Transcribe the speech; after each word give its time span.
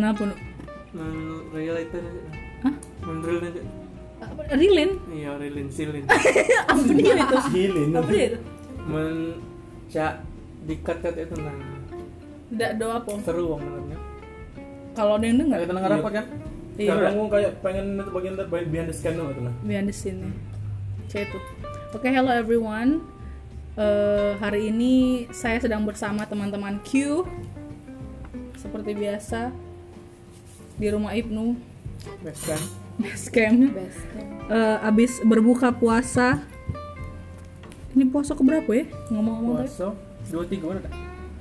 Kenapa? 0.00 0.24
Itu 1.80 1.96
aja 2.00 2.22
Hah? 2.60 2.74
men 3.04 3.18
real 3.20 3.40
aja 3.42 3.62
Apa? 4.20 4.40
Rilin? 4.52 4.90
iya 5.08 5.30
realin 5.36 5.68
silin 5.76 6.04
Apa 6.66 6.80
dia 6.90 7.14
itu? 7.14 7.36
Hilin. 7.52 7.88
Apa 7.92 8.08
dia 8.08 8.24
itu? 8.26 8.38
men 8.82 9.16
cak 9.86 10.12
dikat 10.64 10.98
kat 11.00 11.14
itu 11.18 11.36
nah 11.36 11.52
Tidak 12.48 12.70
do 12.76 12.86
apa? 12.88 13.10
seru 13.20 13.44
bang 13.52 13.60
menurutnya 13.60 13.98
Kalau 14.90 15.12
ada 15.16 15.24
yang 15.24 15.38
dengar, 15.38 15.56
kayak 15.56 15.68
tenang 15.70 15.86
rapat 15.86 16.12
kan 16.12 16.24
iya. 16.80 16.92
Kamu 16.96 17.22
kayak 17.28 17.52
pengen 17.60 17.86
itu 17.94 18.10
bagian 18.10 18.34
dari 18.34 18.66
behind 18.66 18.88
the 18.88 18.96
scan 18.96 19.14
itu 19.14 19.40
lah. 19.40 19.54
behind 19.62 19.86
the 19.86 19.94
scene. 19.94 20.32
Cek 21.06 21.28
itu. 21.28 21.38
Oke, 21.90 22.08
hello 22.08 22.30
everyone. 22.30 23.04
Eh, 23.74 24.32
hari 24.36 24.70
ini 24.70 24.94
saya 25.30 25.58
sedang 25.58 25.84
bersama 25.84 26.24
teman-teman 26.24 26.80
Q. 26.82 27.22
Seperti 28.56 28.92
biasa 28.92 29.50
di 30.80 30.88
rumah 30.88 31.12
Ibnu, 31.12 31.60
best 32.20 32.42
kan 32.42 32.60
base 32.96 33.28
camp. 33.28 33.68
Eh, 34.46 34.76
abis 34.82 35.20
berbuka 35.22 35.70
puasa. 35.70 36.40
Ini 37.90 38.06
puasa 38.06 38.32
keberapa 38.32 38.70
ya? 38.70 38.84
Ngomong-ngomong 39.08 39.56
tadi. 39.58 39.68
puasa 39.68 39.86
dua 40.26 40.44
tiga 40.46 40.64
mana 40.68 40.80
tak 40.80 40.92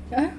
Ah, 0.10 0.30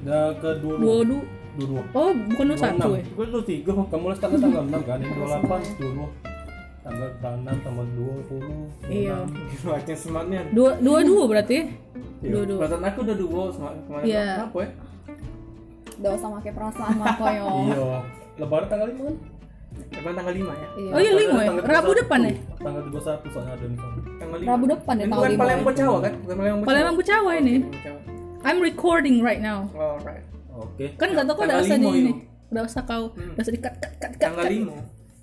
Udah 0.00 0.24
ke 0.34 0.50
dua 0.58 0.74
dua 0.76 0.96
du. 1.04 1.18
dua 1.52 1.66
dua. 1.68 1.82
Oh, 1.92 2.10
bukan 2.10 2.44
dua 2.46 2.58
satu 2.58 2.88
ya? 2.92 3.02
gue 3.04 3.26
dua 3.28 3.42
tiga 3.44 3.70
Kamu 3.76 4.00
mulai 4.00 4.16
tanggal 4.16 4.38
tanggal 4.40 4.62
enam 4.64 4.80
kan? 4.80 4.98
Ini 4.98 5.10
dua 5.10 5.26
delapan 5.28 5.60
dua 5.76 5.90
dua. 5.92 6.08
Tanggal 6.80 7.08
enam 7.36 7.56
tanggal 7.60 7.86
dua 7.92 8.14
puluh. 8.24 8.62
Iya. 8.86 9.16
makin 9.62 9.96
semangatnya 10.02 10.40
Dua 10.50 10.70
dua 10.78 10.98
dua 11.02 11.22
berarti? 11.28 11.58
Iya. 12.18 12.30
Dua 12.30 12.42
dua. 12.46 12.58
perasaan 12.58 12.84
aku 12.84 12.98
udah 13.02 13.16
dua 13.16 13.42
semakin 13.50 13.80
kemarin 13.84 14.04
Iya. 14.06 14.26
apa 14.42 14.58
ya 14.58 14.70
Gak 16.00 16.12
usah 16.16 16.28
pakai 16.32 16.52
perasaan 16.54 16.96
apa 16.96 17.24
yo. 17.36 17.46
Iya. 17.66 17.84
Lebaran 18.40 18.66
tanggal 18.66 18.88
lima 18.88 19.02
kan? 19.04 19.16
Depan 19.70 20.12
tanggal 20.12 20.34
lima 20.34 20.52
ya 20.52 20.68
Iya. 20.74 20.90
Oh 20.90 20.98
iya 20.98 21.12
lima 21.14 21.38
ya? 21.38 21.48
Tanggal 21.52 21.64
Rabu 21.70 21.90
21. 21.90 22.00
depan 22.00 22.18
ya? 22.20 22.32
Tanggal 22.58 22.82
tiga 22.82 23.00
satu 23.00 23.26
soalnya 23.30 23.52
ada 23.52 23.66
misalnya. 23.66 24.02
tanggal 24.16 24.38
lima 24.38 24.48
Rabu 24.50 24.64
depan 24.66 24.94
ya 24.94 25.04
tanggal 25.04 25.16
bukan 25.16 25.30
lima. 25.30 25.40
Palembang 25.40 25.74
Jawa 25.76 25.96
kan 26.00 26.12
bukan 26.18 26.36
Palembang 26.36 26.64
Palembang 26.64 26.96
Bucawa 26.96 27.30
ini. 27.36 27.54
I'm 28.40 28.58
recording 28.58 29.16
right 29.20 29.38
now. 29.38 29.68
alright 29.72 30.24
Oke. 30.52 30.84
Kan 30.94 31.12
gak 31.12 31.24
tau 31.24 31.34
kok 31.34 31.44
udah 31.46 31.58
usah 31.58 31.76
di 31.76 31.88
ini. 31.88 32.12
Udah 32.50 32.62
usah 32.64 32.82
kau, 32.82 33.04
Hmm. 33.10 33.32
udah 33.32 33.42
usah 33.42 33.54
di 33.54 33.60
cut 33.60 33.74
cut 33.76 33.92
cut 33.94 34.10
cut. 34.10 34.20
tanggal 34.20 34.42
cut. 34.42 34.50
lima 34.50 34.74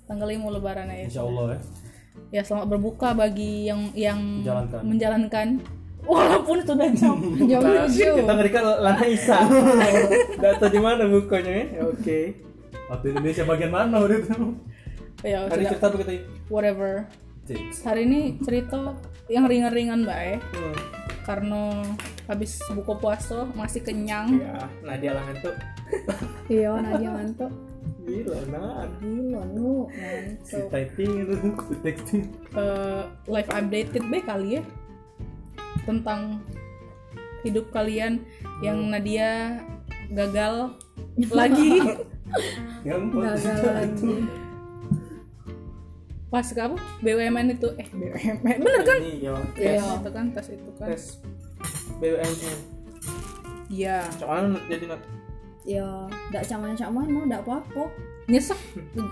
Tanggal 0.04 0.26
lima 0.26 0.46
lebaran 0.50 0.86
ya. 0.88 1.04
Insya 1.04 1.22
Allah 1.22 1.44
ya. 1.50 1.58
Ya 2.30 2.42
selamat 2.42 2.66
berbuka 2.68 3.12
bagi 3.12 3.64
yang 3.64 3.92
yang 3.92 4.18
Menjalankan. 4.40 4.80
menjalankan. 4.82 5.48
Walaupun 6.00 6.56
itu 6.58 6.72
udah 6.72 6.88
jam 6.90 7.16
jam 7.50 7.60
Kita- 7.60 7.84
tujuh. 7.84 8.14
kita 8.16 8.32
ngerikan 8.32 8.62
Lana 8.80 9.04
Isa 9.04 9.38
Gak 10.38 10.52
tau 10.56 10.70
di 10.70 10.80
mana 10.80 11.04
bukanya 11.04 11.52
ya 11.68 11.82
oke 11.84 12.20
Waktu 12.88 13.06
Indonesia 13.12 13.44
bagian 13.44 13.70
mana 13.70 13.96
udah 14.00 14.18
itu? 14.18 14.36
Ya 15.20 15.44
hari 15.44 15.66
cerita 15.66 15.86
apa 15.86 15.96
kita 15.98 16.12
Whatever. 16.48 16.92
Six. 17.44 17.80
Hari 17.82 18.04
ini 18.04 18.20
cerita 18.40 18.96
yang 19.26 19.44
ringan-ringan 19.44 20.04
mbak 20.04 20.20
ya. 20.20 20.38
hmm. 20.38 20.76
Karena 21.24 21.84
habis 22.24 22.56
buka 22.70 22.94
puasa 22.94 23.44
masih 23.52 23.80
kenyang. 23.80 24.36
ya 24.38 24.56
Nadia 24.80 25.12
Langan 25.12 25.36
tuh 25.38 25.54
Iya, 26.50 26.70
Nadia 26.76 27.10
mantuk. 27.10 27.52
gila 28.00 28.40
nah 28.48 28.88
Gila 28.98 29.42
nu, 29.52 29.84
Si 30.40 30.56
mantuk. 30.56 30.72
typing 30.72 31.12
itu, 31.18 31.34
si 31.60 31.74
texting. 31.82 32.22
eh, 32.54 33.02
live 33.26 33.50
updated 33.50 34.04
be 34.08 34.18
kali 34.18 34.48
ya 34.56 34.62
tentang 35.84 36.40
hidup 37.42 37.68
kalian 37.68 38.24
yang 38.60 38.88
Nadia 38.88 39.60
gagal 40.08 40.72
lagi 41.28 41.72
Yang 42.80 43.02
Gagal 43.10 43.58
lagi. 43.66 44.14
pas 46.28 46.44
apa 46.44 46.76
BUMN 47.00 47.46
itu 47.50 47.68
eh 47.74 47.88
BUMN 47.88 48.36
bener 48.58 48.82
kan? 48.82 49.00
Ya 49.00 49.32
Iya. 49.56 49.80
Tes. 49.80 49.80
itu 49.96 50.10
kan 50.10 50.24
tes 50.30 50.46
itu 50.50 50.70
kan. 50.76 50.86
Tes 50.86 51.04
BUMN 51.96 52.34
iya. 53.68 54.04
Soalnya 54.14 54.60
jadi 54.66 54.86
nat 54.86 55.02
Ya, 55.64 55.84
ndak 56.32 56.48
caman-caman 56.48 57.04
no, 57.06 57.20
ndak 57.24 57.44
apa-apa. 57.44 57.92
nyesek. 58.24 58.56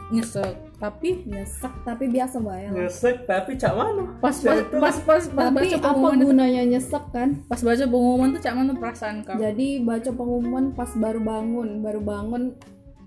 Nyesek 0.09 0.57
tapi 0.75 1.25
Nyesek 1.25 1.73
tapi 1.85 2.05
biasa 2.07 2.37
bae 2.39 2.65
lah. 2.67 2.73
nyesek 2.79 3.25
tapi 3.25 3.57
cak 3.57 3.73
mana? 3.73 4.05
Pas 4.19 4.33
pas 4.35 4.61
pas 4.71 4.97
pas, 4.99 5.25
pas 5.27 5.45
Tapi 5.47 5.57
baca 5.67 5.73
apa 5.75 5.85
pengumuman 5.87 6.15
itu, 6.15 6.25
gunanya 6.27 6.63
nyesek 6.67 7.05
kan? 7.11 7.29
pas 7.45 7.57
baca 7.59 7.85
pengumuman 7.87 8.29
tuh 8.31 8.41
cak 8.41 8.55
mana 8.55 8.73
perasaan 8.73 9.17
kau 9.21 9.37
Jadi 9.37 9.69
baca 9.83 10.11
pengumuman 10.11 10.65
pas 10.71 10.89
baru 10.95 11.21
bangun, 11.23 11.69
baru 11.81 12.01
bangun. 12.03 12.43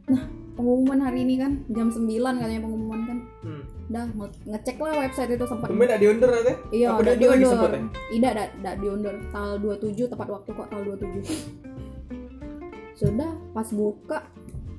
Nah, 0.09 0.24
pengumuman 0.53 1.00
hari 1.00 1.22
ini 1.22 1.38
kan 1.38 1.52
jam 1.70 1.88
9 1.88 2.09
katanya 2.36 2.62
pengumuman 2.62 3.00
kan. 3.03 3.18
hmm. 3.42 3.62
Dah 3.88 4.06
nge- 4.08 4.38
ngecek 4.46 4.78
lah 4.78 4.94
website 5.00 5.31
itu 5.31 5.46
sempat. 5.46 5.68
Tumben 5.68 5.88
gak 5.88 5.97
diundur 5.97 6.30
nanti 6.30 6.53
Iya, 6.72 6.88
udah 6.94 7.14
diundur. 7.16 7.58
ya? 7.70 7.81
Tidak, 8.09 8.31
tidak, 8.31 8.47
tidak 8.52 8.75
diundur. 8.78 9.14
Tanggal 9.30 9.56
27 9.58 10.06
tepat 10.08 10.28
waktu 10.30 10.50
kok 10.52 10.68
tanggal 10.68 10.86
27. 10.94 11.25
Sudah 13.00 13.31
pas 13.52 13.68
buka 13.70 14.20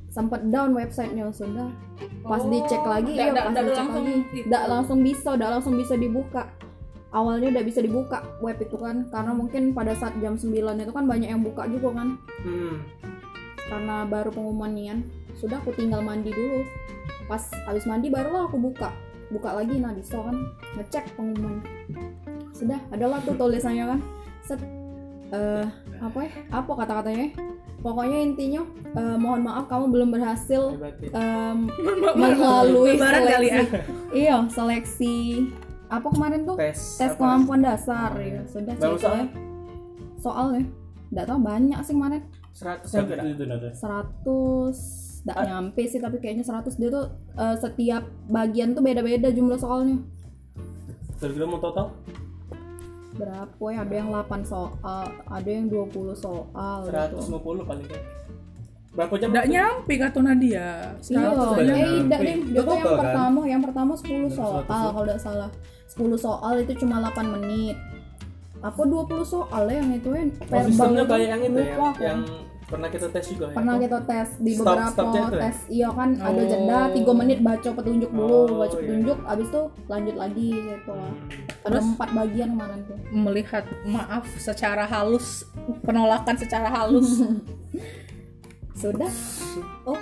sempat 0.07 0.43
down 0.45 0.75
websitenya 0.75 1.31
sudah 1.31 1.71
pas 2.21 2.43
Oh, 2.43 2.51
dicek 2.51 2.83
lagi 2.83 3.15
iya 3.15 3.31
nggak- 3.31 3.47
pas 3.47 3.53
nggak 3.53 3.65
dicek 3.65 3.79
langsung 3.79 4.03
lagi 4.03 4.17
tidak 4.43 4.63
langsung 4.67 4.99
bisa 5.01 5.29
udah 5.31 5.49
langsung 5.49 5.75
bisa 5.77 5.95
dibuka 5.95 6.43
awalnya 7.11 7.49
udah 7.49 7.63
bisa 7.63 7.79
dibuka 7.79 8.19
web 8.41 8.59
itu 8.59 8.75
kan 8.75 9.07
karena 9.07 9.33
mungkin 9.33 9.71
pada 9.71 9.95
saat 9.95 10.19
jam 10.19 10.35
9 10.35 10.51
itu 10.77 10.91
kan 10.91 11.07
banyak 11.07 11.31
yang 11.31 11.41
buka 11.41 11.63
juga 11.65 11.95
kan 11.95 12.19
hmm. 12.43 12.75
karena 13.65 14.03
baru 14.05 14.29
pengumuman 14.29 14.73
nian 14.73 14.99
sudah 15.41 15.57
aku 15.59 15.73
tinggal 15.73 16.05
mandi 16.05 16.31
dulu. 16.31 16.63
Pas 17.25 17.41
habis 17.65 17.89
mandi 17.89 18.13
barulah 18.13 18.45
aku 18.45 18.61
buka. 18.61 18.93
Buka 19.33 19.57
lagi 19.57 19.81
nah 19.81 19.97
bisa 19.97 20.21
kan. 20.21 20.37
Ngecek 20.77 21.17
pengumuman. 21.17 21.65
Sudah 22.53 22.79
adalah 22.93 23.25
tuh 23.25 23.35
tulisannya 23.41 23.97
kan. 23.97 24.01
Set 24.45 24.61
eh, 25.33 25.67
apa 25.99 26.19
ya? 26.29 26.31
Apa 26.53 26.73
kata-katanya? 26.77 27.33
Ya? 27.33 27.51
pokoknya 27.81 28.19
intinya 28.21 28.63
eh, 28.93 29.17
mohon 29.17 29.41
maaf 29.41 29.65
kamu 29.67 29.89
belum 29.89 30.09
berhasil 30.13 30.77
ya. 30.77 31.17
em, 31.17 31.59
melalui 32.21 32.97
Lebaran 32.97 33.23
kali 33.25 33.49
ya. 33.49 33.61
iya 34.13 34.37
seleksi. 34.53 35.49
Apa 35.91 36.07
kemarin 36.13 36.47
tuh? 36.47 36.55
Tes 36.61 37.01
tes 37.01 37.17
kemampuan 37.17 37.65
dasar. 37.65 38.15
Ya 38.21 38.45
sudah 38.47 38.77
Berapa 38.77 39.01
cerita 39.01 39.09
soal? 39.09 39.27
soalnya. 40.21 40.65
Nggak 41.11 41.27
tahu 41.27 41.39
banyak 41.43 41.81
sih 41.83 41.95
kemarin. 41.97 42.23
100 42.55 43.75
Satu 43.75 44.69
juga 45.23 45.35
dah. 45.35 45.37
itu 45.37 45.37
ada. 45.37 45.37
100 45.37 45.37
nggak 45.37 45.47
nyampe 45.47 45.83
sih 45.85 46.01
tapi 46.01 46.17
kayaknya 46.19 46.45
100 46.45 46.77
dia 46.77 46.89
tuh 46.89 47.07
eh, 47.35 47.57
setiap 47.57 48.03
bagian 48.27 48.69
tuh 48.73 48.81
beda-beda 48.81 49.29
jumlah 49.29 49.57
soalnya 49.57 49.97
Kira-kira 51.17 51.45
mau 51.45 51.59
total? 51.59 51.93
berapa 53.13 53.65
ya 53.69 53.79
ada 53.79 53.95
yang 53.95 54.09
8 54.09 54.25
soal 54.43 55.05
ada 55.27 55.51
yang 55.51 55.67
20 55.67 55.93
soal 56.15 56.79
gitu. 56.83 57.21
150 57.21 57.69
paling 57.69 57.85
kan 57.85 58.01
berapa 58.91 59.15
jam 59.15 59.29
Nggak 59.31 59.47
nyampe 59.47 59.93
kata 59.95 60.19
Nadia 60.21 60.69
Iya, 60.99 61.21
eh 61.21 62.01
tidak 62.03 62.19
deh. 62.19 62.37
Dia 62.49 62.61
tuh 62.61 62.75
yang 62.75 62.89
kan? 62.89 62.99
pertama, 62.99 63.41
yang 63.45 63.63
pertama 63.63 63.93
10 63.95 64.09
soal 64.31 64.59
ya? 64.59 64.67
kalau 64.67 65.03
tidak 65.05 65.21
salah. 65.21 65.51
10 65.87 66.17
soal 66.17 66.55
itu 66.59 66.73
cuma 66.77 66.97
8 67.05 67.29
menit. 67.31 67.77
Apa 68.59 68.83
20 68.83 69.23
soal 69.23 69.63
ya 69.65 69.79
yang 69.79 69.91
itu 69.93 70.09
kan 70.09 70.27
Oh, 70.51 70.65
kayak 71.07 71.29
yang 71.29 71.41
itu 71.45 71.59
ya 71.61 71.71
lupa 71.71 71.87
aku. 71.89 72.03
yang 72.03 72.21
pernah 72.71 72.87
kita 72.87 73.07
tes 73.09 73.27
juga 73.27 73.45
ya 73.47 73.57
pernah 73.57 73.77
kita 73.77 73.99
tes 74.01 74.29
di 74.39 74.53
Stop- 74.53 74.63
beberapa 74.71 74.95
stop 74.95 75.11
ya? 75.13 75.27
tes 75.43 75.57
iya 75.69 75.89
kan 75.91 76.09
ada 76.15 76.39
Oh. 76.39 76.47
jeda 76.47 76.79
3 76.89 77.13
menit 77.17 77.39
baca 77.41 77.69
petunjuk 77.73 78.11
dulu 78.11 78.39
Oh, 78.47 78.57
baca 78.57 78.71
iya. 78.71 78.81
petunjuk 78.81 79.19
abis 79.25 79.47
itu 79.47 79.63
lanjut 79.85 80.17
lagi 80.17 80.49
gitu 80.55 80.93
Hmm. 80.93 81.15
ada 81.67 81.79
empat 81.79 82.09
bagian 82.13 82.49
kemarin 82.53 82.79
tuh 82.85 82.97
melihat 83.11 83.65
maaf 83.85 84.25
secara 84.37 84.85
halus 84.85 85.43
penolakan 85.81 86.35
secara 86.37 86.69
halus 86.69 87.11
sudah 88.77 89.11
oh 89.85 89.99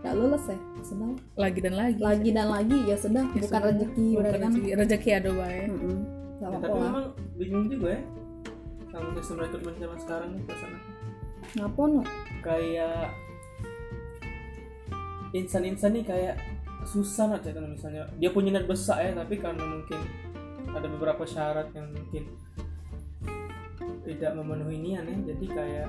nggak 0.00 0.14
lulus 0.14 0.44
ya 0.46 0.58
sudah 0.80 1.10
lagi 1.34 1.58
dan 1.58 1.74
lagi 1.74 1.98
lagi 1.98 2.28
dan 2.30 2.46
lagi 2.48 2.78
ya 2.84 2.94
sudah 2.94 3.24
Ya 3.26 3.32
bukan 3.34 3.48
sudah. 3.50 3.60
rezeki 3.66 4.06
Bukan 4.06 4.20
berarti 4.22 4.38
kan 4.38 4.50
rezeki 4.50 4.70
rezeki 4.76 5.10
ada 5.12 5.30
baik 5.34 5.66
Mm-mm. 5.66 5.96
Nggak 6.34 6.44
Ya, 6.44 6.56
tapi 6.56 6.68
lah. 6.70 6.82
memang 6.84 7.04
bingung 7.34 7.66
juga 7.66 7.88
ya 7.90 8.00
sama 8.86 9.08
sistem 9.16 9.36
rekrutmen 9.40 9.74
zaman 9.76 9.98
sekarang 9.98 10.28
nih 10.30 10.42
perasaan 10.44 10.72
aku. 10.72 10.88
Ngapun 11.56 12.04
kayak 12.40 13.12
insan-insan 15.34 15.98
nih 15.98 16.04
kayak 16.06 16.36
susah 16.84 17.34
aja 17.34 17.50
kan 17.50 17.64
misalnya. 17.66 18.06
Dia 18.20 18.30
punya 18.30 18.54
niat 18.54 18.68
besar 18.68 19.02
ya 19.02 19.12
tapi 19.16 19.40
karena 19.40 19.64
mungkin 19.64 20.00
ada 20.70 20.86
beberapa 20.86 21.24
syarat 21.24 21.70
yang 21.74 21.90
mungkin 21.90 22.24
tidak 24.04 24.32
memenuhi 24.36 24.78
niat 24.78 25.04
ya 25.08 25.16
jadi 25.34 25.46
kayak 25.48 25.88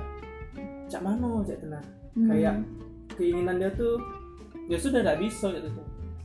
cak 0.90 1.02
mano 1.04 1.44
cak 1.44 1.60
tenang. 1.62 1.86
Hmm. 2.16 2.32
kayak 2.32 2.56
keinginan 3.20 3.60
dia 3.60 3.68
tuh 3.76 4.00
ya 4.72 4.80
sudah 4.80 5.04
tidak 5.04 5.20
bisa 5.20 5.52
gitu 5.52 5.68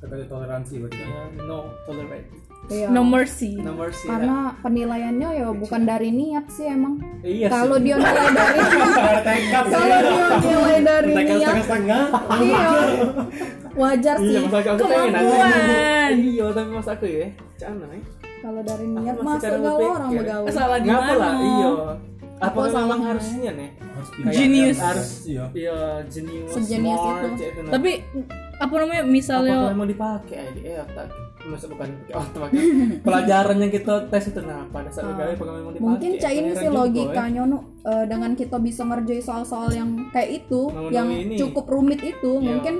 Kata 0.00 0.16
toleransi 0.24 0.80
berarti. 0.80 1.02
Ya 1.02 1.44
no 1.44 1.76
tolerate 1.84 2.39
Iya. 2.70 2.86
no 2.88 3.02
mercy 3.02 3.58
no 3.58 3.74
mercy 3.74 4.06
Karena 4.06 4.54
penilaiannya 4.58 5.28
ya 5.34 5.46
bukan 5.50 5.82
dari 5.82 6.08
niat 6.08 6.46
sih 6.48 6.66
emang. 6.66 7.02
iya 7.20 7.46
Kalau 7.46 7.76
dia 7.76 7.98
nilai 7.98 8.30
dari 8.30 8.58
Ada 8.62 9.20
tekad 9.20 9.64
sih. 9.64 9.74
kalau 9.74 9.98
dia 10.00 10.26
nilai 10.40 10.78
dari 10.80 11.10
niat, 11.18 11.26
setengah-setengah. 11.26 12.04
iya 12.38 12.62
wajar 13.72 14.16
iya 14.18 14.40
sih. 14.40 14.48
pengen 14.48 14.74
Kemampuan. 14.76 16.12
iya 16.16 16.46
tapi 16.48 16.70
masa 16.70 16.90
aku 16.92 17.06
ya 17.06 17.26
cana 17.56 17.86
ya 17.88 18.02
Kalau 18.40 18.60
dari 18.62 18.86
niat 18.88 19.16
gaul 19.18 19.26
berpikir. 19.36 19.90
orang 19.90 20.10
begaul. 20.14 20.46
salah 20.48 20.78
ngapa 20.78 21.12
lah 21.12 21.32
gimana 21.34 21.50
iya 21.50 21.70
apa 22.40 22.56
Apa 22.56 22.60
salahnya? 22.72 23.06
harusnya 23.10 23.50
nih 23.52 23.70
Genius. 24.30 24.78
harus 24.80 25.08
Iya. 25.26 25.44
iya 25.52 25.76
genius 26.06 26.50
Sejenius 26.50 26.96
smart, 26.96 27.36
itu. 27.36 27.60
tapi 27.68 27.90
apa 28.56 28.74
namanya 28.76 29.02
misalnya 29.04 29.56
memang 29.68 29.84
dipakai 29.86 30.36
aja 30.40 30.60
eh 30.62 30.78
otak 30.80 31.08
masa 31.42 31.66
bukan 31.66 31.88
otak 32.10 32.50
pelajaran 33.00 33.56
yang 33.58 33.70
kita 33.70 33.94
tes 34.06 34.28
itu 34.28 34.40
nah 34.40 34.68
pada 34.68 34.88
saat 34.88 35.04
Ah. 35.04 35.10
begawe 35.10 35.32
apakah 35.32 35.52
memang 35.54 35.72
dipakai 35.72 35.86
Mungkin 35.86 36.10
Heran 36.12 36.52
sih 36.54 36.68
logikanya 36.70 37.42
nu 37.44 37.58
eh, 37.80 38.04
dengan 38.04 38.30
kita 38.34 38.56
bisa 38.58 38.82
ngerjain 38.82 39.20
soal-soal 39.20 39.68
yang 39.70 39.90
kayak 40.10 40.30
itu, 40.38 40.68
Memenuhi 40.68 40.92
yang 40.92 41.08
ini. 41.08 41.34
cukup 41.34 41.64
rumit 41.66 42.00
itu, 42.00 42.32
Iya. 42.36 42.44
mungkin 42.46 42.74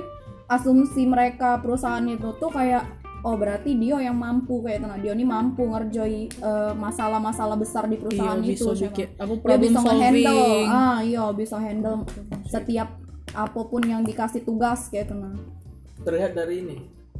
asumsi 0.45 1.03
mereka 1.03 1.57
perusahaan 1.57 2.03
itu 2.03 2.27
tuh 2.35 2.51
kayak 2.51 2.85
oh 3.21 3.33
berarti 3.33 3.73
dia 3.73 3.97
yang 3.99 4.13
mampu 4.13 4.61
kayak 4.61 4.81
nah 4.81 4.93
dia 4.95 5.13
ini 5.13 5.23
mampu 5.23 5.63
ngerjoi 5.63 6.21
eh, 6.27 6.73
masalah-malah 6.75 7.55
besar 7.55 7.85
di 7.85 7.93
iya 7.93 8.01
perusahaan 8.01 8.39
itu 8.39 8.65
bisa 8.67 8.85
bikin 8.85 9.07
apa 9.15 9.25
dia 9.27 9.39
problem 9.39 9.59
bisa 9.63 9.79
nge-handle. 9.79 10.37
solving. 10.37 10.67
Ah 10.67 10.97
iya 11.01 11.23
bisa 11.31 11.57
handle 11.57 11.97
setiap 12.45 12.89
apa 13.31 13.61
pun 13.63 13.81
yang 13.81 14.01
dikasih 14.01 14.41
tugas 14.41 14.85
kayak 14.87 15.07
itu 15.07 15.15
nah. 15.15 15.33
Terlihat 16.01 16.33
dari 16.33 16.55
ini 16.59 16.77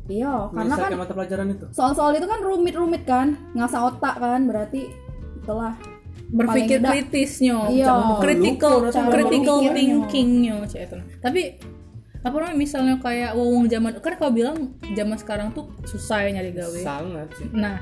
iya 0.09 0.49
karena 0.49 0.75
kan 0.77 0.89
mata 0.97 1.13
pelajaran 1.13 1.47
itu. 1.53 1.65
soal-soal 1.75 2.15
itu 2.17 2.25
kan 2.25 2.39
rumit-rumit 2.41 3.03
kan 3.05 3.37
ngasah 3.53 3.91
otak 3.93 4.17
kan 4.17 4.47
berarti 4.49 4.89
itulah 5.41 5.75
berpikir 6.31 6.79
kritisnya 6.79 7.67
Iya. 7.67 8.17
critical 8.23 8.87
critical 8.87 9.57
thinkingnya 9.61 10.63
cek 10.65 10.81
itu 10.87 10.95
tapi 11.19 11.41
apa 12.21 12.35
namanya 12.37 12.57
misalnya 12.57 12.95
kayak 13.01 13.33
wong 13.33 13.65
zaman 13.65 13.97
kan 13.97 14.13
kau 14.13 14.29
bilang 14.29 14.77
zaman 14.93 15.17
sekarang 15.17 15.49
tuh 15.57 15.73
susah 15.89 16.21
ya 16.21 16.37
nyari 16.37 16.53
gawe. 16.53 16.79
Sangat 16.85 17.33
sih. 17.33 17.49
Nah 17.49 17.81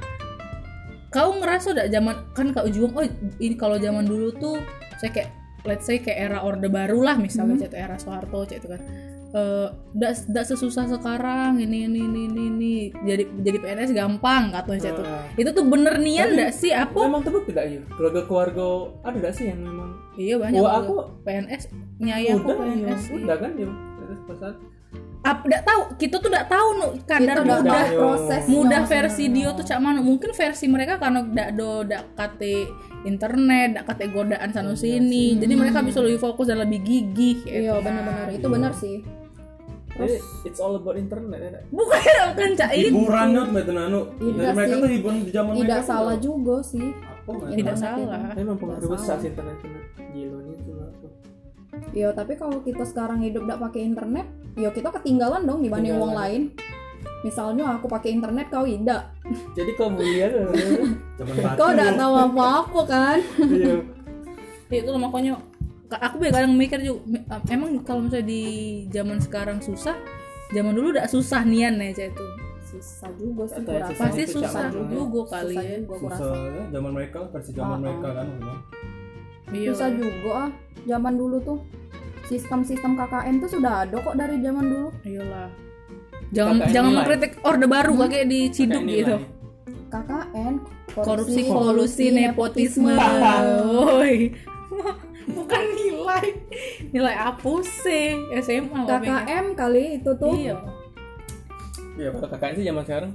kau 1.11 1.35
ngerasa 1.35 1.75
udah 1.75 1.85
zaman 1.91 2.15
kan 2.31 2.47
kau 2.55 2.63
juang 2.71 2.95
oh 2.95 3.03
ini 3.41 3.55
kalau 3.59 3.75
zaman 3.75 4.07
dulu 4.07 4.31
tuh 4.39 4.55
saya 4.95 5.11
kayak 5.11 5.29
let's 5.67 5.83
say 5.83 5.99
kayak 5.99 6.31
era 6.31 6.39
orde 6.39 6.71
baru 6.71 7.03
lah 7.03 7.19
misalnya 7.19 7.67
cek 7.67 7.75
itu 7.75 7.77
era 7.83 7.99
Soeharto 7.99 8.47
cek 8.47 8.63
itu 8.63 8.67
kan 8.71 8.81
eh 9.29 9.67
udah 9.93 10.11
udah 10.25 10.43
sesusah 10.43 10.89
sekarang 10.89 11.57
ini 11.57 11.85
ini 11.85 12.01
ini 12.01 12.21
ini, 12.25 12.43
ini. 12.49 12.75
jadi 13.05 13.29
jadi 13.39 13.57
PNS 13.61 13.91
gampang 13.93 14.49
katanya 14.49 14.81
cek 14.81 14.91
itu 14.91 15.03
Ah. 15.03 15.25
itu 15.37 15.49
tuh 15.51 15.65
bener 15.65 16.01
nian 16.01 16.33
enggak 16.33 16.49
sih 16.49 16.73
apa 16.73 16.97
memang 16.97 17.21
terbukti 17.21 17.53
tidak 17.53 17.65
iya. 17.69 17.81
Keluarga 17.93 18.21
keluarga 18.25 18.65
ada 18.99 19.15
tidak 19.15 19.33
sih 19.33 19.45
yang 19.47 19.61
memang? 19.61 19.89
Iya 20.15 20.35
banyak 20.35 20.57
Wah, 20.57 20.81
aku- 20.81 21.05
PNS 21.21 21.63
nyai 21.99 22.25
aku 22.31 22.41
udah 22.41 22.57
iya. 22.57 22.73
PNS 22.89 23.01
iya. 23.05 23.15
udah 23.21 23.35
kan 23.37 23.51
ya 23.53 23.69
pesan 24.25 24.53
Ap, 25.19 25.43
nggak 25.43 25.67
tahu. 25.67 25.81
Kita 25.99 26.15
tuh 26.15 26.31
udah 26.31 26.47
tahu 26.47 26.67
nu. 26.79 26.87
Kadar 27.03 27.19
Kita 27.35 27.43
udah 27.43 27.57
mudah 27.59 27.83
tahu. 27.83 27.99
proses 27.99 28.41
mudah 28.47 28.81
versi 28.87 29.27
dia 29.27 29.51
tuh 29.51 29.67
cak 29.67 29.77
mana 29.77 29.99
mungkin 29.99 30.31
versi 30.31 30.65
mereka 30.65 30.95
karena 30.95 31.27
dak 31.27 31.49
do 31.53 31.83
dak 31.83 32.15
kate 32.15 32.71
internet 33.03 33.75
dak 33.75 33.83
kate 33.85 34.07
godaan 34.09 34.49
sana 34.49 34.71
sini. 34.73 35.35
jadi 35.35 35.53
mereka 35.53 35.83
bisa 35.83 35.99
lebih 35.99 36.17
fokus 36.17 36.47
dan 36.47 36.57
lebih 36.57 36.79
gigih 36.81 37.43
kayak 37.43 37.51
iya 37.51 37.71
gitu. 37.73 37.83
benar-benar. 37.83 38.27
Itu 38.31 38.47
benar 38.47 38.71
sih 38.73 39.03
jadi 39.99 40.15
it's 40.47 40.59
all 40.63 40.73
about 40.79 40.95
internet 40.95 41.39
ya. 41.43 41.61
Bukan 41.75 41.99
bukan 42.31 42.51
cak. 42.55 42.69
Ini 42.71 42.87
Hiburan 42.87 43.27
tuh 43.35 43.45
betul 43.51 43.75
anu. 43.75 44.01
Iya 44.17 44.31
Dari 44.31 44.55
mereka 44.55 44.73
tuh 44.79 44.89
hiburan 44.89 45.15
di 45.21 45.31
zaman 45.35 45.51
tidak 45.53 45.59
mereka 45.59 45.79
tuh 45.79 45.89
salah 45.91 46.15
juga 46.17 46.55
sih. 46.63 46.87
Apa 46.89 47.29
nggak 47.35 47.49
tidak 47.59 47.75
salah. 47.75 48.21
memang 48.33 48.57
pengaruh 48.57 48.89
besar 48.89 49.15
sih 49.19 49.29
internet 49.29 49.57
ini 50.15 50.55
tuh 50.65 50.75
apa 50.81 51.07
Iya, 51.89 52.09
tapi 52.13 52.33
kalau 52.35 52.59
kita 52.61 52.83
sekarang 52.85 53.23
hidup 53.23 53.45
tidak 53.45 53.59
pakai 53.69 53.81
internet, 53.85 54.27
ya 54.57 54.69
kita 54.69 54.89
ketinggalan 54.93 55.45
dong 55.45 55.61
dibanding 55.63 55.95
wong 55.97 56.13
lain. 56.13 56.41
Misalnya 57.23 57.79
aku 57.79 57.87
pakai 57.87 58.15
internet, 58.15 58.47
kau 58.51 58.65
tidak. 58.67 59.09
jadi 59.57 59.71
kau 59.77 59.89
batu. 59.93 60.43
Kau 61.55 61.69
tidak 61.71 61.93
tahu 61.95 62.13
apa-apa 62.15 62.81
kan? 62.87 63.17
iya. 63.49 63.75
Ya, 64.69 64.85
itu 64.85 64.93
makanya 65.01 65.33
ka- 65.33 65.48
aku 65.91 66.21
kadang 66.21 66.53
mikir 66.53 66.77
juga 66.79 67.01
emang 67.49 67.81
kalau 67.81 68.05
misalnya 68.05 68.27
di 68.27 68.43
zaman 68.89 69.17
sekarang 69.17 69.57
susah 69.57 69.97
zaman 70.51 70.73
dulu 70.73 70.93
udah 70.93 71.09
susah 71.09 71.41
nian 71.41 71.77
ya 71.77 71.89
itu 71.89 72.25
Susah 72.69 73.09
juga 73.17 73.49
sih, 73.49 73.65
Atau 73.65 73.73
ya 73.73 73.89
pasti 73.97 74.23
susah 74.29 74.69
Cak. 74.69 74.93
juga 74.93 75.21
kali 75.25 75.57
Susah 75.57 75.65
ya 75.65 75.77
juga. 75.81 75.95
Susah 76.13 76.37
ya, 76.37 76.63
zaman 76.69 76.91
mereka 76.93 77.17
versi 77.33 77.49
zaman 77.49 77.65
Ah, 77.65 77.79
mereka 77.81 78.05
ah. 78.05 78.13
kan 78.13 78.25
maksudnya. 78.29 78.57
Iya. 79.49 79.67
Susah 79.73 79.89
juga 79.89 80.29
ah, 80.37 80.49
zaman 80.85 81.13
dulu 81.17 81.37
tuh. 81.41 81.59
Sistem-sistem 82.29 82.93
KKN 82.93 83.35
tuh 83.41 83.49
sudah 83.49 83.73
ada 83.81 83.97
kok 83.97 84.13
dari 84.13 84.37
zaman 84.37 84.65
dulu. 84.69 84.89
iyalah 85.01 85.49
jangan 86.29 86.55
KKN 86.61 86.69
jangan 86.69 86.85
nilai. 86.85 86.97
mengkritik 87.01 87.33
orde 87.41 87.65
baru 87.65 87.91
kayak 88.05 88.27
di 88.29 88.39
ciduk 88.53 88.83
Kayak 88.85 88.93
gitu 89.01 89.15
nilai. 89.17 89.89
KKN, 89.89 90.53
korupsi 90.93 91.41
kolusi 91.49 92.05
nepotisme 92.13 92.93
woi 93.81 94.15
bukan 95.31 95.63
nilai. 95.75 96.25
Nilai 96.89 97.15
apa 97.15 97.51
sih? 97.61 98.17
SMA 98.39 98.79
Bang. 98.83 99.01
KKM 99.03 99.45
kali 99.53 99.83
itu 99.97 100.11
tuh. 100.15 100.33
iya. 100.33 100.57
Iya, 101.95 102.09
kalau 102.15 102.27
kakaknya 102.27 102.55
sih 102.55 102.65
zaman 102.65 102.83
sekarang. 102.83 103.11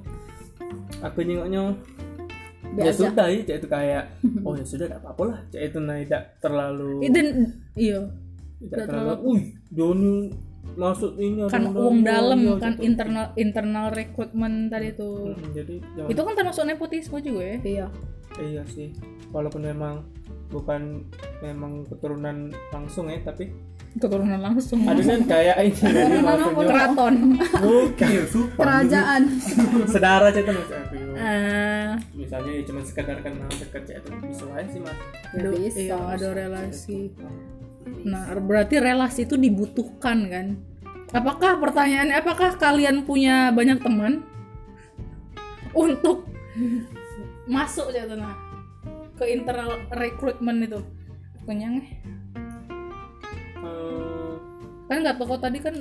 Aku 1.00 1.19
nyengoknya 1.20 1.62
ya 2.75 2.90
sudah 2.90 3.31
ya 3.31 3.38
cak 3.46 3.56
itu 3.62 3.69
kayak 3.70 4.02
oh 4.43 4.58
ya 4.58 4.64
sudah 4.66 4.87
tidak 4.90 5.00
apa-apa 5.05 5.22
lah. 5.31 5.38
Cak 5.46 5.62
itu 5.62 5.78
nah 5.78 5.96
tidak 5.96 6.22
terlalu 6.40 6.90
dan 7.06 7.26
iya. 7.78 8.00
Tidak 8.58 8.70
tidak 8.72 8.87
terlalu 8.88 9.20
wih 9.31 9.44
Doni 9.70 10.16
masuk 10.75 11.12
ini 11.20 11.44
kan 11.46 11.70
uang 11.70 12.02
dalam 12.02 12.40
iya, 12.40 12.55
kan 12.58 12.72
gitu. 12.75 12.82
internal 12.82 13.26
internal 13.37 13.87
recruitment 13.93 14.72
tadi 14.72 14.96
tuh 14.96 15.37
Mm, 15.37 15.52
jadi 15.55 15.75
jangan- 15.94 16.11
itu 16.11 16.20
kan 16.25 16.34
termasuk 16.34 16.62
nepotisme 16.66 17.19
juga 17.20 17.43
ya? 17.44 17.56
Iya. 17.62 17.87
iya 18.43 18.62
sih. 18.66 18.90
Walaupun 19.31 19.62
memang 19.62 20.02
bukan 20.54 21.02
memang 21.42 21.82
keturunan 21.84 22.54
langsung 22.70 23.10
ya 23.10 23.18
tapi 23.20 23.50
keturunan 23.94 24.38
langsung. 24.38 24.82
Ada 24.82 25.02
kan 25.02 25.20
kayak 25.22 25.56
ini 25.60 25.74
jadi 25.74 26.18
maksudnya. 26.18 26.66
keraton. 26.66 27.14
Bukan 27.62 28.08
Iya. 28.10 28.24
Kerajaan. 28.58 29.22
sedara 29.94 30.28
maksud 30.50 30.74
aku 30.74 30.94
Ah, 31.14 31.94
misalnya 32.10 32.58
ya 32.58 32.62
cuma 32.66 32.82
sekedar 32.82 33.22
kenal 33.22 33.46
dekat 33.54 33.86
cak 33.86 33.96
itu 34.02 34.10
bisa 34.26 34.44
aja 34.50 34.66
sih 34.66 34.80
mas. 34.82 34.99
Ya 35.30 35.40
do- 35.40 35.54
bisa. 35.54 35.78
iya, 35.78 35.94
ada 35.99 36.28
relasi. 36.34 37.00
nah 38.02 38.34
berarti 38.34 38.82
relasi 38.82 39.20
itu 39.26 39.38
dibutuhkan 39.38 40.18
kan? 40.26 40.46
Apakah 41.14 41.62
pertanyaannya 41.62 42.18
apakah 42.18 42.58
kalian 42.58 43.06
punya 43.06 43.54
banyak 43.54 43.78
teman? 43.78 44.26
Untuk 45.70 46.26
masuk 47.46 47.92
ya 47.92 48.11
nah 48.11 48.34
ke 49.14 49.25
internal 49.26 49.71
recruitment 49.90 50.59
itu. 50.62 50.80
Kenyang 51.44 51.78
eh. 51.78 51.88
Eh, 53.56 54.33
kan 54.87 54.97
nggak 55.00 55.16
toko 55.16 55.37
tadi 55.37 55.59
kan 55.59 55.75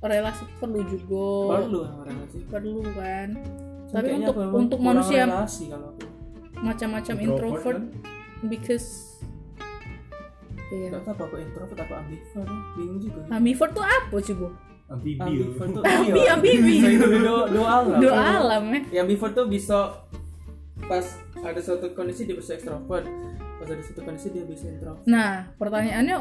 relasi 0.00 0.44
perlu 0.58 0.80
juga. 0.84 1.60
Perlu 1.60 1.80
sih 2.28 2.42
perlu 2.46 2.82
kan. 2.92 3.28
Tapi 3.88 4.06
Kayaknya 4.10 4.26
untuk 4.26 4.36
untuk 4.52 4.78
manusia 4.80 5.22
relasi 5.24 5.70
macam-macam 6.56 7.14
Introvert, 7.14 7.44
introvert 7.44 7.78
kan? 7.78 8.48
because 8.48 8.86
Iya. 10.66 10.90
Gak 10.90 11.06
tahu 11.06 11.22
apa 11.22 11.36
introvert 11.38 11.78
apa 11.78 11.94
ambivert. 12.02 12.48
Bingung 12.74 12.98
juga. 12.98 13.20
Ambivert 13.30 13.70
tuh 13.70 13.84
apa 13.84 14.16
coba 14.18 14.48
Amfibi. 14.84 15.20
ambivert 15.22 15.68
tuh 15.70 15.82
Ambi- 15.82 16.12
iya, 16.12 16.32
ambibi. 16.34 16.74
itu 16.82 17.06
dua 17.48 17.66
alam 17.72 17.98
dua 18.02 18.14
alam 18.14 18.64
ya 18.68 18.80
ya 18.90 19.00
ambivert 19.00 19.32
tuh 19.32 19.46
bisa 19.48 19.78
pas 20.84 21.04
ada 21.44 21.60
suatu 21.60 21.92
kondisi 21.92 22.28
dia 22.28 22.36
bisa 22.36 22.56
ekstrovert 22.56 23.04
pas 23.60 23.68
ada 23.68 23.82
suatu 23.82 24.02
kondisi 24.04 24.28
dia 24.32 24.44
bisa 24.44 24.68
introvert. 24.68 25.04
Nah, 25.08 25.48
pertanyaannya 25.56 26.16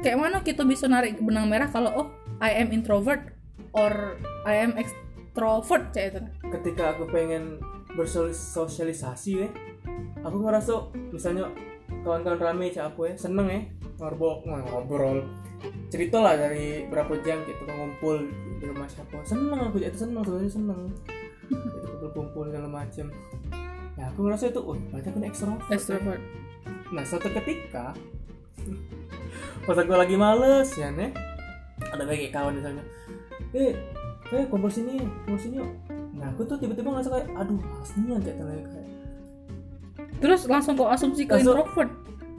kayak 0.00 0.18
mana 0.18 0.38
kita 0.40 0.62
bisa 0.64 0.86
narik 0.86 1.18
benang 1.20 1.50
merah 1.50 1.68
kalau 1.68 1.90
oh 1.92 2.08
I 2.40 2.56
am 2.56 2.72
introvert 2.72 3.36
or 3.76 4.16
I 4.48 4.64
am 4.64 4.72
extrovert 4.80 5.92
kayak 5.92 6.16
itu. 6.16 6.20
ketika 6.60 6.96
aku 6.96 7.10
pengen 7.12 7.60
bersosialisasi 7.94 9.30
ya 9.34 9.48
aku 10.22 10.36
ngerasa 10.40 10.72
misalnya 11.10 11.50
kawan-kawan 12.06 12.38
rame 12.38 12.70
cak 12.70 12.94
aku 12.94 13.10
ya 13.10 13.14
seneng 13.18 13.48
ya 13.50 13.60
ngobrol 14.00 14.40
ngobrol. 14.46 15.18
Cerita 15.92 16.22
lah 16.24 16.38
dari 16.40 16.88
berapa 16.88 17.12
jam 17.20 17.44
gitu 17.44 17.68
ngumpul 17.68 18.24
di 18.56 18.64
rumah 18.64 18.88
siapa. 18.88 19.20
Seneng 19.26 19.60
aku 19.60 19.76
itu 19.82 19.92
seneng 19.92 20.24
sebenarnya 20.24 20.52
seneng. 20.56 20.80
Itu 21.50 21.76
kumpul-kumpul 21.84 22.48
segala 22.48 22.68
macem 22.70 23.12
ya 24.00 24.08
aku 24.08 24.18
ngerasa 24.24 24.48
itu 24.48 24.60
oh 24.64 24.76
berarti 24.88 25.08
aku 25.12 25.18
ekstrovert. 25.28 25.68
Extrovert. 25.68 26.22
nah 26.90 27.04
suatu 27.04 27.28
ketika 27.28 27.92
pas 29.68 29.76
aku 29.76 29.92
lagi 29.92 30.16
males 30.16 30.72
ya 30.74 30.88
nih 30.88 31.12
ada 31.92 32.02
kayak 32.08 32.32
kawan 32.32 32.56
misalnya 32.56 32.84
eh 33.52 33.76
eh 34.32 34.44
kumpul 34.48 34.72
sini 34.72 35.04
kumpul 35.28 35.36
sini 35.36 35.60
yuk. 35.60 35.70
Nah 36.16 36.32
aku 36.32 36.44
tuh 36.48 36.56
tiba-tiba 36.56 36.90
ngerasa 36.96 37.10
kayak 37.12 37.28
aduh 37.36 37.60
nian 38.02 38.20
kayak 38.24 38.36
tenaga 38.40 38.64
kayak 38.72 38.88
terus 40.20 40.40
langsung 40.48 40.76
kok 40.76 40.90
asumsi 40.92 41.24
ke 41.28 41.36
Langsung- 41.36 41.60
introvert? 41.60 41.90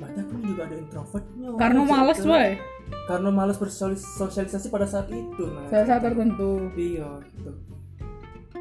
Berarti 0.01 0.20
aku 0.22 0.34
juga 0.41 0.62
ada 0.65 0.75
introvertnya 0.82 1.48
karena 1.62 1.82
males 1.86 2.20
boy 2.25 2.50
karena 3.08 3.30
males 3.32 3.58
bersosialisasi 3.58 4.68
pada 4.74 4.86
saat 4.89 5.08
itu 5.13 5.44
nah. 5.48 5.65
Saat 5.70 5.86
saat 5.88 6.01
tertentu. 6.03 6.68
Iya 6.75 7.22
gitu. 7.38 7.51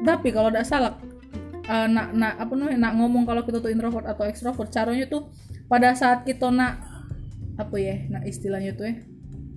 Tapi 0.01 0.27
kalau 0.33 0.49
tidak 0.49 0.65
salah 0.65 0.93
eh, 1.71 1.87
nak 1.87 2.07
nak 2.11 2.33
apa 2.35 2.53
namanya 2.53 2.79
nak 2.89 2.93
ngomong 2.99 3.23
kalau 3.23 3.41
kita 3.47 3.63
tuh 3.63 3.71
introvert 3.71 4.03
atau 4.03 4.27
extrovert 4.27 4.67
caranya 4.67 5.07
tuh 5.07 5.31
pada 5.71 5.95
saat 5.95 6.27
kita 6.27 6.51
nak 6.51 6.83
apa 7.55 7.75
ya 7.79 7.95
nak 8.11 8.27
istilahnya 8.27 8.75
tuh 8.75 8.91
ya 8.91 8.95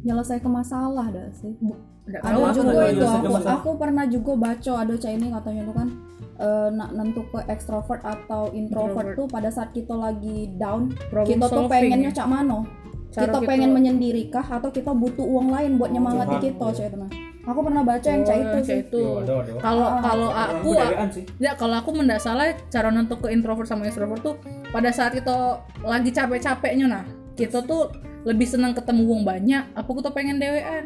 nyelesaikan 0.04 0.52
masalah 0.52 1.10
dah 1.10 1.26
sih 1.34 1.52
nggak 2.04 2.20
ada 2.20 2.36
apa 2.36 2.48
juga 2.52 2.84
itu 2.92 3.06
aku 3.08 3.28
masalah. 3.32 3.54
aku 3.58 3.70
pernah 3.80 4.04
juga 4.04 4.32
baca 4.36 4.72
ada 4.84 4.94
cah 4.94 5.12
ini 5.12 5.26
katanya 5.32 5.62
tuh 5.64 5.74
kan 5.74 5.88
eh, 6.38 6.68
nak 6.70 6.90
nentu 6.92 7.22
ke 7.32 7.40
extrovert 7.48 8.00
atau 8.04 8.52
introvert 8.52 9.08
Introvert. 9.10 9.16
tuh 9.16 9.26
pada 9.32 9.48
saat 9.48 9.72
kita 9.72 9.96
lagi 9.96 10.52
down 10.60 10.92
Problem 11.08 11.32
kita 11.32 11.46
tuh 11.48 11.64
pengennya 11.66 12.12
ya. 12.12 12.16
cak 12.22 12.28
mano 12.28 12.83
Cara 13.14 13.24
kita 13.24 13.38
kita- 13.38 13.48
pengen 13.48 13.70
menyendirikah 13.70 14.42
atau 14.44 14.68
kita 14.68 14.90
butuh 14.90 15.22
uang 15.24 15.48
lain 15.48 15.70
buat 15.76 15.88
nyemangati 15.88 16.34
curhat, 16.34 16.44
kita 16.44 16.64
ya. 16.64 16.74
cah 16.74 16.84
itu 16.84 16.98
nah 16.98 17.10
aku 17.44 17.60
pernah 17.60 17.82
baca 17.84 18.08
yang 18.08 18.22
cah 18.22 18.34
Oh, 18.34 18.42
itu 18.42 18.58
sih. 18.64 18.78
itu. 18.80 19.02
Iya, 19.04 19.54
kalau 19.60 19.86
Ah, 19.86 20.00
kalau 20.00 20.28
aku 20.32 20.70
ya 21.38 21.52
kalau 21.54 21.74
aku 21.76 21.90
mendak 21.92 22.18
salah 22.18 22.44
cara 22.66 22.88
nentuk 22.88 23.20
ke 23.20 23.28
introvert 23.28 23.64
sama 23.64 23.84
extrovert 23.84 24.18
tuh 24.18 24.34
pada 24.68 24.88
saat 24.88 25.12
kita 25.12 25.36
lagi 25.80 26.10
capek-capeknya 26.10 26.86
nah 26.86 27.04
kita 27.34 27.60
tuh 27.60 27.92
lebih 28.24 28.44
senang 28.44 28.72
ketemu 28.72 29.04
uang 29.06 29.22
banyak 29.22 29.62
apa 29.70 29.86
kita 29.86 30.10
pengen 30.10 30.36
dewean? 30.36 30.84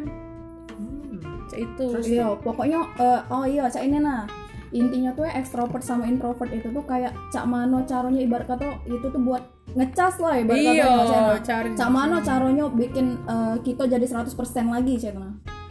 Hmm. 0.68 1.46
Cak 1.46 1.58
itu. 1.58 1.86
Iya 2.10 2.34
pokoknya 2.36 2.80
eh, 2.98 3.20
oh 3.28 3.44
iya 3.44 3.64
cak 3.66 3.80
ini 3.80 3.98
nah 3.98 4.26
intinya 4.70 5.10
tuh 5.16 5.24
ya, 5.24 5.32
extrovert 5.40 5.80
sama 5.80 6.04
introvert 6.04 6.52
itu 6.52 6.68
tuh 6.68 6.84
kayak 6.84 7.16
cak 7.32 7.44
mano 7.48 7.82
caranya 7.88 8.20
ibarat 8.20 8.46
kata 8.46 8.84
itu 8.84 9.06
tuh 9.08 9.20
buat 9.20 9.42
ngecas 9.72 10.14
lah 10.20 10.34
ibarat 10.40 10.60
kata 10.60 10.84
Cak, 10.84 11.40
cari. 11.44 11.68
Cak 11.72 11.90
mano 11.90 12.16
caranya 12.20 12.64
bikin 12.68 13.16
eh, 13.24 13.56
kita 13.64 13.88
jadi 13.88 14.04
100% 14.04 14.28
lagi 14.68 14.94
cak 15.00 15.16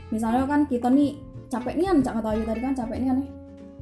misalnya 0.10 0.48
kan 0.48 0.66
kita 0.66 0.88
nih 0.88 1.20
capek 1.48 1.75
nian 1.77 2.01
cak 2.01 2.20
kata 2.20 2.30
tadi 2.42 2.60
kan 2.63 2.74
capek 2.75 2.98
nian 3.00 3.18
nih 3.22 3.37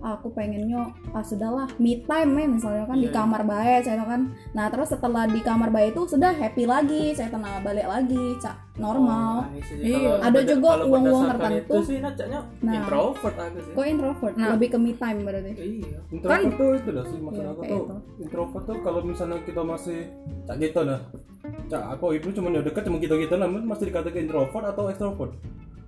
aku 0.07 0.29
pengennya 0.29 0.85
ah 1.11 1.19
sudahlah 1.19 1.65
me 1.75 1.97
time 1.99 2.31
ya 2.31 2.45
misalnya 2.47 2.83
kan 2.83 2.93
di 2.95 3.01
Iya, 3.01 3.09
iya. 3.09 3.17
kamar 3.17 3.41
bae 3.43 3.75
saya 3.79 4.03
kan 4.03 4.21
nah 4.51 4.65
terus 4.67 4.87
setelah 4.87 5.25
di 5.25 5.39
kamar 5.39 5.69
bae 5.69 5.89
itu 5.89 6.01
sudah 6.03 6.29
happy 6.31 6.63
lagi 6.63 7.11
saya 7.11 7.27
tenang 7.27 7.59
balik 7.59 7.85
lagi 7.85 8.37
cak 8.37 8.53
normal 8.75 9.47
Oh, 9.47 9.49
nah. 9.49 9.81
Iya. 9.81 10.11
Ada 10.21 10.39
juga 10.43 10.69
uang-uang 10.83 11.01
berdasarkan 11.25 11.51
tertentu. 11.57 11.75
sih 11.81 11.97
nacanya 11.97 12.39
Nah. 12.59 12.73
introvert 12.75 13.35
aku 13.35 13.57
sih 13.59 13.71
kok 13.71 13.85
introvert 13.87 14.33
Nah. 14.35 14.49
lebih 14.53 14.67
ke 14.69 14.77
me 14.77 14.91
time 14.93 15.19
berarti 15.21 15.51
iya 15.55 15.97
introvert 16.07 16.53
tuh 16.53 16.69
itu 16.75 16.89
dah 16.91 17.05
sih 17.05 17.19
maksud 17.19 17.41
Iya, 17.41 17.49
aku 17.49 17.61
tuh 17.61 17.79
itu. 17.81 17.95
introvert 18.21 18.63
tuh 18.63 18.77
kalau 18.79 18.99
misalnya 19.01 19.37
kita 19.41 19.61
masih 19.63 19.99
cak 20.43 20.55
gitu 20.59 20.81
nah 20.83 21.01
cak 21.65 21.83
aku 21.89 22.05
itu 22.13 22.27
cuma 22.31 22.47
ya 22.49 22.61
dekat 22.61 22.83
cuma 22.83 22.97
kita 22.97 23.15
kita 23.17 23.35
namun 23.35 23.63
masih 23.63 23.89
dikatakan 23.89 24.21
introvert 24.21 24.65
atau 24.67 24.83
extrovert 24.85 25.31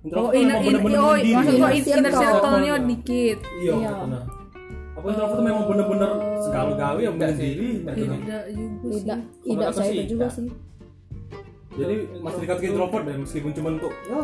Oh, 0.08 0.30
inner, 0.30 0.58
inner, 0.60 0.78
oh, 0.78 1.16
maksud 1.18 1.54
gua 1.54 1.70
Inner 1.70 1.82
inner 1.90 2.12
circle. 2.12 2.22
circle-nya 2.22 2.74
dikit. 2.80 3.38
iya 3.58 3.74
Iya. 3.74 3.92
nah 4.06 4.22
aku 4.94 5.06
introvert 5.08 5.40
memang 5.40 5.64
bener-bener 5.64 6.10
yang 7.00 7.14
sih. 7.14 7.20
menyendiri 7.20 7.70
gitu 7.76 8.02
nah. 8.04 8.18
Tidak 8.18 8.42
juga 8.50 9.14
tidak 9.40 9.70
saya 9.72 9.90
itu 9.92 10.04
juga 10.08 10.26
sih 10.28 10.48
jadi 11.72 11.94
masih 12.18 12.40
dikatakan 12.40 12.66
introvert 12.68 13.02
deh 13.04 13.16
meskipun 13.16 13.50
cuma 13.52 13.68
untuk 13.72 13.92
ya 14.04 14.20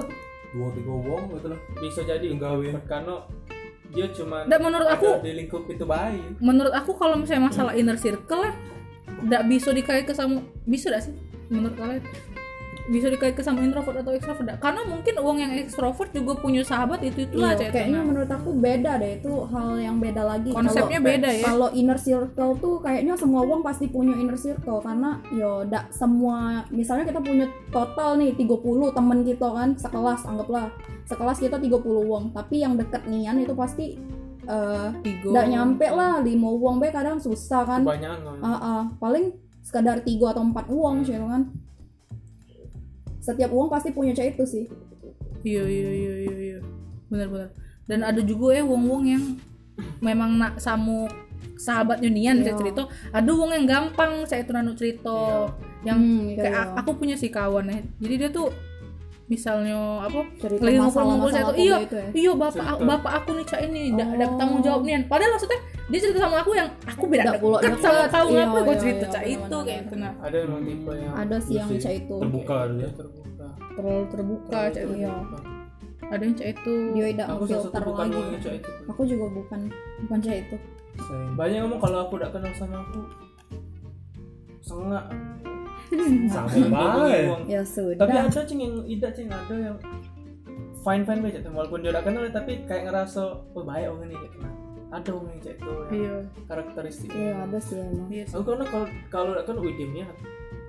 dua 0.51 0.69
tiga 0.73 0.93
wong 0.93 1.23
gitu 1.33 1.47
lah 1.49 1.61
bisa 1.77 2.01
jadi 2.03 2.27
Gawe. 2.33 2.67
karena 2.85 3.15
dia 3.89 4.07
cuma 4.11 4.37
Dan 4.45 4.59
menurut 4.61 4.89
aku- 4.89 5.19
di 5.21 5.33
lingkup 5.37 5.63
itu 5.69 5.85
baik 5.85 6.23
Menurut 6.41 6.71
aku 6.73 6.91
kalau 6.93 7.15
misalnya 7.15 7.47
masalah 7.47 7.73
inner 7.73 7.95
circle 7.95 8.41
lah, 8.41 8.55
tidak 9.21 9.43
bisa 9.47 9.71
dikait 9.71 10.03
ke 10.03 10.11
sama 10.11 10.39
bisa 10.65 10.89
tidak 10.89 11.03
sih? 11.05 11.15
Menurut 11.47 11.75
kalian 11.77 12.03
bisa 12.87 13.09
dikait 13.09 13.33
ke 13.33 13.41
sama 13.41 13.61
introvert 13.61 13.97
atau 13.97 14.13
extrovert 14.13 14.45
nggak? 14.45 14.59
Karena 14.59 14.85
mungkin 14.85 15.15
uang 15.17 15.39
yang 15.39 15.53
extrovert 15.55 16.11
juga 16.11 16.37
punya 16.37 16.61
sahabat 16.61 17.01
itu 17.01 17.25
itulah 17.25 17.53
Iya, 17.53 17.71
kayaknya 17.71 18.01
menurut 18.01 18.29
aku 18.29 18.53
beda 18.53 18.97
deh 18.97 19.19
itu 19.19 19.33
hal 19.47 19.79
yang 19.79 19.97
beda 19.97 20.23
lagi 20.23 20.51
Konsepnya 20.51 20.99
Kalau- 20.99 21.09
beda 21.11 21.29
ya. 21.31 21.45
kalau 21.45 21.69
inner 21.73 21.97
circle 21.97 22.53
tuh 22.57 22.75
kayaknya 22.79 23.15
semua 23.15 23.41
uang 23.43 23.61
pasti 23.61 23.87
punya 23.87 24.13
inner 24.15 24.37
circle 24.37 24.79
karena 24.79 25.17
yo 25.31 25.65
dak 25.65 25.89
semua 25.91 26.37
misalnya 26.69 27.07
kita 27.07 27.19
punya 27.19 27.45
total 27.69 28.15
nih 28.15 28.35
30 28.35 28.53
temen 28.91 29.19
kita 29.23 29.49
kan 29.49 29.69
sekelas 29.75 30.21
anggaplah 30.25 30.69
sekelas 31.05 31.39
kita 31.39 31.57
30 31.57 31.81
uang 31.81 32.25
tapi 32.31 32.61
yang 32.61 32.77
deket 32.77 33.05
nian 33.07 33.37
itu 33.37 33.53
pasti 33.53 33.97
eh 34.43 34.89
Tiga. 35.01 35.33
ndak 35.33 35.47
nyampe 35.49 35.87
lah 35.89 36.21
lima 36.21 36.49
uang 36.51 36.77
be 36.77 36.89
kadang 36.89 37.17
susah 37.17 37.65
kan 37.65 37.81
kebanyakan 37.81 38.37
Ah, 38.39 38.53
ah. 38.53 38.83
paling 38.95 39.33
sekadar 39.61 39.97
tiga 39.99 40.31
atau 40.31 40.45
empat 40.45 40.69
uang 40.69 41.01
sih 41.01 41.17
itu 41.17 41.25
kan 41.25 41.49
setiap 43.25 43.49
uang 43.49 43.67
pasti 43.67 43.89
punya 43.91 44.13
cah 44.13 44.27
itu 44.27 44.45
sih 44.45 44.65
Iya 45.43 45.61
iya 45.63 45.91
iya 45.91 46.13
iya 46.23 46.37
iya. 46.39 46.59
Benar-benar. 47.07 47.53
Dan 47.85 48.01
ada 48.01 48.21
juga 48.21 48.53
ya 48.53 48.65
wong-wong 48.65 49.03
yang 49.05 49.25
memang 50.01 50.37
nak 50.37 50.57
samu 50.57 51.05
sahabat 51.55 52.01
Unian 52.01 52.41
bisa 52.41 52.53
Iya. 52.53 52.59
cerita. 52.59 52.83
Ada 53.11 53.29
wong 53.29 53.53
yang 53.53 53.65
gampang 53.65 54.25
saya 54.25 54.41
itu 54.41 54.53
nanu 54.53 54.73
cerita. 54.73 55.53
Yang 55.83 55.99
Hmm, 56.01 56.21
iya, 56.27 56.37
kayak 56.41 56.65
iya. 56.65 56.81
aku 56.81 56.91
punya 56.97 57.13
si 57.15 57.29
kawan 57.29 57.69
ya. 57.69 57.77
Jadi 57.99 58.15
dia 58.17 58.31
tuh 58.31 58.49
misalnya 59.25 59.77
apa 60.01 60.21
cerita 60.37 60.61
lagi 60.61 60.77
ngobrol-ngobrol 60.77 61.33
saya 61.33 61.45
tuh 61.47 61.57
iya 61.57 61.77
itu 61.81 61.97
ya 61.97 62.07
iya 62.15 62.33
bapak 62.35 62.61
Cerita. 62.71 62.85
bapak 62.85 63.13
aku 63.17 63.31
nih 63.33 63.47
cak 63.47 63.61
ini 63.65 63.83
Oh. 63.91 64.05
ada 64.13 64.27
tanggung 64.37 64.61
jawab 64.61 64.81
nih 64.85 65.01
padahal 65.03 65.33
maksudnya 65.33 65.61
dia 65.85 65.99
cerita 66.01 66.19
sama 66.25 66.41
aku 66.41 66.57
yang 66.57 66.69
aku 66.89 67.05
beda 67.05 67.23
Ndak 67.29 67.41
pula 67.45 67.59
deket 67.61 67.81
sama 67.85 68.03
kau 68.09 68.25
Iya, 68.25 68.45
ngapa 68.49 68.59
gue 68.65 68.73
iya, 68.73 68.81
cerita 68.81 69.05
iya, 69.05 69.13
cak 69.13 69.25
itu 69.25 69.37
benar-benar. 69.37 69.65
kayak 69.69 69.81
gitu 69.85 69.95
nah. 70.01 70.13
Ada 70.25 70.37
yang 70.41 70.63
tipe 70.65 70.93
yang 70.97 71.13
ada 71.13 71.37
sih 71.45 71.55
yang 71.61 71.69
cah 71.77 71.93
itu. 71.93 72.17
terbuka 72.25 72.57
dia. 72.73 72.89
Terbuka 72.97 73.47
terlalu 73.77 74.05
terbuka 74.09 74.59
cak 74.73 74.83
itu 74.83 74.95
Iya. 74.97 75.13
ada 76.09 76.23
yang 76.25 76.35
cak 76.37 76.49
itu. 76.57 76.73
Dia 76.97 77.05
tidak 77.13 77.27
filter 77.45 77.83
lagi. 77.85 78.21
itu. 78.41 78.71
Aku 78.89 79.03
juga 79.05 79.27
bukan 79.29 79.61
bukan 80.09 80.19
cah 80.25 80.37
itu. 80.41 80.57
Banyak 81.37 81.59
ngomong 81.69 81.81
kalau 81.83 81.99
aku 82.09 82.13
udah 82.17 82.31
kenal 82.33 82.53
sama 82.57 82.81
aku 82.81 83.01
sengak. 84.65 85.05
Sama 86.33 87.13
ya 87.45 87.61
sudah. 87.61 88.01
Tapi 88.01 88.17
ada 88.17 88.41
cing 88.49 88.57
yang 88.57 88.75
tidak 88.89 89.13
cing 89.13 89.29
ada 89.29 89.53
yang 89.53 89.77
fine 90.81 91.05
fine 91.05 91.21
aja 91.25 91.41
walaupun 91.49 91.85
dia 91.85 91.93
udah 91.93 92.05
kenal 92.05 92.25
tapi 92.33 92.65
kayak 92.65 92.89
ngerasa 92.89 93.21
oh 93.53 93.63
baik 93.65 93.89
orang 93.89 94.11
ini 94.11 94.17
nah 94.41 94.64
ada 94.95 95.11
orang 95.11 95.29
yang 95.29 95.43
cek 95.43 95.55
itu 95.55 95.67
yang 95.67 95.91
iya 95.93 96.15
karakteristiknya 96.47 97.19
iya 97.21 97.35
ada 97.43 97.59
sih 97.59 97.77
emang 97.77 98.09
iya 98.09 98.25
sih. 98.25 98.35
aku 98.35 98.43
karena 98.47 98.65
kalau 98.65 98.87
kalau 99.11 99.31
kan 99.43 99.57
widimnya 99.59 100.07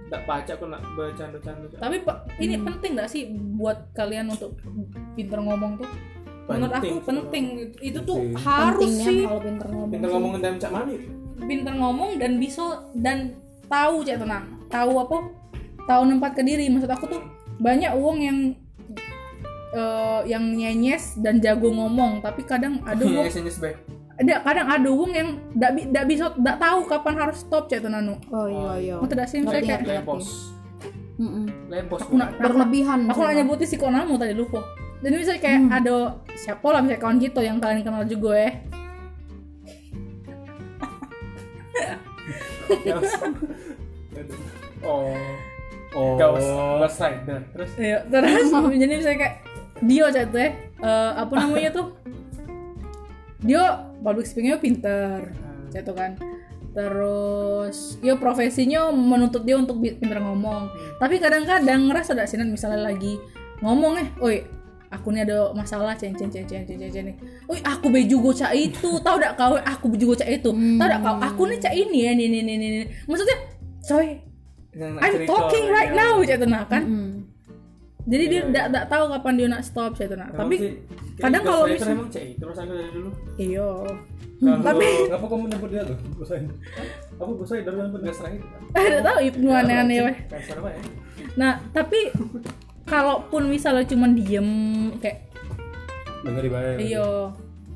tak 0.05 0.22
baca 0.24 0.51
aku 0.53 0.65
nak 0.65 0.86
bercanda-canda 0.94 1.65
Cak. 1.65 1.82
Tapi 1.82 1.98
Pak, 2.01 2.17
ini 2.38 2.55
Hmm. 2.55 2.65
penting 2.70 2.91
nggak 2.94 3.10
sih 3.10 3.25
buat 3.58 3.89
kalian 3.91 4.29
untuk 4.29 4.53
pinter 5.13 5.41
ngomong 5.41 5.82
tuh? 5.82 5.89
Menurut 6.46 6.70
aku 6.72 7.01
Penting, 7.01 7.25
penting. 7.25 7.46
Itu 7.82 8.00
tuh 8.05 8.22
Penting. 8.22 8.38
harus 8.38 8.86
pentingnya 8.86 9.08
sih 9.08 9.17
kalau 9.25 9.41
pinter 9.41 9.67
ngomong 9.67 9.89
pintar 9.89 10.05
sih. 10.05 10.13
ngomongin 10.13 10.39
dalam 10.41 10.58
cak 10.62 10.72
mani 10.72 10.96
pinter 11.36 11.74
ngomong 11.74 12.12
dan 12.15 12.32
bisa 12.38 12.65
dan 12.94 13.17
tahu 13.65 14.05
cek 14.05 14.17
tenang. 14.22 14.46
Tahu 14.70 14.91
apa? 14.94 15.17
Tahu 15.84 16.01
nempat 16.05 16.32
ke 16.34 16.41
diri. 16.41 16.70
Maksud 16.70 16.88
aku 16.88 17.05
tuh 17.10 17.22
banyak 17.58 17.91
uang 17.91 18.17
yang 18.20 18.38
eh, 19.74 20.22
yang 20.25 20.46
nyenyes 20.48 21.17
dan 21.17 21.41
jago 21.41 21.67
ngomong, 21.67 22.22
tapi 22.22 22.46
kadang 22.46 22.79
ada 22.86 23.01
uang 23.01 23.25
Iya, 23.25 23.51
baik 23.60 23.77
ada 24.15 24.34
kadang 24.41 24.67
ada 24.69 24.88
uang 24.88 25.12
yang 25.12 25.27
ndak 25.53 25.72
bi- 25.72 25.86
ndak 25.86 26.03
bisa 26.07 26.24
ndak 26.36 26.55
tahu 26.55 26.79
kapan 26.86 27.13
harus 27.17 27.38
stop 27.38 27.67
cek 27.67 27.79
tenang. 27.79 28.15
oh 28.29 28.45
iya 28.48 28.72
iya. 28.77 28.95
Mau 28.95 29.05
tidak 29.05 29.27
sih 29.27 29.43
kayak? 29.43 29.81
Mm-mm. 31.15 31.48
lempos 31.72 32.03
aku 32.03 32.13
nak 32.13 32.36
berlebihan 32.36 33.07
aku 33.07 33.19
nak 33.22 33.34
nyebutin 33.34 33.65
si 33.65 33.75
Konamu 33.75 34.15
tadi 34.15 34.31
lupa. 34.31 34.60
Jadi 35.00 35.13
misalnya 35.15 35.39
kayak 35.39 35.60
Hmm. 35.62 35.72
ada 35.72 35.95
siapa 36.34 36.65
lah 36.67 36.79
misalnya 36.79 37.00
kawan 37.00 37.17
kita 37.17 37.39
yang 37.39 37.57
kalian 37.57 37.84
kenal 37.84 38.03
juga 38.03 38.31
ya 38.36 38.50
oh. 44.84 45.15
Oh. 45.95 46.19
Ghost 46.19 46.50
Ghost 46.51 46.98
Rider 47.00 47.39
terus. 47.53 47.69
Iya, 47.77 47.98
terus 48.05 48.51
jadi 48.75 48.93
misalnya 48.93 49.17
kayak 49.17 49.36
Dio 49.79 50.05
chat 50.10 50.27
tuh 50.27 50.39
ya 50.39 50.50
eh, 50.81 51.12
apa 51.15 51.34
namanya 51.36 51.69
tuh? 51.72 51.88
Dio 53.39 53.63
public 54.05 54.29
speakingnya 54.29 54.62
pinter 54.62 55.33
chat 55.74 55.81
tuh 55.81 55.97
kan. 55.97 56.13
Terus 56.75 57.97
ya 58.05 58.13
profesinya 58.19 58.91
menuntut 58.93 59.41
dia 59.41 59.57
untuk 59.57 59.81
pinter 59.81 60.21
ngomong. 60.21 60.69
Tapi 61.01 61.17
kadang-kadang 61.17 61.89
ngerasa 61.89 62.13
ada 62.13 62.29
sinan 62.29 62.53
misalnya 62.53 62.85
lagi 62.85 63.17
ngomong 63.63 63.93
eh 63.97 64.07
oi 64.21 64.38
aku 64.91 65.12
nih 65.12 65.24
ada 65.27 65.51
masalah 65.55 65.95
ceng 65.95 66.13
ceng 66.15 66.29
ceng 66.31 66.45
ceng 66.45 66.63
ceng 66.67 66.77
ceng 66.77 66.91
ceng 66.91 67.07
aku 67.63 67.88
be 67.91 68.05
juga 68.07 68.45
cak 68.45 68.51
itu 68.53 68.89
tahu 69.05 69.17
dak 69.17 69.33
kau? 69.39 69.55
Aku 69.57 69.89
be 69.89 69.97
juga 69.97 70.21
cak 70.24 70.29
itu. 70.29 70.51
Tahu 70.51 70.88
dak 70.88 71.01
kau? 71.01 71.15
Aku 71.19 71.41
nih 71.47 71.59
cak 71.59 71.74
ini 71.74 72.00
ya 72.05 72.12
nih 72.13 72.27
nih 72.29 72.41
nih 72.43 72.55
nih 72.59 72.69
nih. 72.69 72.85
maksudnya 73.09 73.38
coy 73.88 74.07
Yang 74.75 74.91
nak 74.91 75.01
I'm 75.07 75.15
talking 75.24 75.65
right 75.71 75.91
ya. 75.95 76.00
now 76.03 76.15
tuh 76.19 76.47
nah 76.51 76.63
kan. 76.67 76.83
Mm-mm. 76.83 77.14
Jadi 78.05 78.24
dia 78.25 78.38
Iya, 78.38 78.47
tidak 78.47 78.65
tidak 78.69 78.85
tahu 78.88 79.03
kapan 79.09 79.33
dia 79.33 79.47
nak 79.50 79.62
stop 79.65 79.91
saya 79.97 80.05
itu 80.05 80.15
nak. 80.15 80.29
Tapi 80.33 80.55
kadang 81.17 81.43
kalau 81.43 81.62
Rider 81.65 81.77
misal- 81.77 81.95
emang 81.95 82.09
cek 82.09 82.24
terus 82.38 82.57
aku 82.57 82.71
dari 82.74 82.91
dulu 82.93 83.09
iya. 83.35 83.69
kalau 84.35 84.79
Ngapa 85.07 85.25
kamu 85.31 85.43
nyebut 85.47 85.69
dia 85.71 85.81
tuh? 85.88 85.97
Gosain. 86.19 86.43
Apa 87.15 87.31
gosain 87.33 87.63
dari 87.63 87.77
mana? 87.79 87.88
nggak 88.75 89.03
tahu 89.03 89.19
itu 89.24 89.47
aneh-aneh 89.47 89.97
weh 90.12 90.15
kasar 90.27 90.57
apa 90.59 90.69
ya 90.71 90.79
nah 91.35 91.53
tapi 91.71 92.12
kalaupun 92.88 93.47
misalnya 93.47 93.83
cuman 93.88 94.12
diem 94.15 94.50
kayak 95.00 95.27
Dengar 96.25 96.41
dibayar. 96.41 96.75
iyo 96.81 97.29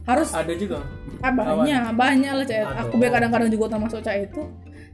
harus 0.10 0.34
ada 0.34 0.54
juga 0.58 0.82
ah, 1.22 1.30
banyak 1.32 1.94
banyak 1.94 2.32
lah 2.34 2.46
cek 2.46 2.66
aku 2.66 2.94
biar 2.98 3.12
kadang-kadang 3.14 3.50
juga 3.52 3.78
termasuk 3.78 4.00
cek 4.02 4.32
itu 4.32 4.42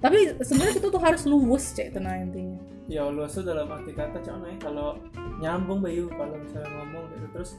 tapi 0.04 0.18
sebenarnya 0.44 0.76
itu 0.76 0.88
tuh 0.92 1.02
harus 1.02 1.24
luwes 1.24 1.72
cek 1.72 1.96
itu 1.96 2.00
nah 2.04 2.20
intinya 2.20 2.60
ya 2.86 3.02
luas 3.08 3.32
tuh 3.32 3.42
dalam 3.42 3.66
arti 3.68 3.92
kata 3.92 4.20
cuman 4.20 4.46
ya 4.46 4.56
kalau 4.60 4.90
nyambung 5.38 5.80
bayu 5.80 6.06
kalau 6.12 6.36
misalnya 6.36 6.70
ngomong 6.72 7.04
gitu 7.10 7.28
terus 7.32 7.52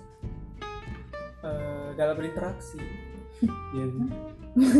eh, 1.42 1.88
dalam 1.94 2.14
berinteraksi 2.14 2.78
Iya. 3.36 3.84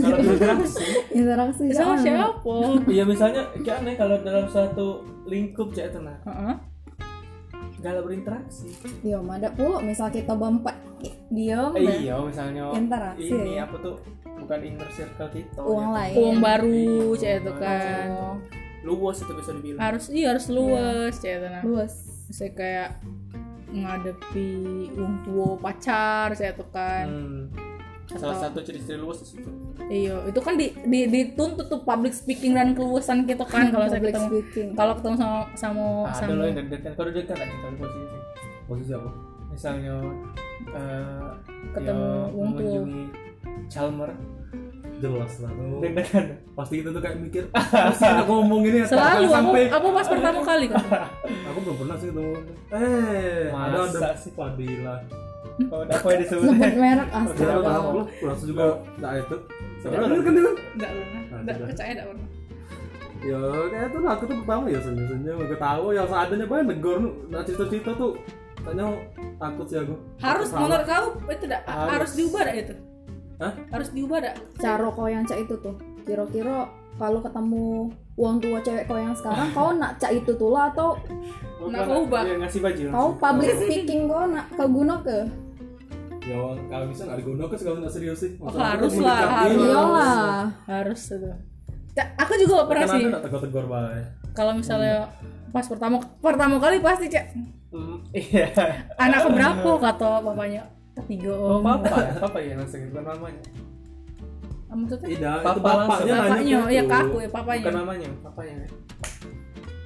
kalau 0.01 0.17
berinteraksi 0.19 0.85
interaksi 1.13 1.65
sama 1.71 1.95
siapa 1.99 2.57
Iya 2.87 3.05
misalnya 3.05 3.43
kayak 3.55 3.85
aneh 3.85 3.95
kalau 3.95 4.17
dalam 4.19 4.47
suatu 4.47 4.87
lingkup 5.25 5.71
cek 5.71 5.93
itu 5.93 6.01
nah 6.01 6.17
Heeh. 6.25 6.57
dalam 7.79 8.03
berinteraksi 8.03 8.73
Iya, 9.03 9.21
mah 9.21 9.37
ada 9.37 9.53
pula 9.53 9.79
misal 9.81 10.09
kita 10.09 10.33
berempat 10.33 10.73
diam 11.29 11.75
eh, 11.75 11.85
dan 11.85 11.99
iya 12.01 12.17
misalnya 12.19 12.73
Interaksi, 12.73 13.29
ini 13.29 13.53
ya. 13.53 13.69
apa 13.69 13.77
tuh 13.77 13.97
bukan 14.25 14.59
inner 14.63 14.89
circle 14.91 15.29
kita 15.29 15.61
uang 15.61 15.85
ya. 15.85 15.93
lain. 15.93 16.15
uang 16.17 16.37
baru 16.41 16.73
Iya, 17.13 17.19
cek 17.19 17.33
itu 17.37 17.53
kan 17.59 18.07
luas 18.87 19.19
itu 19.19 19.33
bisa 19.35 19.51
dibilang 19.51 19.83
harus 19.83 20.05
iya 20.09 20.27
harus 20.31 20.47
luwes 20.49 21.15
cek 21.17 21.33
itu 21.35 21.47
nah 21.49 21.63
Luas. 21.63 21.93
saya 22.29 22.51
kayak 22.53 22.89
ngadepi 23.69 24.49
uang 24.95 25.15
tua 25.23 25.49
pacar 25.59 26.31
cek 26.33 26.55
itu 26.55 26.65
kan 26.71 27.07
Hmm. 27.07 27.43
salah 28.17 28.39
satu 28.41 28.63
ciri-ciri 28.63 28.97
luas 28.97 29.19
di 29.21 29.29
situ 29.29 29.51
Iya, 29.87 30.19
itu 30.25 30.41
kan 30.41 30.55
di, 30.55 30.71
di 30.83 31.07
dituntut 31.07 31.67
tuh 31.67 31.79
public 31.81 32.11
speaking 32.11 32.55
dan 32.55 32.73
keluasan 32.73 33.23
gitu 33.23 33.43
kan 33.45 33.69
kalau 33.69 33.87
saya 33.87 33.99
ketemu 34.01 34.31
speaking. 34.33 34.69
kalau 34.73 34.95
ketemu 34.95 35.15
sama 35.15 35.39
sama 35.55 35.85
ada 36.05 36.15
sama 36.17 36.33
loh 36.33 36.45
yang 36.45 36.57
deg-degan 36.61 36.93
kalau 36.93 37.07
deg-degan 37.09 37.37
aja 37.37 37.55
kalau 37.57 37.77
posisi 37.77 38.17
Posisi 38.65 38.93
apa? 38.93 39.11
misalnya 39.49 39.95
eh 40.69 41.27
Ketemu 41.69 42.03
ya, 42.03 42.31
wong 42.33 42.51
tua. 42.53 42.83
Chalmer 43.69 44.11
Jelas 44.97 45.33
lah. 45.45 45.51
deg-degan 45.85 46.25
Pasti 46.57 46.75
kita 46.81 46.89
tuh 46.89 47.03
kayak 47.05 47.17
mikir, 47.21 47.45
pasti 47.53 48.09
aku 48.25 48.33
ngomong 48.41 48.63
ini 48.65 48.81
selalu 48.83 49.29
aku, 49.29 49.35
sampai 49.37 49.63
aku 49.69 49.87
pas 49.93 50.07
pertama 50.09 50.41
kali 50.41 50.67
kan 50.73 50.85
aku 51.53 51.59
belum 51.61 51.77
pernah 51.85 51.97
sih 51.97 52.09
ketemu. 52.09 52.33
Eh, 52.73 53.45
ada 53.53 53.77
Masa 53.77 53.99
ada 54.01 54.11
sih? 54.17 54.31
Fadila. 54.33 54.95
oh 55.57 55.79
udah 55.85 55.97
apa 55.97 56.09
yang 56.13 56.21
disebut 56.21 56.45
Sebut 56.53 56.75
merek 56.77 57.09
Ada 57.09 57.25
astaga. 57.25 57.55
apa 57.57 57.71
aku 57.73 58.01
langsung 58.25 58.49
juga 58.49 58.65
enggak 58.97 59.13
itu. 59.21 59.37
Sebenarnya 59.81 60.21
kan 60.21 60.33
dia 60.33 60.45
enggak 60.77 60.91
pernah 60.93 61.21
enggak 61.41 61.55
sudah. 61.57 61.67
percaya 61.69 61.91
enggak 61.93 62.09
pernah 62.09 62.27
ya 63.17 63.41
kayak 63.73 63.87
itu 63.91 63.99
lah 63.99 64.13
aku 64.15 64.23
tuh 64.23 64.37
pertama 64.45 64.65
ya 64.71 64.79
senyum 64.79 65.07
senyum 65.09 65.37
gue 65.41 65.59
tahu 65.59 65.85
yang 65.91 66.07
seadanya 66.07 66.47
banyak 66.47 66.67
negor 66.77 66.99
nah 67.27 67.43
cerita-cerita 67.43 67.91
tuh 67.97 68.13
tanya 68.63 68.87
takut 69.41 69.67
sih 69.67 69.79
aku 69.81 69.95
harus 70.21 70.49
menurut 70.53 70.85
kau 70.85 71.07
itu 71.27 71.45
enggak 71.49 71.63
harus, 71.67 71.91
Harus. 71.91 72.11
diubah 72.15 72.45
itu 72.55 72.75
Hah? 73.37 73.53
harus 73.69 73.89
diubah 73.93 74.19
Cara 74.57 74.89
kau 74.89 75.07
yang 75.07 75.25
cak 75.25 75.45
itu 75.45 75.55
tuh. 75.61 75.77
Kira-kira 76.05 76.69
kalau 76.97 77.21
ketemu 77.21 77.93
uang 78.17 78.37
tua 78.41 78.59
cewek 78.65 78.89
kau 78.89 78.97
yang 78.97 79.13
sekarang 79.13 79.53
kau 79.53 79.77
nak 79.77 80.01
cak 80.01 80.13
itu 80.15 80.33
tuh 80.33 80.51
lah 80.53 80.73
atau 80.73 80.97
Nah, 81.67 81.83
kau 81.83 82.05
ubah. 82.05 82.23
Iya, 82.25 82.37
ngasih 82.41 82.61
baju 82.63 82.83
kau 82.89 83.09
public 83.17 83.51
speaking 83.59 84.09
kau 84.09 84.25
nak 84.25 84.47
kau 84.57 84.69
guna 84.69 85.01
ke? 85.05 85.19
ya 86.27 86.43
kalau 86.67 86.91
bisa 86.91 87.07
nggak 87.07 87.19
digunakan 87.23 87.55
kalau 87.55 87.79
nggak 87.79 87.95
serius 87.95 88.19
sih 88.19 88.35
Oh, 88.43 88.51
harus 88.51 88.99
lah, 88.99 89.47
harus. 89.47 89.63
Iyalah. 89.63 90.43
harus 90.67 91.01
itu 91.07 91.31
Cak, 91.95 92.09
aku 92.19 92.33
juga 92.37 92.53
gak 92.61 92.69
pernah 92.69 92.87
sih 92.91 93.03
tegur-tegur 93.09 93.65
kalau 94.35 94.53
misalnya 94.53 95.07
pas 95.55 95.65
pertama 95.65 95.97
pertama 96.21 96.59
kali 96.59 96.83
pasti 96.83 97.07
cek 97.09 97.27
Hmm, 97.67 97.99
iya 98.11 98.47
anak 98.97 99.27
keberapa 99.27 99.71
kata 99.79 100.23
papanya 100.97 101.05
ketiga. 101.05 101.31
Oh 101.31 101.59
om 101.59 101.63
papa 101.63 101.97
ya? 102.01 102.13
Papa 102.17 102.39
ya 102.41 102.53
langsung 102.57 102.81
bukan 102.89 103.05
namanya 103.07 103.43
Ah, 104.67 104.75
maksudnya? 104.75 105.07
Tidak 105.07 105.37
Papa 105.39 105.53
itu 105.53 105.61
bapaknya 105.63 105.87
langsung. 105.87 106.27
nanya 106.27 106.27
bapaknya 106.27 106.59
gitu. 106.59 106.75
ya 106.75 106.83
ke 106.83 106.97
aku 106.99 107.17
ya 107.17 107.29
papanya 107.31 107.63
bukan 107.63 107.75
namanya 107.77 108.09
papanya. 108.25 108.55
Ya 108.57 108.67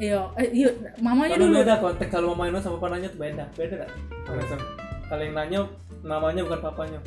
iya 0.00 0.20
eh, 0.34 0.48
iya 0.56 0.68
mamanya 0.98 1.34
Kalau 1.36 1.46
dulu. 1.46 1.58
beda 1.60 1.74
konteks 1.76 2.08
kalau 2.10 2.26
mamanya 2.32 2.60
sama 2.60 2.76
papanya 2.78 3.08
tuh 3.08 3.20
beda. 3.20 3.44
Beda 3.52 3.76
langsung 4.24 4.60
kalau 5.04 5.22
yang 5.22 5.34
nanya 5.36 5.60
namanya 6.00 6.40
bukan 6.40 6.60
papanya 6.62 6.98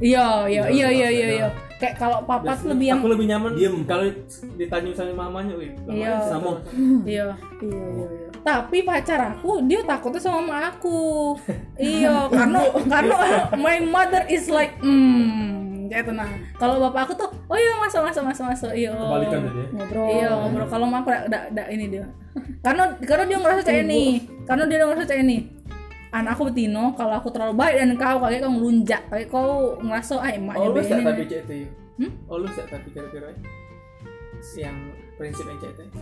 iya 0.00 0.26
iya 0.48 0.62
iya 0.68 0.88
iya 0.88 1.08
iya 1.08 1.26
beda. 1.28 1.36
iya 1.36 1.48
kayak 1.80 1.94
kalau 1.96 2.18
papa 2.28 2.52
tuh 2.56 2.76
lebih 2.76 2.86
yang 2.92 3.00
aku 3.00 3.08
lebih 3.08 3.26
nyaman 3.26 3.50
Diem. 3.56 3.76
kalau 3.88 4.04
ditanya 4.56 4.88
misalnya 4.92 5.14
mamanya 5.16 5.54
wih 5.56 5.72
Iya. 5.88 6.12
sama. 6.28 6.60
Iya 7.08 7.26
Iya 7.60 7.84
iya 7.96 8.06
iya. 8.12 8.28
tapi 8.40 8.84
pacar 8.84 9.20
aku 9.32 9.64
dia 9.64 9.80
takutnya 9.84 10.20
sama 10.20 10.44
mama 10.44 10.68
aku. 10.68 11.32
Iya 11.80 12.28
karena 12.28 12.60
karena 12.84 13.16
my 13.56 13.80
mother 13.84 14.24
is 14.28 14.48
like 14.52 14.76
hmm 14.80 15.88
kayak 15.90 16.06
tenang 16.06 16.30
kalau 16.54 16.78
bapak 16.78 17.10
aku 17.10 17.12
tuh 17.18 17.28
oh 17.50 17.58
iya 17.58 17.72
masuk 17.80 18.04
masuk 18.04 18.22
masuk 18.28 18.44
masuk. 18.48 18.72
Iya. 18.76 18.92
Kebalikan 18.92 19.40
ya. 19.40 19.52
Ngobrol. 19.72 20.06
iya 20.12 20.28
ngobrol. 20.36 20.66
Kalau 20.68 20.84
mama 20.84 21.00
aku 21.00 21.10
da, 21.32 21.48
da, 21.48 21.62
ini 21.72 21.88
dia. 21.88 22.04
Karena 22.60 22.92
karena 23.00 23.24
dia 23.24 23.38
ngerasa 23.40 23.62
kayak 23.64 23.82
ini. 23.88 24.02
Karena 24.44 24.64
dia 24.68 24.84
ngerasa 24.84 25.08
kayak 25.08 25.24
ini 25.24 25.59
anak 26.10 26.34
aku 26.34 26.50
betino 26.50 26.94
kalau 26.98 27.14
aku 27.18 27.30
terlalu 27.30 27.54
baik 27.54 27.74
dan 27.78 27.90
kau 27.94 28.18
kayak 28.22 28.40
kau 28.42 28.50
ngelunjak 28.50 29.02
kayak 29.06 29.26
kau 29.30 29.78
ngerasa 29.78 30.14
ah 30.18 30.30
emaknya 30.34 30.66
oh 30.66 30.74
lu 30.74 30.80
sih 30.82 30.98
tapi 30.98 31.24
cek 31.26 31.42
itu 31.46 31.54
ya 31.66 31.68
Hmm? 32.00 32.16
oh 32.32 32.40
lu 32.40 32.48
sih 32.56 32.64
tapi 32.64 32.88
kira-kira 32.96 33.28
ya? 33.28 33.36
yang 34.56 34.76
prinsip 35.20 35.44
yang 35.44 35.60
cek 35.60 35.70
itu 35.76 35.82
ya? 35.84 35.92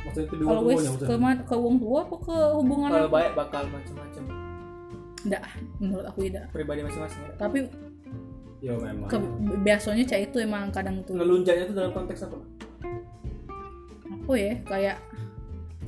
maksudnya 0.00 0.26
itu 0.32 0.34
kalau 0.48 0.62
wis 0.64 0.80
dua-duanya 0.80 1.36
ke 1.36 1.44
ke 1.44 1.56
wong 1.60 1.76
tua 1.76 2.00
apa 2.08 2.16
ke 2.16 2.36
hubungan 2.56 2.88
kalau 2.88 3.10
baik 3.12 3.32
bakal 3.36 3.62
macam-macam 3.68 4.24
enggak 5.20 5.42
menurut 5.76 6.06
aku 6.08 6.18
tidak 6.24 6.44
pribadi 6.56 6.80
masing-masing 6.80 7.20
ya. 7.20 7.34
tapi 7.36 7.58
ya 8.64 8.72
memang 8.80 9.08
ke, 9.12 9.18
biasanya 9.60 10.04
cah 10.08 10.20
itu 10.24 10.36
emang 10.40 10.72
kadang 10.72 11.04
tuh 11.04 11.12
ngelunjaknya 11.20 11.68
itu 11.68 11.74
dalam 11.76 11.92
konteks 11.92 12.24
apa 12.24 12.36
apa 14.08 14.32
ya 14.40 14.54
kayak 14.64 14.96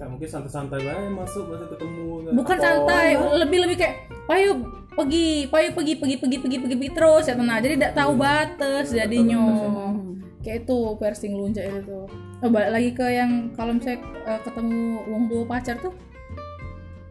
Kayak 0.02 0.18
mungkin 0.18 0.28
santai-santai 0.34 0.82
bae 0.82 1.06
masuk 1.14 1.46
masa 1.46 1.62
ketemu 1.70 2.34
bukan 2.34 2.56
atau- 2.58 2.66
santai 2.66 3.14
lebih 3.38 3.58
lebih 3.62 3.76
kayak 3.78 3.94
payo 4.26 4.50
pergi 4.92 5.46
payo 5.46 5.68
pergi 5.70 5.94
pergi 5.94 6.16
pergi 6.18 6.36
pergi 6.42 6.56
pergi, 6.58 6.74
pergi 6.74 6.90
terus 6.90 7.30
ya 7.30 7.38
tenang. 7.38 7.62
Jadi 7.62 7.74
tidak 7.78 7.94
tahu 7.94 8.12
batas 8.18 8.90
jadinya. 8.90 9.38
kayak 10.42 10.66
itu 10.66 10.78
piercing 10.98 11.38
lunjak 11.38 11.70
itu 11.70 11.86
tuh. 11.86 12.10
Oh, 12.42 12.50
balik 12.50 12.74
lagi 12.74 12.90
ke 12.90 13.06
yang 13.06 13.54
kalau 13.54 13.78
misalnya 13.78 14.02
eh, 14.26 14.40
ketemu 14.42 14.82
wong 15.06 15.22
tua 15.30 15.42
pacar 15.46 15.78
tuh 15.78 15.94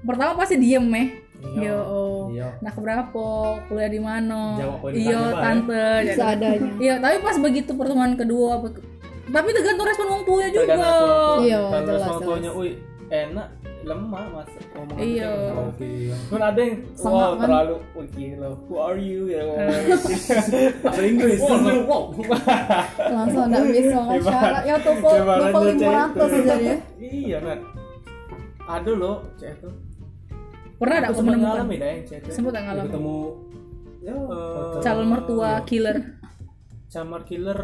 pertama 0.03 0.35
pasti 0.35 0.59
diem 0.59 0.83
meh. 0.83 1.07
Iya. 1.41 1.63
yo. 1.63 1.77
Oh. 1.79 2.21
iya. 2.27 2.59
Nah 2.59 2.69
keberapa? 2.69 3.27
Kuliah 3.65 3.87
di 3.87 4.03
mana? 4.03 4.59
Iya 4.91 5.17
Pak, 5.31 5.39
tante 5.39 5.85
Seadanya. 6.11 6.69
iya 6.75 6.93
tapi 6.99 7.23
pas 7.23 7.39
begitu 7.39 7.71
pertemuan 7.71 8.13
kedua 8.13 8.59
apa- 8.59 8.90
tapi 9.29 9.47
tergantung 9.51 9.85
respon 9.85 10.07
wong 10.09 10.23
tuanya 10.23 10.49
juga 10.49 10.63
Tergantung 10.65 10.81
sama 10.81 11.05
orang 11.05 11.21
tua. 11.21 11.43
Iya, 11.43 11.59
tuanya 12.21 12.51
wih 12.51 12.73
enak 13.07 13.47
lemah 13.81 14.25
mas 14.29 14.45
ngomong 14.71 14.95
Iya. 14.95 15.25
gitu 15.25 15.41
sama 15.43 15.61
oke 15.65 15.87
iya. 15.89 16.15
kan 16.29 16.41
ada 16.43 16.59
yang 16.61 16.75
wow 17.01 17.09
kan? 17.11 17.39
terlalu 17.41 17.75
wih 17.91 18.09
gila 18.11 18.49
who 18.55 18.73
are 18.77 18.99
you 19.01 19.21
ya 19.27 19.41
bahasa 20.85 21.01
Inggris 21.01 21.39
Wow. 21.41 22.03
Langsung 23.09 23.43
nggak 23.47 23.63
bisa 23.67 23.97
ngomong. 23.97 24.21
Ya 24.63 24.75
tuh 24.77 24.93
tuh 24.95 25.11
cek 25.73 25.81
500 25.81 26.13
itu. 26.13 26.37
jadi 26.45 26.61
ya. 26.63 26.75
iya 27.01 27.37
kan 27.41 27.59
ada 28.63 28.91
loh 28.93 29.17
cek 29.35 29.49
itu 29.51 29.69
pernah 30.77 30.95
ada 30.97 31.07
aku 31.09 31.15
sempat 31.15 31.33
menemukan 31.33 31.49
ngalamin 31.51 31.77
dah 31.77 31.89
yang 31.89 32.03
cek 32.05 32.17
itu 32.21 32.29
sempat 32.31 32.51
nggak 32.51 32.61
Ya, 32.61 32.67
ngalamin 32.69 32.87
ketemu 32.87 33.17
ya 34.01 34.13
Eh, 34.13 34.81
calon 34.81 35.07
mertua 35.09 35.49
Iya. 35.51 35.65
killer 35.65 35.97
camar 36.87 37.21
killer 37.23 37.59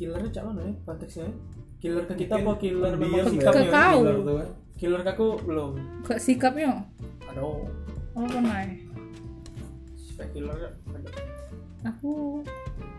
killernya 0.00 0.30
cak 0.32 0.44
mana 0.48 0.60
ya? 0.64 0.72
Konteksnya? 0.88 1.28
Killer 1.76 2.04
ke 2.08 2.14
kita 2.16 2.34
apa 2.40 2.52
killer? 2.56 2.92
Memang 2.96 3.20
ya, 3.20 3.24
sikapnya 3.28 3.52
Ke 3.52 3.62
kau. 3.68 3.98
killer 4.00 4.16
tuh, 4.16 4.34
kan. 4.40 4.48
killer 4.80 5.00
ke 5.04 5.10
aku 5.12 5.26
belum. 5.44 5.70
Ke 6.00 6.14
sikapnya? 6.16 6.70
Aduh 7.28 7.68
oh 8.10 8.24
pernah 8.26 8.64
ya? 8.64 8.74
killer 10.32 10.52
ada. 10.56 10.68
Aku 11.88 12.44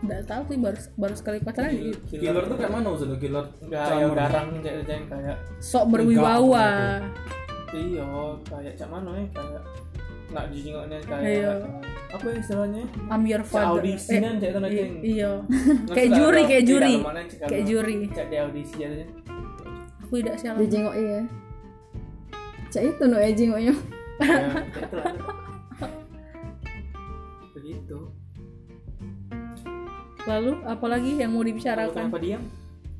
nggak 0.02 0.26
tahu 0.26 0.42
sih 0.50 0.58
baru 0.58 0.78
baru 0.98 1.14
sekali 1.14 1.38
pacaran 1.38 1.70
Kill- 1.70 2.02
killer 2.10 2.42
tuh 2.50 2.56
kayak 2.58 2.72
mana 2.74 2.86
maksudnya 2.90 3.18
killer 3.22 3.46
Camar. 3.70 3.94
yang 3.94 4.10
garang 4.18 4.46
cek 4.58 4.74
yang 4.90 5.04
kayak 5.06 5.36
sok 5.62 5.84
berwibawa. 5.94 6.98
Iya 7.70 8.06
kayak 8.42 8.74
cak 8.74 8.88
mana 8.90 9.10
ya? 9.14 9.24
Kayak 9.30 9.62
nggak 10.32 10.46
jijingoknya 10.48 10.98
kayak 11.02 11.22
Iya. 11.22 11.52
apa? 12.08 12.26
Ya 12.26 12.36
istilahnya? 12.38 12.82
I'm 13.06 13.22
your 13.22 13.40
Cak 13.40 13.48
father 13.48 13.72
audisi 13.78 14.14
kan 14.14 14.34
cek 14.34 14.48
itu 14.48 14.58
nanti 14.58 14.76
i- 14.76 15.00
iya. 15.12 15.30
Nggak 15.40 15.94
Kayak 15.94 16.08
suka 16.08 16.18
juri, 16.18 16.40
kayak 16.42 16.62
tidak, 16.62 16.68
juri. 16.68 16.94
cek 17.30 17.48
kayak 17.48 17.64
juri. 17.64 17.96
Cek 18.10 18.26
di 18.26 18.36
audisi 18.36 18.74
jadinya 18.74 19.06
aku 20.02 20.14
tidak 20.18 20.36
sialan. 20.36 20.58
Dijengok 20.58 20.94
iya. 20.94 21.20
Cak 22.68 22.82
itu 22.86 23.02
no 23.02 23.16
ya 23.16 23.30
jengoknya. 23.30 23.74
ya 24.18 24.48
cek 25.80 25.92
begitu. 27.52 27.98
Lalu 30.22 30.52
apalagi 30.64 31.10
yang 31.16 31.30
mau 31.30 31.42
dibicarakan? 31.42 32.08
Kenapa 32.08 32.20
diam? 32.20 32.42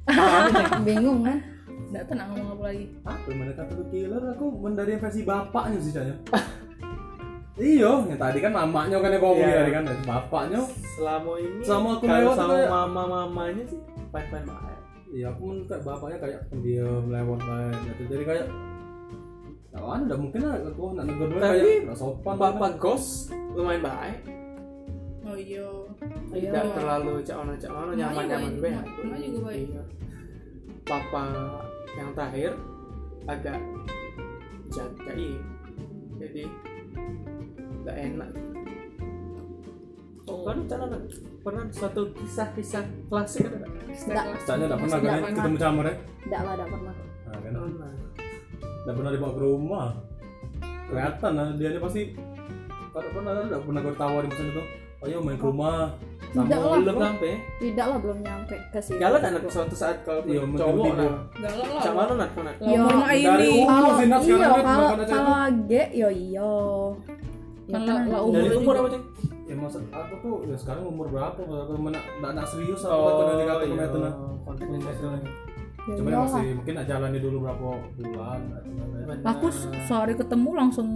bingung 0.87 1.23
kan? 1.23 1.39
Nggak 1.89 2.05
tenang 2.09 2.29
ngomong 2.33 2.49
apa 2.51 2.65
lagi? 2.67 2.85
Apa 3.03 3.27
yang 3.29 3.39
mana 3.39 3.53
kata 3.55 3.83
killer 3.87 4.23
aku 4.33 4.45
mendari 4.57 4.97
versi 4.97 5.21
bapaknya 5.23 5.79
sih 5.79 5.93
Ya 7.63 7.69
iyo 7.69 7.93
yang 8.05 8.19
tadi 8.19 8.39
kan 8.41 8.51
mamanya 8.51 8.97
kan 8.99 9.09
yang 9.09 9.23
ngomong 9.23 9.39
Iya. 9.45 9.57
tadi 9.57 9.71
kan 9.71 9.83
dari 9.85 10.03
bapaknya 10.03 10.61
Selama 10.93 11.33
ini 11.37 11.63
Sama 11.63 11.89
aku 11.95 12.05
kalau 12.05 12.19
lewat 12.21 12.37
sama 12.37 12.53
kayak- 12.53 12.71
mama-mamanya 12.71 13.65
sih 13.65 13.79
fine-fine 14.09 14.45
banget. 14.45 14.79
iya 15.11 15.27
aku 15.29 15.43
menurut 15.45 15.67
kayak 15.69 15.85
bapaknya 15.85 16.19
kayak 16.19 16.41
pendiam 16.49 17.05
lewat 17.07 17.39
kayak 17.41 17.73
gitu 17.87 18.03
jadi 18.09 18.25
kayak 18.27 18.47
Nah, 19.73 19.81
kan 19.81 20.01
udah 20.05 20.19
mungkin 20.19 20.41
lah 20.43 20.55
aku 20.61 20.85
nak 20.93 21.05
negur 21.07 21.27
dulu 21.27 21.39
Tapi, 21.39 21.49
kayak 21.55 21.81
nggak 21.87 21.97
sopan 21.97 22.35
Bapak 22.35 22.73
Ghost 22.77 23.11
lumayan 23.53 23.81
baik. 23.81 24.19
oh 25.23 25.33
iya 25.35 25.69
Tidak 26.29 26.65
terlalu 26.75 27.13
cak 27.23 27.37
ono 27.39 27.53
cak 27.55 27.71
ono 27.71 27.91
Emak 27.91 27.97
nyaman 27.97 28.25
juga 28.51 28.69
nyaman. 28.69 28.83
Emak- 28.83 29.01
emak 29.01 29.19
juga 29.23 29.41
baik. 29.47 29.67
Iya. 29.67 29.83
Papa 30.83 31.25
yang 31.93 32.11
terakhir 32.13 32.53
agak 33.25 33.59
jagai 34.69 35.31
jadi 36.19 36.45
nggak 37.83 37.97
enak. 38.01 38.31
Oh, 40.23 40.47
kan 40.47 40.57
cara 40.65 40.87
pernah 41.43 41.65
suatu 41.69 42.15
kisah-kisah 42.15 42.87
klasik 43.07 43.43
ada 43.45 43.59
nggak? 43.59 43.71
Nggak. 44.07 44.25
Caknya 44.41 44.65
nggak 44.65 44.81
pernah 44.81 44.97
Nggak 44.97 45.11
kan 45.11 45.21
pernah. 45.21 45.37
ketemu 45.37 45.57
camar 45.59 45.85
ya 45.85 45.95
enggak 46.23 46.41
lah 46.41 46.53
enggak 46.55 46.71
pernah 46.71 46.95
nah, 46.95 47.35
kan 47.35 47.53
Pernah. 47.53 47.93
nggak 48.83 48.95
pernah 48.95 49.11
dibawa 49.11 49.33
ke 49.33 49.41
rumah 49.43 49.89
kelihatan 50.87 51.33
lah 51.33 51.47
dia 51.53 51.69
pasti 51.77 52.03
kalau 52.89 53.09
pernah 53.11 53.33
nggak 53.43 53.63
pernah 53.63 53.81
gue 53.83 53.95
tawarin 53.97 54.29
misalnya 54.29 54.53
tuh 54.55 54.67
ayo 55.03 55.17
main 55.19 55.35
ke 55.35 55.45
rumah 55.45 55.77
sama 56.33 56.47
Tidak 56.47 56.61
lah. 56.63 56.79
Belum 56.81 56.97
sampai. 56.97 57.33
tidak 57.61 57.85
lah 57.85 57.99
belum 57.99 58.19
nyampe 58.23 58.57
ke 58.71 58.79
situ 58.81 58.97
Galak 58.97 59.21
kan 59.21 59.33
suatu 59.45 59.75
saat 59.75 59.97
kalau 60.01 60.23
Iya, 60.25 60.41
cowok 60.49 60.85
nah. 60.87 60.97
galak 61.37 61.67
lah 61.69 61.83
Cak 61.83 61.93
mana 61.93 62.13
nak? 62.15 62.31
Lah, 62.33 62.55
umur 62.57 62.93
Iya, 62.95 63.13
ini 63.13 63.27
dari 63.27 63.47
umur 63.53 63.69
kalau 63.69 63.91
sih, 63.91 64.07
sekarang 64.07 64.23
iya 64.23 64.37
kan 64.39 64.65
kalau 64.65 64.89
kalau 65.05 65.35
age 65.43 65.83
yo 65.93 66.09
iyo 66.09 66.53
ya 67.73 67.79
kan 67.81 68.05
iya. 68.05 68.19
umur 68.21 68.37
Dari 68.37 68.49
juga. 68.53 68.61
umur 68.61 68.75
apa 68.77 68.89
ceng? 68.93 69.05
ya 69.49 69.55
masa 69.57 69.79
aku 69.91 70.15
tuh 70.21 70.35
ya 70.49 70.57
sekarang 70.61 70.85
umur 70.85 71.07
berapa? 71.09 71.41
Aku 71.41 71.73
mana? 71.81 71.99
Nggak 72.21 72.33
nak 72.37 72.47
serius 72.49 72.81
aku 72.85 72.93
Oh, 72.93 73.09
oh, 73.09 73.25
nanti 73.33 73.45
kata 73.49 73.65
iya. 73.65 73.73
kena 73.73 73.87
tuh 73.89 74.03
cuma 75.83 76.09
ya 76.15 76.19
masih 76.23 76.55
mungkin 76.55 76.75
nak 76.79 76.87
jalani 76.87 77.19
dulu 77.19 77.37
berapa 77.43 77.69
bulan 77.99 78.41
aku 79.27 79.47
sehari 79.91 80.15
ketemu 80.15 80.51
langsung. 80.55 80.89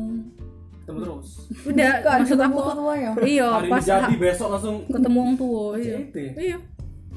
Ketemu 0.87 0.99
terus. 1.03 1.29
udah 1.67 1.93
kan 2.07 2.19
maksud 2.23 2.39
ketemu 2.39 2.55
aku 2.55 2.59
orang 2.63 2.79
tua 2.79 2.95
ya? 2.95 3.11
iya 3.27 3.49
pas 3.67 3.83
jadi 3.83 4.15
besok 4.15 4.49
langsung. 4.55 4.77
ketemu 4.87 5.19
orang 5.19 5.35
tua 5.35 5.67
iya. 5.75 5.97
Itu 5.99 6.19
ya. 6.23 6.33
iya. 6.39 6.59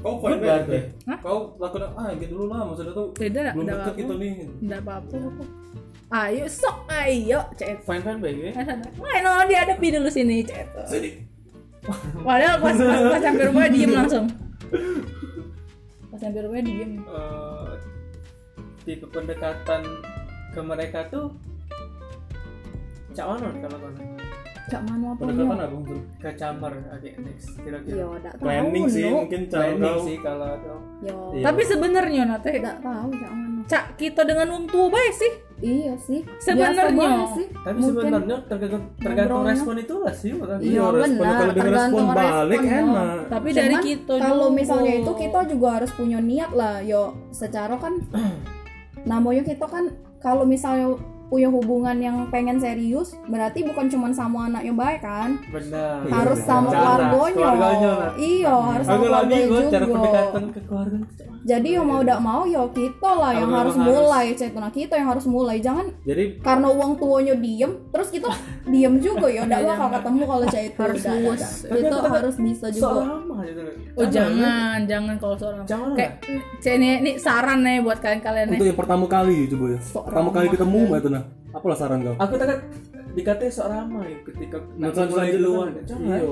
Kau 0.02 0.16
kau 1.22 1.38
lakukan 1.60 1.92
ah 1.94 2.10
gitu 2.18 2.32
dulu 2.34 2.44
lah 2.50 2.66
maksudnya 2.66 2.90
tuh. 2.96 3.14
Beda 3.14 3.52
belum 3.54 3.66
deket 3.68 3.94
gitu 4.00 4.14
nih. 4.18 4.30
Nggak 4.64 4.80
apa-apa. 4.82 5.14
kok. 5.14 5.48
Ayo 6.10 6.42
sok 6.50 6.90
ayo 6.90 7.38
cet. 7.54 7.86
Fine 7.86 8.02
fine 8.02 8.18
baik 8.18 8.36
ya. 8.50 8.52
Main 8.98 9.26
oh 9.30 9.46
dihadapi 9.46 9.94
dulu 9.94 10.10
sini 10.10 10.42
sini 10.90 11.10
Padahal 12.26 12.58
pas 12.58 12.74
pas, 12.74 12.98
pas 13.14 13.20
sampai 13.30 13.46
rumah 13.46 13.70
diem 13.70 13.94
langsung. 13.94 14.26
Pas 16.10 16.18
sampai 16.18 16.42
rumah 16.42 16.60
diem. 16.66 16.98
Eh, 17.06 17.72
tipe 18.82 19.06
pendekatan 19.06 19.86
ke 20.50 20.60
mereka 20.60 21.06
tuh 21.14 21.30
cak 23.14 23.26
mana 23.26 23.54
kalau 23.62 23.78
kono 23.78 24.19
cak 24.70 24.82
manu 24.86 25.04
apa 25.10 25.20
pendekatan 25.26 25.56
ya 25.58 25.64
aku 25.66 25.76
maksudnya. 25.82 26.02
ke 26.22 26.30
camar 26.38 26.72
agak 26.94 27.14
next 27.18 27.48
yo 27.50 27.60
kira-kira 27.66 28.02
enggak 28.06 28.34
tahu 28.38 28.42
planning 28.46 28.86
sih 28.86 29.02
no. 29.02 29.16
mungkin 29.26 29.40
planning 29.50 29.98
sih 30.06 30.16
kalau 30.22 30.46
ada 30.46 30.72
yo 31.02 31.16
Iya. 31.30 31.44
Tapi 31.48 31.62
sebenarnya 31.64 32.22
nate 32.28 32.50
enggak 32.60 32.78
tahu 32.84 33.08
cak 33.16 33.32
manu 33.34 33.60
cak 33.70 33.84
kita 33.94 34.22
dengan 34.26 34.46
wong 34.50 34.64
tua 34.66 34.86
baik 34.90 35.14
sih. 35.14 35.32
iya 35.60 35.92
sih 36.00 36.20
Sebenarnya. 36.40 37.28
Tapi 37.60 37.80
sebenarnya 37.84 38.36
tergantung 38.48 38.84
tergantung 38.96 39.44
respon 39.44 39.76
itu 39.76 39.94
lah 40.00 40.14
sih. 40.16 40.32
Iya, 40.32 40.84
respon 40.90 41.20
benar, 41.20 41.36
kalau 41.36 41.52
dengan 41.52 41.70
respon 41.70 42.00
tergantung 42.00 42.08
balik 42.16 42.60
respon, 42.60 42.80
enak 42.80 43.18
Tapi 43.28 43.48
dari 43.52 43.76
kita 43.84 44.14
kalau 44.16 44.48
juga. 44.48 44.56
misalnya 44.56 44.92
itu 44.98 45.12
kita 45.14 45.40
juga 45.52 45.68
harus 45.76 45.90
punya 45.92 46.18
niat 46.18 46.50
lah 46.56 46.74
yo 46.80 47.02
secara 47.30 47.74
kan 47.76 47.94
namanya 49.10 49.42
kita 49.44 49.66
kan 49.68 49.84
kalau 50.20 50.44
misalnya 50.44 50.96
punya 51.30 51.46
hubungan 51.46 51.96
yang 51.96 52.26
pengen 52.26 52.58
serius 52.58 53.14
berarti 53.24 53.62
bukan 53.62 53.86
cuma 53.86 54.10
sama 54.10 54.46
anak 54.46 54.62
yang 54.62 54.74
baik 54.74 54.98
kan? 54.98 55.38
Benar. 55.46 56.02
Iya, 56.02 56.10
harus 56.12 56.38
sama 56.40 56.68
Cara, 56.68 56.82
keluarganya. 57.06 57.38
keluarganya 57.38 57.90
lah. 57.94 58.10
iya 58.18 58.50
harus 58.52 58.84
sama 58.84 58.98
keluarganya 59.00 59.46
juga. 59.46 59.78
pendekatan 59.88 60.44
ke 60.50 60.60
keluarga 60.60 60.96
tuh, 60.98 61.10
Cak. 61.14 61.26
jadi 61.40 61.68
yo 61.70 61.82
mau 61.82 62.00
tidak 62.00 62.20
mau 62.20 62.42
yo 62.44 62.62
kita 62.68 63.10
lah 63.12 63.32
yang 63.32 63.46
Kalau 63.46 63.60
harus 63.62 63.76
mulai. 63.78 64.24
Cek 64.32 64.50
nah 64.52 64.70
kita 64.70 64.94
yang 64.94 65.08
harus 65.08 65.24
mulai. 65.24 65.56
Jangan 65.56 65.86
jadi 66.02 66.24
karena 66.40 66.68
uang 66.68 66.92
tuanya 66.96 67.34
diem 67.34 67.72
terus 67.88 68.08
kita 68.10 68.28
diem 68.72 68.94
juga 68.98 69.26
ya. 69.26 69.46
Udah 69.46 69.58
bakal 69.64 69.88
ketemu 69.94 70.22
kalau 70.26 70.44
cek 70.44 70.62
itu 70.66 70.78
Harus 70.80 71.02
itu 71.70 71.96
harus 71.96 72.36
bisa 72.36 72.66
juga. 72.68 72.90
gitu. 73.46 73.62
Oh 73.94 74.06
jangan, 74.06 74.78
jangan 74.84 75.14
kalau 75.16 75.36
seorang. 75.36 75.62
Jangan 75.64 75.94
Kayak 75.94 76.12
cek 76.58 76.74
ini, 76.76 76.88
ini 76.98 77.10
saran 77.16 77.62
nih 77.62 77.80
buat 77.80 77.98
kalian-kalian 77.98 78.46
nih. 78.48 78.58
untuk 78.58 78.66
yang 78.66 78.78
pertama 78.78 79.04
kali 79.06 79.36
coba 79.46 79.66
ya. 79.70 79.80
Pertama 79.80 80.28
kali 80.30 80.46
ketemu 80.48 80.76
ya. 80.76 80.86
mbak 80.86 80.98
itu 80.98 81.10
nah 81.50 81.58
apalah 81.58 81.76
saran 81.76 81.98
kau? 82.00 82.14
Aku 82.16 82.34
takut 82.36 82.58
dikatain 83.10 83.50
sok 83.50 83.66
ramai 83.68 84.14
ketika 84.22 84.62
Nah, 84.76 84.94
mulai 84.94 85.34
duluan. 85.34 85.68
kan, 85.72 85.82
Jangan. 85.84 86.14
iya. 86.14 86.30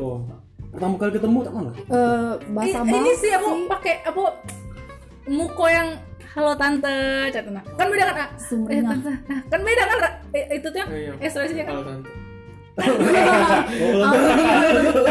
Pertama 0.69 0.95
kali 0.97 1.11
ketemu 1.13 1.39
tak 1.41 1.53
mana 1.53 1.71
eh 1.73 2.33
bahasa 2.51 2.79
ini, 2.83 2.93
ini 2.95 3.13
sih 3.17 3.31
aku 3.33 3.49
pakai 3.67 3.95
apa 4.05 4.21
muko 5.27 5.65
yang 5.67 5.89
halo 6.31 6.53
tante. 6.55 6.99
Chat 7.31 7.49
nah 7.49 7.65
kan 7.73 7.89
beda 7.89 8.05
kan 8.07 8.17
ah? 8.17 8.29
eh, 8.29 8.39
Sumringah. 8.39 8.91
tante. 8.95 9.13
Nah, 9.27 9.41
kan 9.49 9.61
beda 9.61 9.83
kan? 9.83 9.99
Eh, 10.31 10.45
itu 10.55 10.67
tuh 10.67 10.79
yang 10.79 10.91
Iya. 10.93 11.13
ekspresinya 11.19 11.65
kan? 11.65 11.73
Kalau 11.73 11.87
tante. 11.89 12.11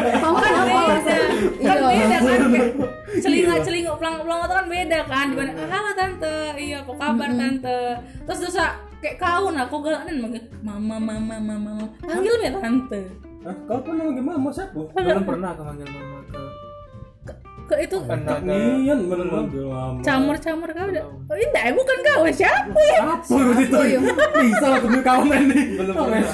Kamu 0.08 0.38
kan 0.39 0.54
apa 0.54 0.80
beda. 0.88 1.15
kan 1.60 1.78
Iya. 1.78 1.89
beda 1.89 2.17
kan? 2.17 2.38
Kayak 2.48 2.70
celingak 3.17 3.60
celinguk 3.65 3.96
pelang 3.98 4.15
pelang 4.22 4.39
itu 4.39 4.54
kan 4.54 4.67
beda 4.70 5.00
kan? 5.04 5.26
Dibanding 5.28 5.58
ah, 5.58 5.67
halo 5.70 5.91
tante. 5.93 6.38
Iya 6.56 6.78
apa 6.80 6.91
kabar 6.93 7.30
tante? 7.34 7.80
Terus 8.24 8.39
dosa 8.39 8.65
kayak 8.97 9.17
kau 9.21 9.53
nah 9.53 9.63
kau 9.69 9.79
galakan 9.81 10.15
manggil 10.21 10.43
mama 10.65 10.95
mama 10.97 11.36
mama. 11.38 11.53
Mama 11.73 11.86
panggil 12.01 12.33
me 12.41 12.49
tante. 12.57 13.01
Hah, 13.45 13.55
kau 13.69 13.79
pernah 13.81 14.03
manggil 14.10 14.23
mama 14.25 14.49
siapa? 14.49 14.81
Belum 14.91 15.23
pernah 15.23 15.49
aku 15.53 15.62
manggil 15.65 15.88
mama 15.93 16.17
ke 16.27 17.33
ke 17.67 17.75
itu? 17.83 17.97
Pernah 17.99 18.39
ke 18.39 18.47
Nian 18.47 18.99
bener 19.05 19.27
manggil 19.27 19.63
mama. 19.69 19.99
Camur 20.01 20.36
camur 20.39 20.69
kau 20.71 20.88
udah 20.88 21.03
oh 21.05 21.38
indah 21.38 21.65
bukan 21.75 21.97
kau. 22.05 22.21
Siapa 22.31 22.79
ya? 22.93 23.01
Apa 23.17 23.38
itu 23.62 23.77
bisa 24.41 24.65
lah 24.65 24.79
kawan 24.81 25.39
ini 25.45 25.62
belum 25.77 25.95
pernah. 25.95 26.33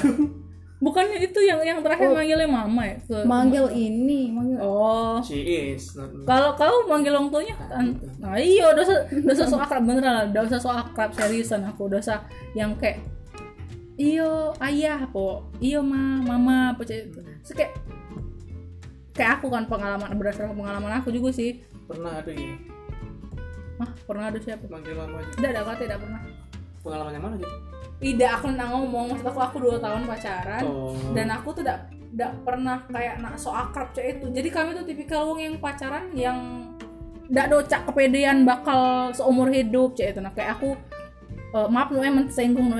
Bukannya 0.84 1.16
itu 1.18 1.40
yang 1.40 1.64
yang 1.64 1.80
terakhir 1.80 2.12
Oh. 2.12 2.14
manggilnya 2.14 2.44
mama 2.44 2.82
ya? 2.84 2.96
Ke 3.00 3.24
manggil 3.24 3.64
ini 3.72 4.28
manggil 4.28 4.60
oh. 4.60 5.16
She 5.24 5.40
is. 5.72 5.96
Kalau 6.28 6.52
kau 6.54 6.84
manggil 6.84 7.16
orang 7.16 7.32
tuanya 7.32 7.56
tante 7.64 8.04
nah 8.20 8.36
iya 8.36 8.68
dosa 8.76 9.08
dosa 9.08 9.48
so 9.48 9.56
akrab 9.56 9.80
beneran 9.82 10.12
lah. 10.12 10.26
Dosa 10.28 10.60
so 10.60 10.68
akrab 10.68 11.16
seriusan 11.16 11.64
aku. 11.64 11.88
Dosa 11.88 12.28
yang 12.52 12.76
kayak 12.76 13.00
iyo 13.96 14.52
ayah 14.60 15.06
po 15.08 15.48
iyo 15.56 15.80
ma 15.80 16.20
mama 16.20 16.74
apa 16.74 16.84
cek 16.84 17.14
Terus 17.14 17.54
kayak 17.54 17.72
kayak 19.14 19.38
aku 19.38 19.46
kan 19.48 19.64
pengalaman 19.64 20.10
berdasarkan 20.14 20.52
pengalaman 20.52 21.00
aku 21.00 21.08
juga 21.08 21.32
sih. 21.32 21.64
Pernah 21.88 22.20
ada 22.20 22.28
ya 22.28 22.54
Hah, 23.74 23.90
pernah 24.06 24.30
ada 24.30 24.38
siapa? 24.38 24.70
Manggil 24.70 24.94
mama 24.94 25.18
aja. 25.18 25.34
tidak 25.34 25.50
ada 25.50 25.60
kata 25.66 25.82
tidak 25.82 25.98
pernah. 25.98 26.20
Pengalaman 26.78 27.10
yang 27.10 27.24
mana 27.26 27.34
gitu? 27.42 27.56
Tidak 28.02 28.30
aku 28.40 28.46
nggak 28.54 28.68
ngomong. 28.70 29.04
Maksud 29.14 29.26
aku 29.26 29.40
aku 29.40 29.56
dua 29.62 29.76
tahun 29.78 30.06
pacaran 30.08 30.62
Oh. 30.64 30.94
dan 31.14 31.26
aku 31.30 31.54
tuh 31.54 31.62
tidak 31.62 31.90
tidak 32.14 32.32
pernah 32.46 32.78
kayak 32.86 33.18
nak 33.18 33.34
so 33.34 33.50
akrab 33.50 33.90
cek 33.90 34.18
itu. 34.18 34.26
Jadi 34.30 34.48
kami 34.50 34.70
tuh 34.78 34.86
tipikal 34.86 35.26
wong 35.26 35.42
yang 35.42 35.54
pacaran 35.58 36.14
yang 36.14 36.38
tidak 37.26 37.46
docak 37.50 37.80
kepedean 37.90 38.46
bakal 38.46 39.10
seumur 39.10 39.50
hidup 39.50 39.98
cek 39.98 40.14
itu. 40.14 40.20
Nah 40.22 40.30
kayak 40.30 40.58
aku 40.60 40.78
eh, 41.54 41.68
maaf 41.70 41.90
nu 41.90 42.02
emang 42.02 42.30
tersinggung 42.30 42.70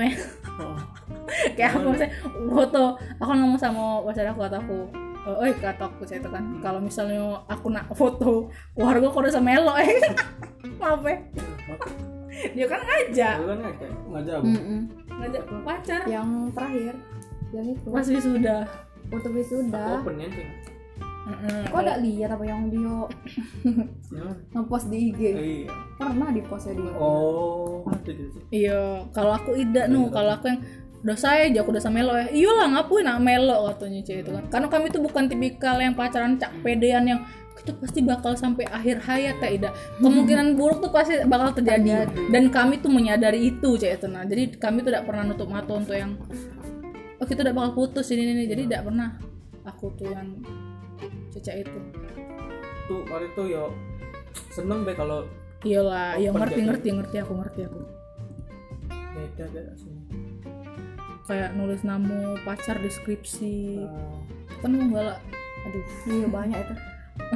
Oh. 0.55 0.79
kayak 1.59 1.75
aku 1.75 1.91
misalnya 1.91 2.15
foto. 2.47 2.83
Aku 3.19 3.31
ngomong 3.35 3.59
sama 3.59 3.99
pacar 4.07 4.31
aku 4.31 4.39
kata 4.47 4.59
aku 4.63 4.79
eh 5.25 5.49
eh, 5.49 5.53
kata 5.57 5.83
aku 5.89 6.07
cek 6.07 6.23
itu 6.23 6.29
kan. 6.31 6.43
Kalau 6.63 6.79
misalnya 6.79 7.43
aku 7.51 7.67
nak 7.73 7.91
foto 7.91 8.47
keluarga 8.71 9.11
aku 9.11 9.19
udah 9.19 9.33
sama 9.35 9.51
elo 9.51 9.73
eh. 9.75 9.99
Maaf 10.79 11.03
ya 11.03 11.17
dia 12.55 12.65
kan 12.67 12.81
ngajak. 12.83 13.35
Aku 13.39 13.45
kan 13.47 13.59
ngajak. 13.63 13.89
ngajak 14.11 14.37
Mm-mm. 14.43 14.79
ngajak 15.07 15.43
pacar. 15.63 16.01
Yang 16.07 16.27
terakhir. 16.55 16.93
Yang 17.53 17.65
itu. 17.77 17.87
Pas 17.89 18.07
wisuda. 18.07 18.57
Foto 19.07 19.29
wisuda. 19.31 19.85
Open 20.01 20.15
ya. 20.19 20.29
Heeh. 21.25 21.61
kok 21.73 21.81
ada 21.81 21.97
lihat 21.97 22.37
apa 22.37 22.45
yang 22.45 22.69
dia 22.69 23.01
ngepost 24.53 24.93
di 24.93 25.09
IG 25.09 25.21
Iya. 25.33 25.73
pernah 25.97 26.29
di 26.29 26.41
postnya 26.45 26.77
dia 26.77 26.91
Oh, 27.01 27.81
ada 27.89 28.11
gitu. 28.13 28.37
Iya, 28.53 29.09
kalau 29.09 29.33
aku 29.33 29.57
ida 29.57 29.89
nu, 29.89 30.13
kalau 30.13 30.37
aku 30.37 30.53
yang 30.53 30.61
udah 31.01 31.17
saya 31.17 31.49
aja 31.49 31.65
aku 31.65 31.73
udah 31.73 31.81
sama 31.81 32.01
Melo 32.01 32.13
ya. 32.13 32.29
Iyalah 32.29 32.77
ngapain 32.77 33.09
nak 33.09 33.21
Melo 33.25 33.57
katanya 33.73 34.05
cewek 34.05 34.21
itu 34.21 34.31
kan. 34.37 34.43
Karena 34.53 34.67
kami 34.69 34.85
tuh 34.93 35.01
bukan 35.01 35.25
tipikal 35.25 35.77
yang 35.81 35.93
pacaran 35.97 36.37
cak 36.37 36.61
pedean 36.61 37.09
yang 37.09 37.21
kita 37.55 37.71
pasti 37.79 37.99
bakal 38.03 38.35
sampai 38.35 38.67
akhir 38.67 38.99
hayat 39.07 39.39
ya 39.39 39.49
Ida. 39.49 39.69
Kemungkinan 40.03 40.59
buruk 40.59 40.83
tuh 40.83 40.91
pasti 40.91 41.23
bakal 41.23 41.55
terjadi. 41.55 42.05
Dan 42.27 42.51
kami 42.51 42.83
tuh 42.83 42.91
menyadari 42.91 43.49
itu 43.55 43.79
cewek 43.79 44.03
itu 44.03 44.07
nah 44.11 44.27
jadi 44.27 44.59
kami 44.59 44.83
tuh 44.83 44.91
tidak 44.91 45.07
pernah 45.07 45.23
nutup 45.31 45.47
mata 45.47 45.71
untuk 45.71 45.95
yang 45.95 46.19
oh 47.15 47.25
kita 47.25 47.47
udah 47.47 47.55
bakal 47.55 47.71
putus 47.73 48.11
ini 48.11 48.27
ini 48.27 48.43
jadi 48.45 48.67
tidak 48.67 48.91
pernah 48.91 49.09
aku 49.63 49.91
tuh 49.95 50.11
yang 50.11 50.27
cecak 51.31 51.63
itu. 51.63 51.79
Tuh 52.91 53.01
waktu 53.07 53.31
itu 53.31 53.43
yo. 53.55 53.71
Seneng 54.51 54.83
deh 54.83 54.95
kalau 54.95 55.23
iyalah 55.63 56.19
iya 56.19 56.29
Open 56.29 56.43
ngerti 56.43 56.59
ngerti 56.67 56.87
ngerti 56.91 57.15
aku 57.23 57.33
ngerti 57.39 57.59
aku. 57.65 57.79
Beda 59.15 59.45
beda 59.49 59.73
sih 59.79 59.95
kayak 61.25 61.57
nulis 61.57 61.81
nama 61.81 62.37
pacar 62.45 62.77
deskripsi. 62.85 63.81
Ah, 63.81 64.21
kan 64.61 64.77
enggak 64.77 65.03
lah 65.09 65.17
aduh. 65.65 65.85
Iya 66.05 66.27
banyak 66.29 66.59
itu 66.61 66.75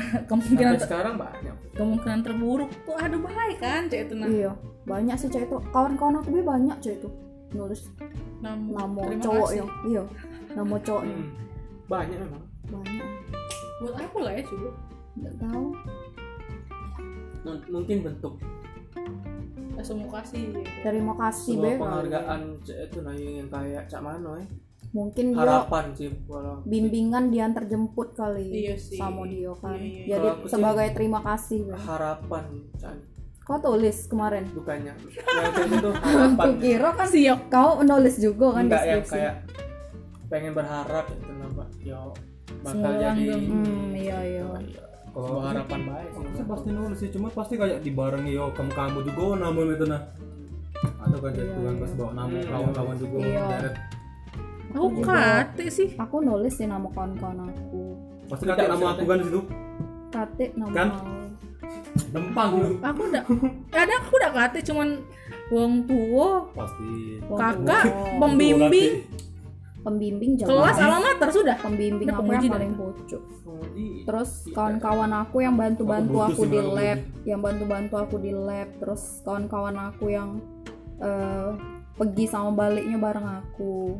kemungkinan 0.29 0.73
sampai 0.75 0.85
sekarang 0.85 1.15
banyak. 1.15 1.55
kemungkinan 1.75 2.19
terburuk. 2.21 2.69
Tuh 2.83 2.95
aduh 2.95 3.19
bahaya 3.19 3.55
kan 3.59 3.87
cek 3.87 4.01
itu 4.07 4.13
nah 4.15 4.27
iya 4.27 4.51
banyak 4.83 5.15
sih 5.15 5.29
cewek 5.29 5.47
itu. 5.47 5.57
Kawan-kawan 5.69 6.19
aku 6.19 6.41
banyak 6.41 6.77
cewek 6.79 6.97
itu. 7.03 7.09
Nulis 7.49 7.81
Nam- 8.39 8.69
nama 8.71 9.01
terima 9.03 9.23
cowok 9.25 9.47
kasih. 9.49 9.57
ya 9.57 9.65
iya 9.85 10.03
nama 10.53 10.75
cowoknya 10.79 11.15
Hmm, 11.15 11.29
banyak 11.87 12.17
memang. 12.21 12.43
Banyak. 12.69 13.07
Buat 13.79 13.95
apa 13.97 14.17
lah 14.21 14.33
ya 14.33 14.43
coba 14.45 14.69
nggak 15.19 15.35
tahu. 15.39 15.65
M- 17.39 17.65
mungkin 17.67 17.97
bentuk. 18.03 18.33
Mau 19.79 20.11
kasih 20.11 20.51
gitu. 20.51 20.59
terima 20.83 21.15
kasih 21.15 21.55
sebuah 21.55 21.71
be. 21.71 21.79
penghargaan 21.79 22.41
cek 22.67 22.77
itu 22.91 22.97
nah 22.99 23.15
yang 23.15 23.47
kayak 23.47 23.87
cak 23.87 24.03
mano 24.03 24.35
ya 24.35 24.43
mungkin 24.89 25.25
dia 25.29 25.39
harapan 25.39 25.85
sih 25.93 26.09
kalau 26.23 26.61
bimbingan 26.63 27.29
diantar 27.29 27.63
jemput 27.63 28.13
kali 28.13 28.49
Iya 28.49 28.75
sih. 28.75 28.97
sama 28.97 29.23
dia 29.23 29.53
kan. 29.55 29.75
Iya, 29.75 29.85
iya. 29.85 30.03
jadi 30.09 30.19
Kalau 30.19 30.33
aku 30.35 30.43
sih- 30.43 30.51
sebagai 30.51 30.87
terima 30.91 31.19
kasih 31.21 31.59
harapan 31.75 32.43
kau 33.41 33.57
tulis 33.59 33.97
kemarin? 34.05 34.45
Bukannya. 34.47 34.93
Yang 34.93 35.13
kayak 35.51 35.69
itu 35.71 35.89
harapan. 35.91 36.37
Aku 36.43 36.51
kira 36.59 36.89
kan 36.91 37.07
siap 37.07 37.39
kau 37.47 37.69
menulis 37.77 38.15
juga 38.17 38.47
kan 38.51 38.63
enggak 38.63 38.83
yang 38.83 39.01
deskripsi. 39.01 39.13
kayak 39.15 39.35
pengen 40.27 40.53
berharap 40.53 41.05
itu 41.07 41.31
nambah. 41.31 41.67
Yo 41.79 42.01
bakal 42.59 42.69
Semua 42.71 42.93
jadi 42.99 43.25
hmm 43.39 43.89
iya 43.91 44.17
iya. 44.19 44.41
Iya, 44.59 44.83
Kalau 45.07 45.21
sebuah 45.23 45.29
aku- 45.31 45.47
harapan 45.47 45.79
baik. 45.83 46.09
Aku 46.11 46.21
sih 46.23 46.33
sih 46.35 46.45
pasti 46.45 46.69
nulis 46.71 46.97
sih, 46.99 47.09
cuma 47.09 47.27
pasti 47.29 47.53
kayak 47.55 47.79
dibarengi 47.79 48.31
yo 48.31 48.45
kamu 48.51 48.71
kamu 48.71 48.99
juga 49.03 49.21
oh, 49.23 49.35
nama 49.35 49.59
itu 49.67 49.85
nah. 49.87 50.01
Atau 50.99 51.17
kan 51.19 51.31
jadi 51.31 51.45
Iya, 51.47 51.57
kan 51.59 51.71
iya. 51.71 51.81
pas 51.81 51.91
bawa 51.91 52.11
nama 52.15 52.29
Hmm. 52.31 52.47
kawan-kawan 52.47 52.95
juga 52.95 53.17
Iya. 53.19 53.45
Aku 54.73 55.01
kate 55.01 55.65
sih. 55.69 55.89
Aku 55.97 56.21
nulis 56.21 56.53
sih 56.57 56.67
nama 56.69 56.85
kawan-kawan 56.93 57.49
aku. 57.49 57.97
Pasti 58.29 58.43
kakek 58.45 58.69
nama 58.69 58.85
aku 58.93 59.03
kan 59.09 59.17
di 59.17 59.25
situ. 59.25 59.41
kate 60.09 60.45
nama 60.57 60.73
Kan? 60.73 60.89
kau. 60.89 61.17
Dempang 62.09 62.49
gitu. 62.57 62.75
aku 62.81 63.01
udah 63.13 63.23
ada 63.69 63.93
aku 64.01 64.11
udah 64.17 64.31
kate 64.33 64.59
cuman 64.65 64.87
wong 65.53 65.73
tua 65.85 66.29
Pasti. 66.53 66.89
Kakak 67.29 67.83
pembimbing. 68.17 69.05
pembimbing 69.79 70.35
jauh 70.35 70.49
kelas 70.49 70.75
alamat 70.75 71.17
sudah. 71.31 71.55
Pembimbing 71.61 72.09
Udah 72.09 72.19
aku 72.19 72.31
yang 72.35 72.51
paling 72.51 72.73
pucuk. 72.75 73.23
Oh, 73.49 73.63
iya. 73.75 74.05
terus 74.05 74.45
kawan-kawan 74.55 75.11
aku 75.11 75.43
yang 75.43 75.55
bantu-bantu 75.55 76.17
Aku 76.31 76.43
di 76.47 76.59
lab 76.59 76.99
yang 77.23 77.39
bantu-bantu 77.39 77.95
aku 77.95 78.15
di 78.19 78.31
lab. 78.35 78.69
Terus 78.77 79.23
kawan-kawan 79.23 79.75
aku 79.79 80.11
yang 80.11 80.43
eh, 80.99 81.49
pergi 81.99 82.25
sama 82.31 82.55
baliknya 82.55 82.95
bareng 82.95 83.27
aku 83.43 83.99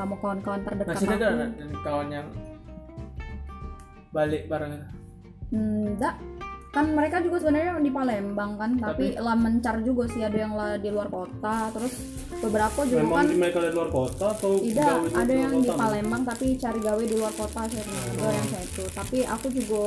sama 0.00 0.16
kawan-kawan 0.16 0.64
terdekat 0.64 0.94
Nah, 0.96 1.00
sini 1.04 1.12
aku. 1.12 1.24
ada 1.28 1.46
dan 1.52 1.70
kawan 1.84 2.08
yang 2.08 2.26
balik 4.10 4.42
bareng 4.48 4.72
enggak 5.50 6.14
kan 6.70 6.86
mereka 6.94 7.18
juga 7.18 7.42
sebenarnya 7.42 7.82
di 7.82 7.90
Palembang 7.90 8.54
kan 8.54 8.70
tapi, 8.78 9.18
lah 9.18 9.34
mencar 9.34 9.82
juga 9.82 10.06
sih 10.06 10.22
ada 10.22 10.38
yang 10.38 10.54
lah 10.54 10.78
di 10.78 10.86
luar 10.86 11.10
kota 11.10 11.66
terus 11.74 11.98
beberapa 12.38 12.86
juga 12.86 13.02
Memang 13.02 13.18
kan 13.18 13.26
di 13.26 13.36
mereka 13.36 13.58
dari 13.58 13.74
luar 13.74 13.90
kota 13.90 14.26
atau 14.30 14.52
tidak 14.62 14.86
jauh 14.86 15.04
itu 15.10 15.18
ada 15.18 15.34
yang 15.34 15.52
di? 15.58 15.68
Palembang 15.74 16.22
tapi 16.22 16.46
cari 16.54 16.78
gawe 16.78 17.02
di 17.02 17.16
luar 17.18 17.34
kota 17.34 17.60
saya 17.66 17.82
juga 17.82 18.28
yang 18.30 18.48
saya 18.54 18.62
itu 18.62 18.84
tapi 18.94 19.18
aku 19.26 19.46
juga 19.50 19.82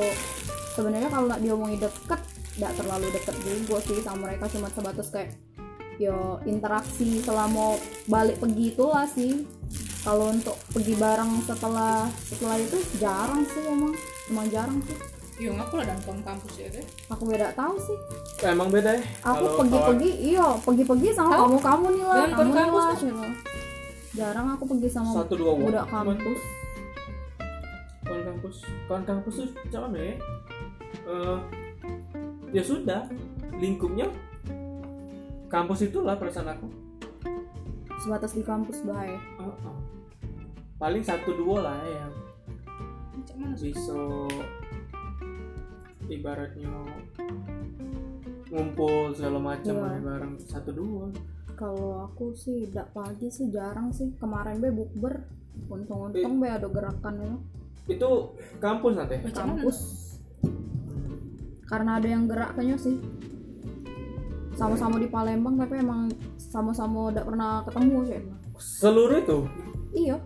sebenarnya 0.76 1.08
kalau 1.08 1.24
nggak 1.24 1.40
diomongin 1.40 1.80
deket 1.80 2.20
nggak 2.54 2.72
terlalu 2.76 3.06
deket 3.10 3.36
juga 3.40 3.76
sih 3.80 3.98
sama 4.04 4.18
mereka 4.28 4.44
cuma 4.52 4.68
sebatas 4.68 5.08
kayak 5.08 5.28
yo 5.98 6.42
interaksi 6.44 7.22
selama 7.22 7.78
balik 8.10 8.38
pergi 8.42 8.74
itulah 8.74 9.06
sih. 9.06 9.46
Kalau 10.04 10.28
untuk 10.28 10.60
pergi 10.68 10.94
bareng 11.00 11.40
setelah 11.48 12.04
setelah 12.28 12.56
itu 12.60 12.76
jarang 13.00 13.40
sih 13.48 13.64
emang 13.64 13.92
emang 14.28 14.46
jarang 14.52 14.78
sih. 14.84 14.96
Iya 15.34 15.50
aku 15.58 15.82
lah 15.82 15.86
dan 15.90 15.98
kawan 16.06 16.22
kampus 16.22 16.54
ya 16.62 16.70
deh 16.70 16.86
aku 17.10 17.22
beda 17.26 17.50
tahu 17.58 17.74
sih. 17.82 17.98
Eh, 18.46 18.54
emang 18.54 18.70
beda 18.70 18.94
ya? 18.94 19.02
Aku 19.26 19.44
Kalau 19.50 19.58
pergi-pergi 19.66 20.10
iya 20.30 20.46
pergi-pergi 20.62 21.08
sama 21.10 21.34
kamu 21.42 21.58
kamu 21.58 21.86
nih 21.90 22.04
lah 22.06 22.16
kamu 22.30 22.42
nih 22.44 22.54
kampus 22.54 22.84
lah? 22.84 22.96
Cila. 23.00 23.28
jarang 24.14 24.46
aku 24.54 24.64
pergi 24.70 24.88
sama 24.94 25.10
satu 25.10 25.34
dua 25.34 25.52
budak 25.58 25.84
kampus. 25.90 26.40
Kawan 28.04 28.22
kampus 28.22 28.56
kawan 28.86 29.02
kampus 29.02 29.34
tuh 29.42 29.80
mana 29.82 29.98
ya 29.98 30.14
Eh, 31.04 31.38
ya 32.54 32.62
sudah 32.64 33.04
lingkupnya 33.58 34.08
kampus 35.54 35.86
itulah 35.86 36.18
perasaan 36.18 36.50
aku. 36.58 36.66
Sebatas 38.02 38.34
di 38.34 38.42
kampus 38.42 38.82
bahaya. 38.82 39.22
Oh, 39.38 39.54
oh. 39.70 39.78
paling 40.74 41.06
satu 41.06 41.30
dua 41.38 41.70
lah 41.70 41.78
ya. 41.86 42.06
Bisa 43.54 43.94
ibaratnya 46.10 46.74
ngumpul 48.50 49.14
segala 49.14 49.38
macam 49.38 49.74
Iya. 49.78 49.82
main 49.86 50.02
bareng. 50.02 50.34
Satu 50.42 50.74
dua. 50.74 51.06
Kalau 51.54 52.02
aku 52.10 52.34
sih 52.34 52.66
tidak 52.66 52.90
pagi 52.90 53.30
sih 53.30 53.46
jarang 53.54 53.94
sih. 53.94 54.10
Kemarin 54.18 54.58
be 54.58 54.74
bukber 54.74 55.22
untung-untung 55.70 56.42
be 56.42 56.50
ada 56.50 56.66
gerakan 56.66 57.14
ya 57.22 57.34
itu 57.84 58.10
kampus 58.64 58.92
nanti? 58.96 59.16
Kampus. 59.28 59.78
Karena 61.68 62.00
ada 62.00 62.08
yang 62.08 62.24
gerak 62.24 62.56
kayaknya 62.56 62.76
sih 62.80 62.96
sama-sama 64.54 64.96
di 64.96 65.06
Palembang 65.06 65.54
tapi 65.54 65.74
emang 65.76 66.06
sama-sama 66.36 67.08
tidak 67.08 67.26
pernah 67.26 67.62
ketemu 67.62 67.96
sih 68.02 68.14
emang. 68.16 68.38
seluruh 68.56 69.18
itu 69.18 69.38
iya 69.92 70.16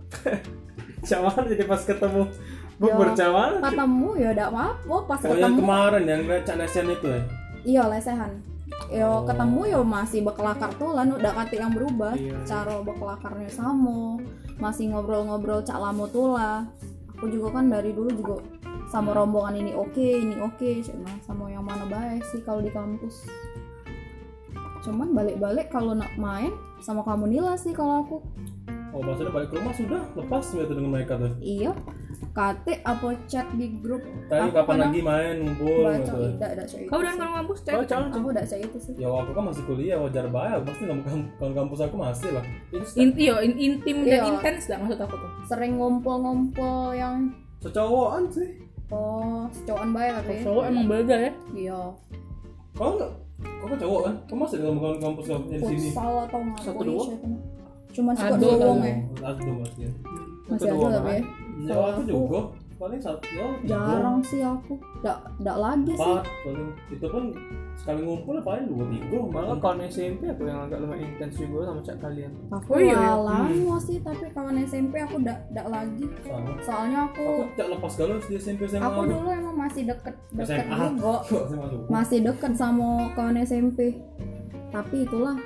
cawan 1.09 1.45
jadi 1.47 1.65
pas 1.65 1.83
ketemu 1.83 2.23
Ya. 2.79 2.95
bukber 2.95 3.11
cawan 3.13 3.59
ketemu 3.59 4.09
ya 4.17 4.31
tidak 4.31 4.49
apa-apa 4.49 4.97
pas 5.05 5.19
Oh 5.21 5.27
yang 5.29 5.51
ketemu 5.51 5.59
kemarin 5.59 6.03
yang 6.05 6.21
Cak 6.41 6.57
Nesian 6.57 6.87
itu 6.89 7.07
ya? 7.09 7.21
iya 7.65 7.83
lesehan 7.85 8.33
yo 8.89 9.03
Oh. 9.03 9.19
ketemu 9.25 9.61
yo 9.69 9.81
masih 9.83 10.23
bekelakar 10.23 10.71
tuh 10.73 10.93
lah 10.93 11.03
udah 11.03 11.33
kate 11.35 11.59
yang 11.59 11.75
berubah 11.75 12.15
Iya. 12.15 12.39
cara 12.45 12.79
bekelakarnya 12.79 13.51
sama 13.51 14.23
masih 14.57 14.91
ngobrol-ngobrol 14.91 15.59
cak 15.61 15.75
lamo 15.77 16.07
tuh 16.07 16.33
lah 16.33 16.63
aku 17.11 17.27
juga 17.27 17.59
kan 17.59 17.67
dari 17.67 17.91
dulu 17.91 18.15
juga 18.15 18.37
sama 18.87 19.11
rombongan 19.13 19.59
ini 19.59 19.73
oke 19.75 19.99
ini 19.99 20.39
oke 20.39 20.71
cuma 20.81 21.11
sama 21.21 21.51
yang 21.51 21.61
mana 21.61 21.83
baik 21.85 22.23
sih 22.25 22.39
kalau 22.41 22.63
di 22.63 22.71
kampus 22.71 23.27
cuman 24.89 25.09
balik-balik 25.13 25.69
kalau 25.69 25.93
nak 25.93 26.09
main 26.17 26.51
sama 26.79 27.03
kamu 27.03 27.29
Nila 27.29 27.53
sih 27.55 27.71
kalau 27.71 28.01
aku 28.01 28.17
Oh 28.89 29.05
maksudnya 29.05 29.29
balik 29.31 29.53
ke 29.53 29.61
rumah 29.61 29.75
sudah 29.75 30.01
lepas 30.17 30.49
gitu 30.49 30.65
dengan 30.67 30.89
mereka 30.91 31.21
tuh. 31.21 31.29
iya 31.39 31.77
kate 32.31 32.81
apa 32.83 33.21
chat 33.27 33.45
di 33.53 33.77
grup 33.77 34.01
Tadi 34.27 34.49
kapan 34.49 34.77
lagi 34.81 35.01
main 35.03 35.35
ngumpul 35.39 35.85
gitu. 35.93 36.17
tidak 36.41 36.65
chat 36.65 36.81
itu 36.81 36.89
kau 36.89 36.99
sih. 36.99 37.05
kawan 37.13 37.35
kampus 37.37 37.59
oh 37.69 37.85
cawan 37.85 38.09
aku 38.09 38.29
udah 38.33 38.45
chat 38.45 38.59
itu 38.59 38.79
sih 38.81 38.95
Ya 38.97 39.07
aku 39.07 39.31
kan 39.31 39.45
masih 39.45 39.63
kuliah 39.63 40.01
wajar 40.01 40.25
banget 40.27 40.65
pasti 40.65 40.83
nama 40.83 41.05
kam- 41.05 41.29
kawan 41.37 41.53
kampus 41.55 41.79
aku 41.83 41.97
masih 41.97 42.31
lah. 42.33 42.45
In, 42.97 43.09
iyo, 43.15 43.35
in, 43.39 43.53
intim 43.55 43.97
dan 44.03 44.19
Iya. 44.19 44.23
intens 44.33 44.63
dah 44.65 44.79
maksud 44.79 44.99
aku 44.99 45.15
tuh 45.15 45.31
sering 45.45 45.73
ngumpul-ngumpul 45.77 46.77
yang 46.93 47.29
Secowokan 47.61 48.25
sih. 48.33 48.49
oh 48.89 49.45
cowokan 49.63 49.91
baik 49.93 50.13
tapi 50.17 50.33
cowok 50.41 50.65
emang 50.65 50.87
beda 50.89 51.17
ya 51.21 51.33
iya 51.53 51.81
Kau? 52.73 52.97
Kau 53.39 53.67
kan 53.67 53.79
cowok 53.79 54.01
kan? 54.03 54.15
Kau 54.25 54.37
masih 54.37 54.57
sama 54.59 54.79
kawan 54.81 54.99
kampus 54.99 55.25
kamu 55.27 55.45
di 55.45 55.57
sini? 55.61 55.89
futsal 55.89 56.13
atau 56.21 56.39
nggak 56.41 56.61
Satu 56.61 56.83
dua? 56.83 57.03
tuh. 57.05 57.19
cuma 57.89 58.11
suka 58.13 58.27
Ada 58.27 58.37
dua 58.37 58.53
kali. 58.53 58.65
wong 58.65 58.81
ya 58.81 58.97
Ada 59.21 59.41
dong 59.41 59.57
pasti. 59.59 59.81
ya. 59.81 59.91
masih 60.45 60.51
Satu 60.51 60.65
ada 60.65 60.75
dua 60.75 60.89
tapi 60.93 61.09
ya 61.09 61.23
Ya 61.59 61.67
Kalau 61.69 61.87
aku 61.89 62.03
juga 62.05 62.41
paling 62.79 63.03
satu 63.03 63.27
ya 63.29 63.47
jarang 63.67 64.19
sih 64.23 64.39
aku 64.41 64.73
nggak 65.01 65.19
nggak 65.37 65.57
lagi 65.59 65.93
sih 65.93 66.15
paling 66.39 66.69
itu 66.89 67.07
pun 67.09 67.25
sekali 67.75 68.01
ngumpul 68.01 68.33
ya 68.33 68.43
paling 68.45 68.65
dua 68.65 68.85
tiga 68.89 69.19
malah 69.25 69.57
kawan 69.57 69.83
SMP 69.85 70.23
aku 70.25 70.47
yang 70.47 70.63
agak 70.63 70.79
lumayan 70.79 71.03
intens 71.09 71.35
juga 71.37 71.67
sama 71.67 71.81
cak 71.81 71.99
kalian 71.99 72.31
aku 72.49 72.69
Oh, 72.69 72.79
iya, 72.79 72.95
iya. 72.95 73.15
lama 73.19 73.77
sih 73.79 73.99
tapi 73.99 74.31
kawan 74.31 74.55
SMP 74.63 74.95
aku 74.97 75.19
nggak 75.19 75.39
nggak 75.51 75.67
lagi 75.69 76.07
sama. 76.23 76.51
soalnya 76.61 76.99
aku 77.05 77.23
Aku 77.27 77.43
tak 77.53 77.67
lepas 77.69 77.93
galau 77.93 78.17
di 78.21 78.35
SMP 78.37 78.61
SMA. 78.65 78.85
aku 78.85 79.01
dulu 79.05 79.27
emang 79.29 79.48
masih 79.69 79.85
deket 79.85 80.15
deket 80.33 80.65
SMA. 80.65 80.77
juga 80.97 81.15
masih 81.95 82.19
deket 82.25 82.53
sama 82.57 83.13
kawan 83.13 83.37
SMP 83.45 84.01
tapi 84.73 85.05
itulah 85.05 85.37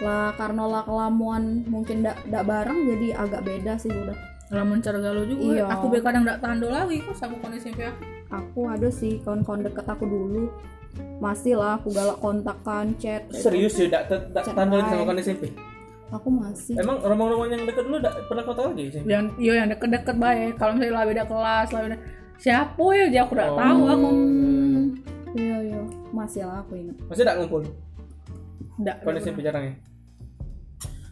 lah 0.00 0.32
karena 0.36 0.64
lah 0.64 0.82
kelamuan 0.84 1.64
mungkin 1.68 2.04
ndak 2.04 2.20
ndak 2.28 2.44
bareng 2.44 2.84
jadi 2.84 3.16
agak 3.16 3.48
beda 3.48 3.80
sih 3.80 3.88
udah. 3.88 4.12
Lamun 4.52 4.84
cara 4.84 5.00
galau 5.00 5.24
juga. 5.24 5.56
Iya. 5.56 5.64
aku 5.72 5.88
be 5.88 6.04
kadang 6.04 6.28
ndak 6.28 6.44
tando 6.44 6.68
lagi 6.68 7.00
kok 7.00 7.16
sama 7.16 7.40
kon 7.40 7.56
SMP 7.56 7.88
aku? 7.88 8.04
Aku 8.28 8.60
ada 8.68 8.88
sih 8.92 9.24
kawan-kawan 9.24 9.64
deket 9.64 9.88
aku 9.88 10.04
dulu. 10.04 10.52
Masih 11.16 11.56
lah 11.56 11.80
aku 11.80 11.96
galak 11.96 12.20
kontakan 12.20 12.92
chat. 13.00 13.24
Serius 13.32 13.80
ya 13.80 13.88
tak 13.88 14.12
tak 14.12 14.20
tak 14.36 14.42
Chat 14.44 14.52
tandolin 14.52 14.84
sama 14.84 15.02
kan 15.08 15.16
SMP 15.16 15.48
aku 16.06 16.28
masih. 16.30 16.74
Emang 16.78 17.02
rombongan 17.02 17.58
yang 17.58 17.62
deket 17.66 17.84
dulu 17.86 17.98
pernah 18.30 18.42
kau 18.46 18.54
tahu 18.54 18.66
lagi 18.74 18.82
SMP 18.94 19.06
yang 19.10 19.24
iya 19.42 19.52
yang 19.64 19.68
deket-deket 19.74 20.16
baik 20.16 20.52
kalau 20.54 20.72
misalnya 20.78 20.94
lah 20.94 21.04
beda 21.06 21.24
kelas 21.26 21.68
lah 21.74 21.80
beda 21.82 21.98
siapa 22.36 22.84
ya? 22.92 23.06
Dia 23.08 23.20
aku 23.22 23.32
ndak 23.32 23.48
Oh. 23.48 23.56
tahu 23.56 23.82
aku. 23.86 24.08
Hmm, 24.08 24.82
iya 25.34 25.56
iya. 25.64 25.80
Masih 26.10 26.42
lah 26.42 26.60
aku 26.60 26.72
ingat. 26.74 26.96
Masih 27.06 27.22
tak 27.22 27.34
ngumpul? 27.36 27.62
Kan 28.76 29.16
SMP 29.16 29.40
jarang 29.40 29.64
ya 29.64 29.74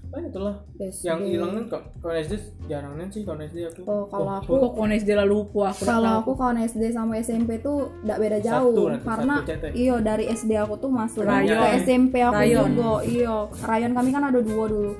Banyak 0.06 0.30
itulah. 0.30 0.54
SD. 0.78 1.02
yang 1.02 1.20
hilang 1.24 1.50
kan 1.52 1.64
kok 1.68 1.82
kalau 1.98 2.14
SD 2.14 2.32
jarang 2.64 2.94
sih 3.08 3.26
kalau 3.26 3.42
SD 3.42 3.66
aku. 3.66 3.80
Oh, 3.82 4.06
kalau 4.06 4.30
aku 4.36 4.52
kok 4.54 4.72
kon 4.72 4.92
SD 4.92 5.10
lah 5.10 5.24
lupa 5.24 5.68
aku 5.68 5.82
kalau 5.82 6.22
aku 6.22 6.30
kawan 6.32 6.54
SD 6.60 6.94
sama 6.94 7.18
SMP 7.18 7.58
tuh 7.58 7.90
nggak 8.00 8.18
beda 8.20 8.38
Satu 8.38 8.46
jauh. 8.46 8.86
nanti, 8.86 9.02
karena 9.02 9.34
satu 9.34 9.48
cete. 9.50 9.68
iyo 9.74 9.94
dari 9.98 10.24
SD 10.28 10.50
aku 10.54 10.78
tuh 10.78 10.86
masuk 10.88 11.26
Rayon. 11.26 11.58
ke 11.58 11.66
SMP 11.82 12.14
aku 12.20 12.36
Rayon. 12.36 12.68
juga 12.70 12.90
iyo. 13.02 13.36
Rayon 13.58 13.90
kami 13.92 14.08
kan 14.08 14.22
ada 14.24 14.38
dua 14.38 14.64
dulu. 14.64 14.92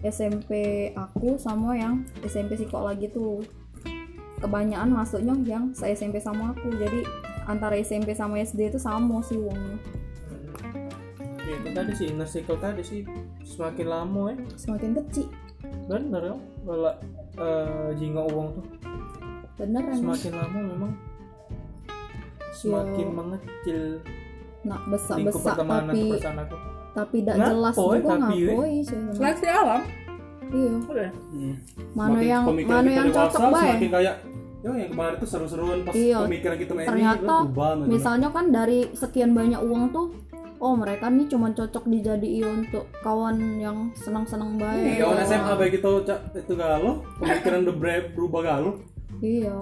SMP 0.00 0.50
aku 0.94 1.34
sama 1.36 1.74
yang 1.74 1.94
SMP 2.22 2.54
Siko 2.54 2.80
lagi 2.80 3.10
tuh 3.10 3.42
kebanyakan 4.40 4.90
masuknya 4.90 5.34
yang 5.44 5.70
se 5.76 5.86
SMP 5.92 6.18
sama 6.18 6.56
aku. 6.56 6.72
Jadi 6.74 7.04
antara 7.44 7.76
SMP 7.76 8.16
sama 8.16 8.40
SD 8.40 8.72
itu 8.72 8.80
sama 8.80 9.20
sih 9.20 9.36
uangnya. 9.36 9.78
Ya 11.44 11.54
itu 11.60 11.68
tadi 11.76 11.92
sih 11.94 12.06
inner 12.10 12.28
circle 12.28 12.58
tadi 12.58 12.82
sih. 12.82 13.00
Semakin 13.44 13.86
lama 13.86 14.22
ya. 14.32 14.36
Semakin 14.56 14.90
kecil. 14.96 15.28
Bener 15.86 16.22
ya 16.24 16.36
kalau 16.64 16.94
eh, 17.36 17.88
jingga 18.00 18.22
uang 18.32 18.48
tuh. 18.56 18.66
Bener 19.60 19.82
semakin 19.92 20.32
lama 20.34 20.58
memang 20.64 20.92
semakin 22.50 23.06
Yo. 23.06 23.14
mengecil 23.14 23.80
nak 24.66 24.82
besar 24.92 25.16
besar 25.24 25.56
tapi 25.56 26.12
tapi 26.90 27.22
tidak 27.22 27.36
jelas 27.38 27.74
juga 27.78 28.14
ngapoi 28.18 28.74
sih. 28.82 28.98
Seleksi 29.14 29.46
alam 29.46 29.80
iya. 30.50 30.72
Udah 30.82 31.10
mana 31.94 32.10
Semakin 32.12 32.28
yang 32.28 32.42
mana 32.66 32.90
yang 32.90 33.08
dewasa, 33.08 33.18
cocok 33.30 33.40
bae 33.40 33.62
semakin 33.64 33.90
kayak 33.90 34.16
ya 34.60 34.70
yang 34.76 34.90
kemarin 34.92 35.14
tuh 35.16 35.28
seru-seruan 35.28 35.78
pas 35.82 35.94
Iya. 35.96 36.18
pemikiran 36.20 36.56
kita 36.60 36.72
main 36.76 36.86
ternyata 36.86 37.16
ini 37.16 37.44
berubah 37.48 37.70
gitu. 37.72 37.88
misalnya 37.88 38.28
kan 38.28 38.44
dari 38.52 38.80
sekian 38.92 39.30
banyak 39.32 39.60
uang 39.60 39.84
tuh 39.88 40.06
oh 40.60 40.76
mereka 40.76 41.08
nih 41.08 41.26
cuma 41.26 41.48
cocok 41.50 41.84
dijadiin 41.88 42.44
untuk 42.44 42.84
kawan 43.00 43.56
yang 43.56 43.88
senang-senang 43.96 44.60
baik. 44.60 45.00
kawan 45.00 45.16
SMA 45.24 45.52
baik 45.56 45.74
itu 45.80 45.90
cak 46.04 46.20
itu 46.36 46.52
galau 46.52 47.00
pemikiran 47.16 47.64
udah 47.64 47.76
berubah 48.12 48.40
galau 48.44 48.72
iya 49.24 49.56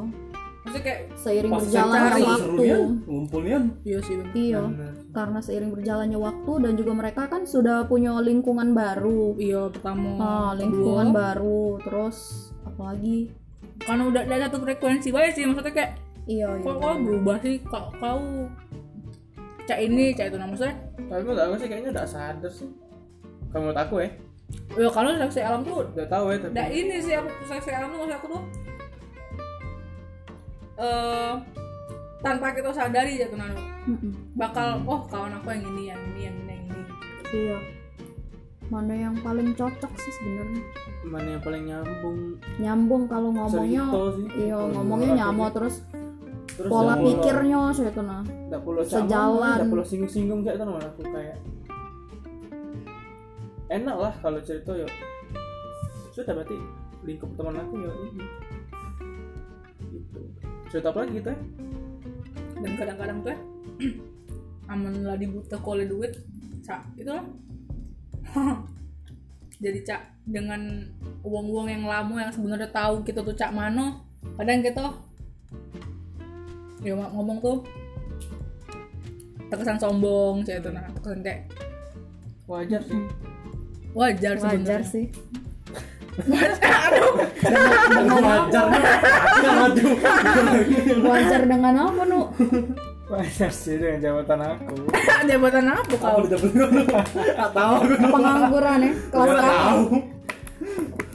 maksudnya 0.68 0.84
kayak 0.84 1.00
seiring 1.16 1.52
berjalannya 1.56 2.10
cari 2.12 2.22
waktu. 2.22 2.40
serunya 2.44 2.76
ngumpulnya 3.08 3.58
iya 3.88 3.98
sih 4.04 4.14
bener. 4.20 4.34
iya 4.36 4.60
Bener. 4.68 4.92
karena 5.16 5.38
seiring 5.40 5.70
berjalannya 5.72 6.18
waktu 6.20 6.52
dan 6.60 6.72
juga 6.76 6.92
mereka 6.92 7.22
kan 7.32 7.42
sudah 7.48 7.88
punya 7.88 8.12
lingkungan 8.20 8.76
baru. 8.76 9.34
Iya 9.40 9.72
pertama 9.72 10.10
ah 10.20 10.50
lingkungan 10.52 11.08
kedua, 11.10 11.16
baru 11.16 11.64
terus 11.80 12.18
apalagi? 12.68 13.32
Karena 13.80 14.02
udah 14.04 14.22
ada 14.28 14.36
satu 14.46 14.56
frekuensi 14.62 15.08
baik 15.08 15.32
sih 15.32 15.48
maksudnya 15.48 15.72
kayak 15.72 15.92
iya 16.28 16.46
iya 16.52 16.60
kok 16.60 16.76
kau 16.76 16.94
berubah 17.00 17.36
sih? 17.40 17.56
Kau 17.64 17.88
kau 17.96 18.20
cak 19.64 19.78
ini 19.80 20.12
cak 20.12 20.28
itu 20.28 20.36
nah 20.36 20.46
maksudnya 20.52 20.76
tapi 21.08 21.20
menurut 21.24 21.40
aku 21.40 21.54
sih 21.56 21.68
kayaknya 21.72 21.90
udah 21.96 22.06
sadar 22.06 22.52
sih. 22.52 22.68
Kalau 23.48 23.60
menurut 23.64 23.80
aku 23.80 23.94
ya. 24.04 24.10
Ya 24.76 24.88
kalau 24.92 25.08
seleksi 25.16 25.40
alam 25.40 25.60
tuh 25.64 25.84
udah 25.84 26.06
tahu 26.08 26.24
ya 26.32 26.36
tapi 26.40 26.52
Nah 26.52 26.66
ini 26.68 26.96
sih 27.00 27.14
aku 27.16 27.28
seleksi 27.48 27.70
alam 27.72 27.88
tuh 27.92 27.98
maksud 28.04 28.16
aku 28.20 28.26
tuh 28.36 28.42
eh 30.78 31.32
tanpa 32.22 32.54
kita 32.54 32.70
sadari 32.70 33.18
ya 33.18 33.26
tuh 33.30 33.38
Nano 33.38 33.62
bakal 34.34 34.82
oh 34.86 35.02
kawan 35.06 35.38
aku 35.38 35.54
yang 35.54 35.64
ini 35.74 35.82
yang 35.90 36.02
ini 36.14 36.20
yang 36.26 36.36
ini 36.38 36.52
yang 36.54 36.66
ini. 36.66 36.82
Iya. 37.34 37.58
Mana 38.68 38.92
yang 38.92 39.16
paling 39.24 39.56
cocok 39.56 39.92
sih 39.96 40.12
sebenarnya? 40.20 40.62
Mana 41.08 41.28
yang 41.38 41.42
paling 41.42 41.62
nyambung? 41.64 42.18
Nyambung 42.60 43.02
kalau 43.08 43.32
ngomongnya 43.32 43.84
sih. 43.88 44.26
iya 44.44 44.58
ngomongnya 44.60 45.12
nyamo 45.24 45.44
sih. 45.48 45.54
terus 45.56 45.74
terus 46.58 46.70
pola 46.70 46.94
pikirnya 47.00 47.60
sih 47.72 47.84
itu 47.88 48.02
nah. 48.04 48.22
Sejalan. 48.84 49.56
nggak 49.62 49.70
perlu 49.72 49.84
singgung-singgung 49.86 50.40
kayak 50.44 50.60
itu 50.60 50.64
nama 50.68 50.80
aku 50.84 51.02
kayak 51.06 51.38
enak 53.68 53.96
lah 53.96 54.14
kalau 54.20 54.40
cerita 54.44 54.72
ya 54.76 54.88
sudah 56.12 56.34
berarti 56.34 56.56
lingkup 57.04 57.30
teman 57.36 57.56
aku 57.56 57.74
ya 57.78 57.92
ini 58.10 58.24
cerita 60.68 60.92
apa 60.92 61.04
lagi 61.04 61.12
kita 61.20 61.32
dan 62.58 62.72
kadang-kadang 62.76 63.18
tuh 63.24 63.30
ya 63.32 63.38
aman 64.72 64.92
lah 65.00 65.16
dibutuh 65.16 65.56
oleh 65.64 65.88
duit 65.88 66.12
cak. 66.60 66.84
Itu 67.00 67.10
lah 67.12 67.24
jadi 69.64 69.78
cak 69.82 70.02
dengan 70.28 70.84
uang-uang 71.24 71.66
yang 71.72 71.84
lama 71.88 72.20
yang 72.20 72.30
sebenarnya 72.30 72.68
tahu 72.68 73.00
kita 73.02 73.24
tuh 73.24 73.32
cak 73.32 73.50
mano 73.50 74.04
kadang 74.36 74.60
kita 74.60 74.92
ya 76.84 76.94
mak- 76.94 77.10
ngomong 77.10 77.38
tuh 77.42 77.58
terkesan 79.48 79.80
sombong 79.80 80.44
cak 80.44 80.60
itu 80.62 80.68
nah 80.70 80.84
terkesan 80.92 81.20
kayak 81.24 81.40
wajar 82.46 82.80
sih. 82.84 83.00
Wajar 83.96 84.34
wajar 84.36 84.80
sebenarnya. 84.84 84.84
sih 84.84 85.06
wajar 88.18 88.66
wajar 90.98 91.42
dengan 91.46 91.74
apa 91.78 92.02
nu? 92.08 92.20
Wajar 93.08 93.50
sih 93.54 93.78
dengan 93.80 93.98
jabatan 94.02 94.40
aku. 94.42 94.74
Jabatan 95.30 95.64
apa 95.72 95.94
kau? 95.96 96.18
Nggak 96.28 97.50
tahu. 97.54 97.74
Aku 97.88 98.06
pengangguran 98.12 98.78
ya 98.84 98.92
kelas 99.14 99.30
tahu. 99.40 99.82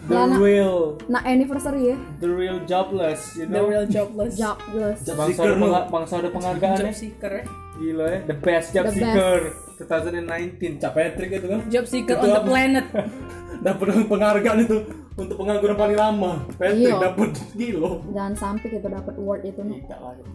The 0.03 0.19
Lana. 0.19 0.35
real. 0.35 0.99
nah 1.07 1.23
anniversary 1.23 1.95
ya? 1.95 1.97
The 2.19 2.27
real 2.27 2.59
jobless 2.67 3.39
you 3.39 3.47
the 3.47 3.55
know? 3.55 3.71
real 3.71 3.87
jobless. 3.87 4.35
Jobless. 4.35 4.99
Job 5.07 5.15
bangsa 5.15 5.47
seeker 5.47 5.83
bangsa 5.87 6.13
ada 6.19 6.29
penghargaan 6.31 6.75
job 6.75 6.87
ya. 6.91 6.91
Seeker 6.91 7.31
ya 7.39 7.43
gila 7.79 8.05
ya 8.05 8.19
the 8.27 8.37
best 8.37 8.67
job 8.75 8.85
The 8.91 8.93
seeker. 8.99 9.39
2019 9.83 10.79
Cak 10.79 10.91
Patrick 10.95 11.29
itu 11.39 11.47
kan. 11.49 11.59
Job 11.71 11.85
seeker 11.87 12.15
Itu 12.19 12.23
on 12.23 12.31
the 12.35 12.43
planet 12.43 12.85
dapat 13.63 13.87
penghargaan 14.05 14.59
itu 14.61 14.77
untuk 15.13 15.35
pengangguran 15.35 15.73
paling 15.73 15.95
lama. 15.95 16.31
Patrick 16.53 16.83
Iya. 16.85 16.99
dapat 17.01 17.29
gilo 17.53 18.03
jangan 18.09 18.33
sampai 18.35 18.67
kita 18.69 18.87
dapat 18.89 19.13
award 19.15 19.41
itu 19.43 19.59
nu 19.59 19.73
tidak 19.79 19.99
lah 19.99 20.11
itu 20.13 20.25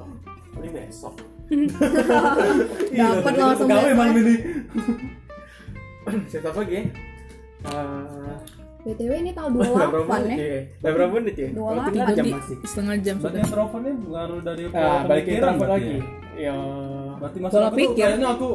paling 0.50 0.72
besok. 0.72 1.14
Dapat 2.90 3.32
langsung 3.34 3.68
besok. 3.68 3.94
malam 3.94 4.16
ini. 4.16 4.34
Cerita 6.26 6.48
apa 6.48 6.60
lagi 6.60 6.74
ya 6.74 6.84
Eh, 7.58 8.36
btw 8.86 9.12
ini 9.18 9.30
berapa 9.34 9.50
28 9.50 10.06
menit 10.22 10.38
ya? 10.38 10.60
udah 10.78 10.92
berapa 10.94 11.12
menit 11.12 11.34
ya? 11.36 11.48
28. 11.50 11.58
Berarti 11.58 11.90
tiga 11.90 12.12
jam 12.14 12.26
masih. 12.30 12.56
setengah 12.62 12.96
jam 12.98 13.14
berarti 13.16 13.26
sudah. 13.28 13.42
Introvertnya 13.44 13.92
pengaruh 13.98 14.40
dari 14.40 14.62
ah 14.64 14.70
pola 14.70 14.98
balik 15.02 15.02
ke 15.18 15.28
pemikiran 15.28 15.34
introvert 15.50 15.58
berarti 15.60 15.82
lagi 15.82 15.96
ya? 16.38 16.54
berarti 17.18 17.38
masalah 17.40 17.70
pikir. 17.72 18.06
kayaknya 18.06 18.28
aku 18.30 18.48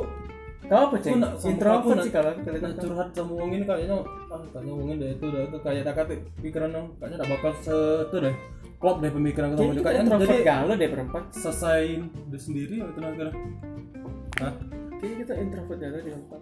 kau 0.74 0.90
apa 0.90 0.96
cek 0.98 1.14
introvert 1.46 1.98
sih 2.02 2.10
kalau 2.10 2.30
aku 2.34 2.40
Nah, 2.42 2.46
kelihatan 2.50 2.74
curhat 2.82 3.10
sama 3.14 3.34
wong 3.38 3.52
ini 3.54 3.66
kayaknya 3.70 3.96
ah 4.34 4.42
kayaknya 4.50 4.74
wong 4.74 4.90
ini 4.90 5.06
itu 5.14 5.26
udah 5.30 5.42
itu. 5.46 5.58
Kayak 5.62 5.84
tak 5.86 5.96
kate 6.02 6.16
pikiran 6.42 6.70
dong. 6.74 6.88
Kayaknya 6.98 7.16
udah 7.22 7.30
bakal 7.30 7.52
se 7.62 7.78
itu 8.10 8.18
deh. 8.18 8.36
Klop 8.82 8.98
deh 9.00 9.12
pemikiran 9.14 9.48
kita 9.54 9.62
sama 9.62 9.70
dia. 9.70 9.78
kita 9.78 9.86
kayaknya 9.86 10.04
introvert 10.04 10.28
jadi 10.28 10.44
galau 10.44 10.76
deh 10.76 10.90
perempat 10.90 11.24
selesai 11.32 11.84
diri 12.04 12.40
sendiri 12.42 12.76
itu 12.82 13.00
nanti 13.00 13.22
Hah? 14.42 14.54
kayaknya 15.00 15.16
kita 15.24 15.34
introvert 15.40 15.80
galau 15.80 16.00
deh 16.02 16.12
perempat 16.12 16.42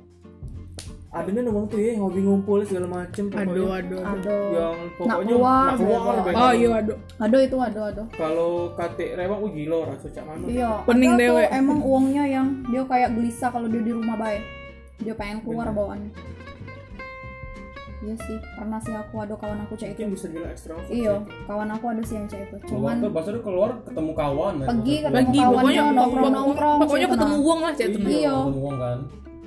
adanya 1.12 1.44
ngomong 1.44 1.68
tuh 1.68 1.76
ya 1.76 2.00
hobi 2.00 2.24
ngumpul 2.24 2.64
segala 2.64 2.88
macem 2.88 3.28
pokoknya. 3.28 3.52
aduh 3.52 3.68
aduh 3.68 4.00
aduh. 4.00 4.16
aduh 4.16 4.44
yang 4.56 4.78
pokoknya 4.96 5.34
keluar, 5.36 5.68
nak 5.68 5.76
keluar 5.76 6.14
oh 6.24 6.52
iya 6.56 6.70
aduh 6.80 6.98
aduh 7.20 7.40
itu 7.44 7.58
aduh 7.60 7.84
aduh 7.92 8.08
kalau 8.16 8.52
kate 8.80 9.08
rewang 9.20 9.40
wih 9.44 9.52
gila 9.60 9.92
rasa 9.92 10.08
cak 10.08 10.24
mana 10.24 10.48
iya 10.48 10.72
Pening 10.88 11.20
tuh 11.20 11.20
dewe. 11.20 11.44
emang 11.52 11.80
uangnya 11.84 12.24
yang 12.32 12.48
dia 12.72 12.84
kayak 12.88 13.12
gelisah 13.12 13.52
kalau 13.52 13.68
dia 13.68 13.84
di 13.84 13.92
rumah 13.92 14.16
baik 14.16 14.40
dia 15.04 15.12
pengen 15.12 15.44
keluar 15.44 15.68
Bener. 15.68 15.78
bawaannya 15.84 16.12
iya 18.08 18.16
sih 18.16 18.38
pernah 18.56 18.80
sih 18.80 18.96
aku 18.96 19.16
ada 19.20 19.36
kawan 19.36 19.60
aku 19.68 19.74
cek 19.76 19.88
mungkin 19.92 20.08
itu 20.08 20.16
bisa 20.16 20.28
bilang 20.32 20.50
ekstrovert 20.56 20.88
iya 20.96 21.16
kawan 21.44 21.70
aku 21.76 21.86
ada 21.92 22.02
sih 22.08 22.16
yang 22.16 22.28
cek 22.32 22.40
itu 22.48 22.56
cuman 22.72 23.04
tuh 23.04 23.12
bahasa 23.12 23.30
dia 23.36 23.44
keluar 23.44 23.70
ketemu 23.84 24.12
kawan 24.16 24.54
ya. 24.64 24.68
Pergi, 24.72 24.96
ketemu 25.04 25.28
kawannya, 25.28 25.52
pokoknya 25.52 25.84
nongkrong-nongkrong, 25.92 26.78
pokoknya 26.88 27.04
saya 27.04 27.14
ketemu 27.20 27.36
uang 27.44 27.60
lah 27.60 27.72
cek 27.76 27.88
itu 27.92 28.00
nah. 28.00 28.08
Iya. 28.08 28.36
ketemu 28.40 28.62
uang 28.64 28.78
kan 28.80 29.00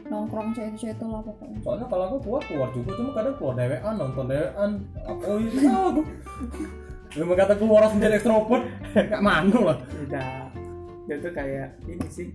nongkrong 0.09 0.49
cek 0.53 0.65
itu 0.73 0.77
cek 0.85 0.91
itu 1.01 1.07
lah 1.09 1.21
pokoknya. 1.25 1.59
Soalnya 1.65 1.87
kalau 1.89 2.05
aku 2.11 2.17
keluar 2.25 2.43
keluar 2.45 2.69
juga 2.77 2.91
cuma 2.97 3.11
kadang 3.17 3.35
keluar 3.41 3.55
dewean 3.57 3.95
nonton 3.97 4.25
dewean. 4.29 4.71
Apa 5.05 5.23
oh 5.25 5.39
iya 5.41 5.71
aku. 5.73 6.03
Memang 7.21 7.37
kata 7.39 7.55
keluar 7.55 7.83
menjadi 7.95 8.15
ekstrovert 8.19 8.65
gak 9.13 9.23
manu 9.23 9.59
lah. 9.65 9.79
Udah. 10.03 10.51
Dia 11.07 11.17
tuh 11.21 11.33
kayak 11.33 11.69
ini 11.87 12.09
sih. 12.11 12.29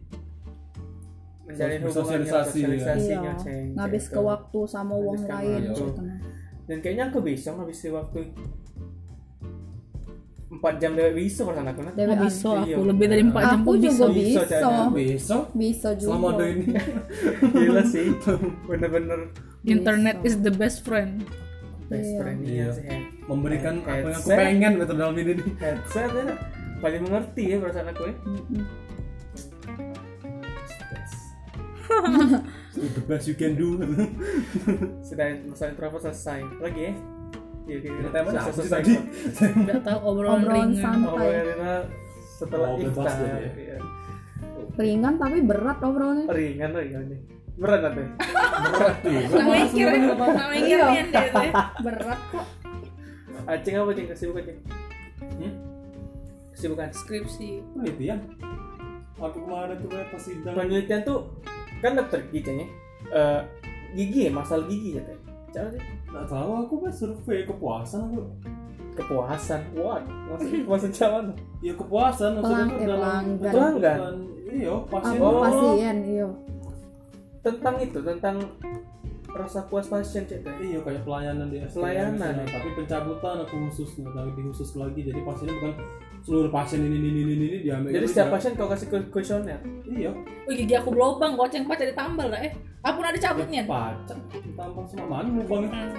Menjalin 1.49 1.81
hubungan 1.81 2.21
ya. 2.21 2.45
sosialisasinya 2.45 3.33
Iya, 3.33 3.41
ceng 3.41 3.65
ngabis 3.73 4.05
ke 4.13 4.21
waktu 4.21 4.59
sama 4.69 4.93
uang 4.93 5.25
Ngabis 5.25 5.33
lain 5.33 5.61
gitu 5.73 5.85
nah. 5.97 6.19
dan 6.69 6.77
kayaknya 6.77 7.03
aku 7.09 7.19
bisa 7.25 7.49
ngabisin 7.57 7.89
waktu 7.97 8.19
empat 10.59 10.75
jam 10.75 10.91
dewek 10.91 11.13
bisa 11.17 11.41
perasaan 11.41 11.67
aku 11.67 11.79
nah 11.81 11.93
Dewean. 11.93 12.19
bisa 12.19 12.47
aku. 12.51 12.67
Iya. 12.67 12.75
lebih 12.83 13.05
dari 13.07 13.23
4 13.23 13.31
jam 13.31 13.55
Aku 13.55 13.63
pun 13.63 13.75
bisa 13.77 13.87
juga 13.87 14.07
Bisa, 14.09 14.41
bisa. 14.43 14.59
Bisa 14.91 15.37
Bisa. 15.55 15.87
Juga. 15.95 16.03
selama 16.05 16.27
ada 16.29 16.45
ini. 16.45 16.65
Gila 17.55 17.83
sih. 17.85 18.07
Bener-bener. 18.67 19.19
Internet 19.61 20.17
is 20.21 20.35
the 20.37 20.51
best 20.51 20.83
friend. 20.83 21.23
Best 21.87 22.05
Iya. 22.05 22.19
friend 22.19 22.39
Iya. 22.43 22.67
head- 22.77 23.07
memberikan 23.25 23.73
apa 23.79 23.91
yang 24.01 24.13
aku 24.13 24.29
pengen 24.29 24.71
gitu 24.77 24.93
dalam 24.93 25.15
ini. 25.15 25.31
Nih 25.33 25.47
headset 25.57 26.11
ya. 26.11 26.25
Paling 26.77 27.01
mengerti 27.03 27.43
ya 27.45 27.57
perasaan 27.57 27.87
aku 27.89 28.03
ya. 28.03 28.15
The 32.69 33.01
best 33.03 33.25
you 33.25 33.33
can 33.33 33.55
do. 33.55 33.79
Sudah 35.01 35.25
masalah 35.43 35.71
introvert 35.71 36.01
selesai. 36.05 36.43
Lagi 36.59 36.81
ya 36.85 36.93
Iya, 37.69 37.77
iya, 37.79 38.09
apa 38.09 38.27
sih 38.27 38.39
selesai 38.51 38.71
tadi? 38.75 38.93
nggak 39.61 39.81
tahu 39.81 39.99
obrolan 40.03 40.41
Obrolan 40.41 40.49
ringan 40.49 40.71
santai. 40.75 41.29
Oh, 41.53 41.83
setelah 42.33 42.67
Oh, 42.67 42.81
iftar 42.81 43.05
gitu 43.05 43.23
ya. 43.23 43.37
iya. 43.55 43.77
Ringan 44.73 45.13
tapi 45.15 45.37
berat 45.41 45.77
obrolannya. 45.79 46.25
ringan 46.29 46.71
ringan 46.73 47.03
nih 47.07 47.19
berat 47.53 47.79
nanti 47.83 48.03
berat 48.63 48.95
tuh 48.97 49.11
Sama 49.29 49.51
mikir 49.53 49.87
sama 50.07 50.45
mikir 50.49 50.77
Iya. 50.79 51.03
tuh. 51.05 51.51
Berat 51.83 52.19
kok. 52.31 52.45
acing 53.45 53.75
apa 53.75 53.91
cing 53.91 54.07
kesibukan 54.07 54.43
cing 54.43 54.59
Hmm? 55.19 55.53
kesibukan 56.49 56.89
skripsi 56.89 57.49
penelitian 57.69 58.19
aku 59.15 59.37
kemarin 59.41 59.75
tuh 59.77 59.89
kayak 59.89 60.07
pas 60.07 60.21
sidang 60.21 60.53
penelitian 60.53 61.01
tuh 61.01 61.19
kan 61.79 61.91
dokter 61.93 62.19
gigi 62.25 62.39
Ceng, 62.41 62.57
ya 62.57 62.67
Eh, 63.09 63.41
gigi 63.93 64.27
ya 64.27 64.31
masalah 64.31 64.63
gigi 64.65 64.95
ya 64.95 65.01
teh 65.01 65.17
cara 65.49 65.67
sih 65.69 65.81
nggak 66.09 66.25
tahu 66.25 66.49
aku 66.59 66.73
kan 66.81 66.91
survei 66.91 67.39
kepuasan 67.43 68.01
aku 68.03 68.19
kepuasan 68.95 69.61
what 69.73 70.03
maksudnya 70.27 70.59
kepuasan 70.59 70.91
cawan 70.91 71.25
ya 71.59 71.73
kepuasan 71.73 72.31
maksudnya 72.35 72.65
Pelang- 72.65 72.73
eh, 72.73 72.85
dalam 72.85 72.99
pelanggan. 73.37 73.53
Pelanggan? 73.53 74.15
iya 74.49 74.73
pasien 74.83 75.19
Oh. 75.21 75.39
pasien, 75.39 75.95
iya. 76.03 76.27
tentang 77.39 77.75
itu 77.77 77.99
tentang 78.01 78.35
rasa 79.29 79.61
puas 79.63 79.85
pasien 79.85 80.25
cek 80.25 80.41
Iya 80.59 80.81
kayak 80.81 81.05
pelayanan 81.05 81.47
di 81.47 81.61
SDM 81.61 81.77
Pelayanan, 81.77 82.13
misalnya. 82.17 82.43
ya. 82.43 82.49
tapi 82.51 82.69
pencabutan 82.73 83.35
aku 83.39 83.55
khusus 83.69 83.89
nggak 83.95 84.25
di 84.27 84.41
khusus 84.43 84.69
lagi 84.73 84.99
jadi 85.03 85.21
pasiennya 85.21 85.53
bukan 85.55 85.73
seluruh 86.21 86.49
pasien 86.49 86.81
ini 86.81 86.97
ini 86.97 87.09
ini 87.13 87.33
ini 87.33 87.47
diambil 87.61 87.89
jadi 87.91 88.05
setiap 88.05 88.27
ya. 88.27 88.33
pasien 88.33 88.51
kau 88.53 88.67
kasih 88.67 88.87
ke 88.87 88.97
kuesioner 89.09 89.59
iya 89.85 90.11
Wih 90.43 90.55
gigi 90.57 90.73
aku 90.73 90.89
berlubang, 90.89 91.33
goceng 91.33 91.63
pas 91.63 91.75
jadi 91.75 91.93
tambal 91.93 92.27
lah 92.27 92.39
eh. 92.39 92.51
Apa 92.79 92.95
ada 93.03 93.17
cabutnya? 93.17 93.63
pacak 93.63 94.17
tambah 94.53 94.83
sama 94.85 95.05
mana 95.07 95.29
lubangnya 95.33 95.95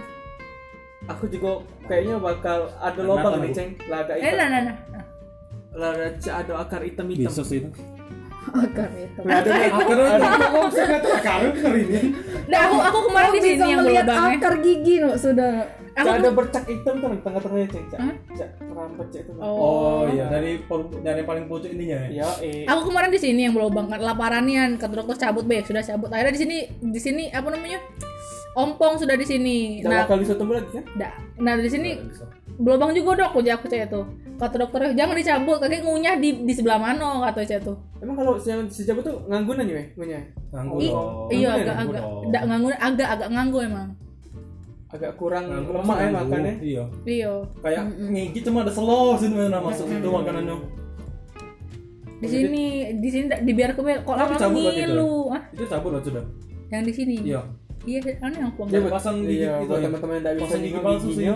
Hmm. 1.01 1.09
aku 1.09 1.25
juga 1.27 1.51
kayaknya 1.85 2.17
bakal 2.17 2.69
ada 2.77 3.01
lubang 3.01 3.41
nih 3.41 3.51
ceng 3.51 3.71
laga 3.87 4.13
Eh 4.13 4.21
hitam 4.23 4.37
nah 4.39 4.61
nah 4.61 4.63
nah. 4.87 5.05
laga 5.73 6.07
ada 6.13 6.53
akar 6.59 6.81
hitam 6.83 7.07
hitam 7.09 7.25
bisa 7.27 7.41
sih 7.41 7.59
itu 7.61 7.71
Agar 8.51 8.89
itu. 8.93 9.21
ada 9.23 9.51
aku 9.71 10.61
bisa 10.67 10.83
nggak 10.83 11.01
tahu 11.01 11.13
akar 11.15 11.41
hari 11.47 11.81
ini 11.83 12.01
Nah, 12.47 12.61
aku 12.61 12.77
aku 12.83 12.99
kemarin 13.07 13.31
di 13.31 13.41
sini 13.41 13.65
yang 13.65 13.81
melihat 13.81 14.05
berlubangnya. 14.05 14.35
akar 14.35 14.55
gigi 14.59 14.95
no 14.99 15.11
sudah. 15.15 15.53
Cak, 15.91 16.23
ada 16.23 16.31
bercak 16.31 16.65
hitam 16.65 16.95
tuh 16.97 17.09
di 17.11 17.19
tengah-tengahnya 17.21 17.69
ceng 17.69 17.87
cak 17.91 18.49
rambut 18.71 19.07
cek 19.11 19.27
itu 19.27 19.33
Oh. 19.37 19.57
oh 19.59 20.03
iya 20.07 20.31
dari 20.31 20.63
dari 21.03 21.23
paling 21.27 21.45
pucuk 21.51 21.71
ininya 21.71 22.07
ya 22.09 22.25
ya 22.25 22.29
eh 22.41 22.63
Aku 22.65 22.89
kemarin 22.89 23.11
di 23.11 23.21
sini 23.21 23.51
yang 23.51 23.55
berlubang 23.55 23.91
kan 23.91 23.99
laparanian 23.99 24.79
kata 24.79 25.03
dokter 25.03 25.17
cabut 25.19 25.45
be 25.45 25.61
sudah 25.61 25.83
cabut. 25.83 26.09
Akhirnya 26.09 26.33
di 26.33 26.41
sini 26.41 26.57
di 26.81 27.01
sini 27.01 27.25
apa 27.29 27.51
namanya? 27.51 27.83
Ompong 28.51 28.99
sudah 28.99 29.15
di 29.15 29.27
sini. 29.27 29.57
Nah, 29.83 30.07
kali 30.07 30.27
tumbuh 30.27 30.59
lagi 30.59 30.71
kan 30.75 30.85
da- 30.99 31.15
nah 31.39 31.55
di 31.55 31.71
sini 31.71 31.95
berlubang 32.59 32.93
juga 32.93 33.25
dok 33.25 33.29
aku 33.35 33.39
aku 33.43 33.67
cek 33.67 33.89
itu. 33.91 34.03
Kata 34.41 34.57
dokternya 34.57 34.97
jangan 34.97 35.15
dicabut, 35.21 35.61
kakek 35.61 35.85
ngunyah 35.85 36.17
di 36.17 36.49
di 36.49 36.53
sebelah 36.57 36.81
mana 36.81 37.21
kata 37.29 37.45
cek 37.45 37.61
itu. 37.61 37.75
emang 38.01 38.17
kalau 38.17 38.33
yang 38.41 38.65
sejauh 38.65 39.05
tuh 39.05 39.13
nganggunan 39.29 39.69
ya 39.69 39.85
ngunyah 39.93 40.23
dong 40.49 40.67
iya 40.81 41.53
nganggu 41.53 41.61
agak 41.61 41.75
ya, 41.77 41.83
agak 41.85 42.01
dong. 42.01 42.33
da, 42.33 42.39
nganggu 42.49 42.69
agak 42.73 43.09
agak 43.13 43.29
nganggu 43.29 43.59
emang. 43.61 43.89
Agak 44.91 45.15
kurang 45.15 45.47
nganggu 45.47 45.71
lemak 45.73 45.97
ya 45.97 46.09
makannya 46.11 46.55
iya 46.61 46.85
Iya. 47.05 47.33
kayak 47.59 47.83
ngigi 48.05 48.41
cuma 48.43 48.59
ada 48.61 48.71
slow 48.71 49.15
sih 49.15 49.29
mana 49.29 49.59
masuk 49.59 49.87
itu 49.87 50.09
makanannya 50.09 50.57
Di 52.21 52.29
sini 52.29 52.65
di 52.95 53.09
sini 53.09 53.33
dibiar 53.41 53.73
ke 53.73 53.81
kok 53.81 54.13
lama 54.13 54.37
itu? 54.37 54.45
ngilu. 54.53 55.33
Ah, 55.33 55.41
itu 55.51 55.65
cabut 55.65 55.91
loh 55.91 56.03
sudah 56.03 56.21
yang 56.69 56.85
di 56.85 56.93
sini. 56.93 57.17
iya 57.25 57.41
Iya, 57.81 57.97
aneh 58.21 58.45
aku. 58.45 58.69
Dia 58.69 58.85
pasang 58.85 59.25
gigi 59.25 59.41
iya 59.41 59.57
gitu 59.57 59.73
buat 59.73 59.81
ya. 59.81 59.89
teman-teman 59.89 60.13
yang 60.13 60.21
tidak 60.21 60.35
bisa 60.35 60.45
pasang 60.45 60.61
gigi 60.61 60.79
palsu 60.85 61.09
sih 61.11 61.25
ya 61.25 61.35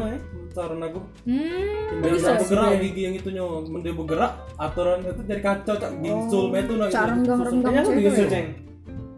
saran 0.52 0.78
aku 0.78 1.00
Hmm. 1.24 1.98
Biar 1.98 2.12
Bisa 2.12 2.30
bergerak 2.36 2.68
sih. 2.68 2.80
gigi 2.84 3.00
yang 3.02 3.14
itunya, 3.16 3.42
dia 3.80 3.92
bergerak 3.94 4.32
aturan 4.56 4.98
itu 5.02 5.22
jadi 5.24 5.40
kacau 5.40 5.74
cak 5.74 5.92
gigi 5.96 6.22
sul 6.28 6.44
itu 6.52 6.72
nah 6.74 6.86
cara 6.86 7.08
renggang-renggang 7.08 7.64
kayaknya 7.64 7.80
aku 7.80 7.90
cek. 7.90 8.04
juga 8.04 8.28
ceng 8.28 8.46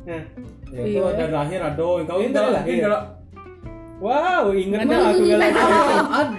nah 0.04 0.22
Ya, 0.66 0.82
itu 0.82 0.98
Iya. 0.98 1.08
ada 1.08 1.24
lahir 1.32 1.60
ada 1.64 1.78
yang 1.78 2.04
kau 2.04 2.18
Ini 2.20 2.30
lah, 2.32 2.50
lahir. 2.52 2.90
Wow 4.00 4.44
ingat 4.52 4.80
Ada. 4.84 4.96
lah 4.96 5.08
aku 5.08 5.22
galak 5.24 5.50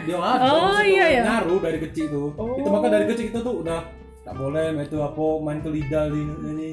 dia 0.05 0.17
ada. 0.17 0.45
Oh, 0.45 0.59
maksud 0.69 0.85
iya, 0.85 1.05
iya. 1.09 1.21
ngaruh 1.25 1.59
dari 1.59 1.79
kecil 1.81 2.05
tuh. 2.09 2.29
Oh. 2.37 2.55
itu 2.57 2.69
maka 2.69 2.87
dari 2.93 3.05
kecil 3.09 3.25
itu 3.33 3.39
tuh 3.41 3.55
udah 3.65 3.79
tak 4.21 4.33
boleh 4.35 4.65
itu 4.83 4.97
apa 4.99 5.23
main 5.41 5.59
ke 5.63 5.69
lidah 5.71 6.05
di 6.11 6.21
ini. 6.53 6.71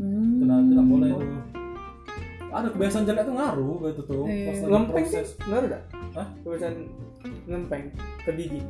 Hmm. 0.00 0.40
tidak 0.40 0.58
tidak 0.72 0.86
boleh 0.86 1.10
tuh. 1.12 1.28
Ada 2.50 2.68
kebiasaan 2.74 3.04
jelek 3.06 3.24
tuh 3.26 3.34
ngaruh 3.36 3.74
gitu 3.90 4.02
tuh. 4.06 4.24
Iya. 4.26 4.46
pas 4.46 4.56
lagi 4.58 4.70
ngempeng 4.70 5.04
sih 5.06 5.14
proses. 5.22 5.28
ngaruh 5.46 5.68
dah 5.70 5.82
Hah? 6.18 6.28
kebiasaan 6.42 6.74
ngempeng 7.46 7.84
ke 8.26 8.30
gigi 8.38 8.62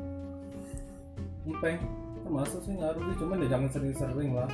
ngempeng? 1.49 1.79
Termasuk 2.21 2.61
sih 2.63 2.75
ngaruh 2.77 3.01
sih 3.05 3.17
cuman 3.21 3.43
ya 3.45 3.49
jangan 3.53 3.69
sering-sering 3.73 4.33
lah 4.37 4.51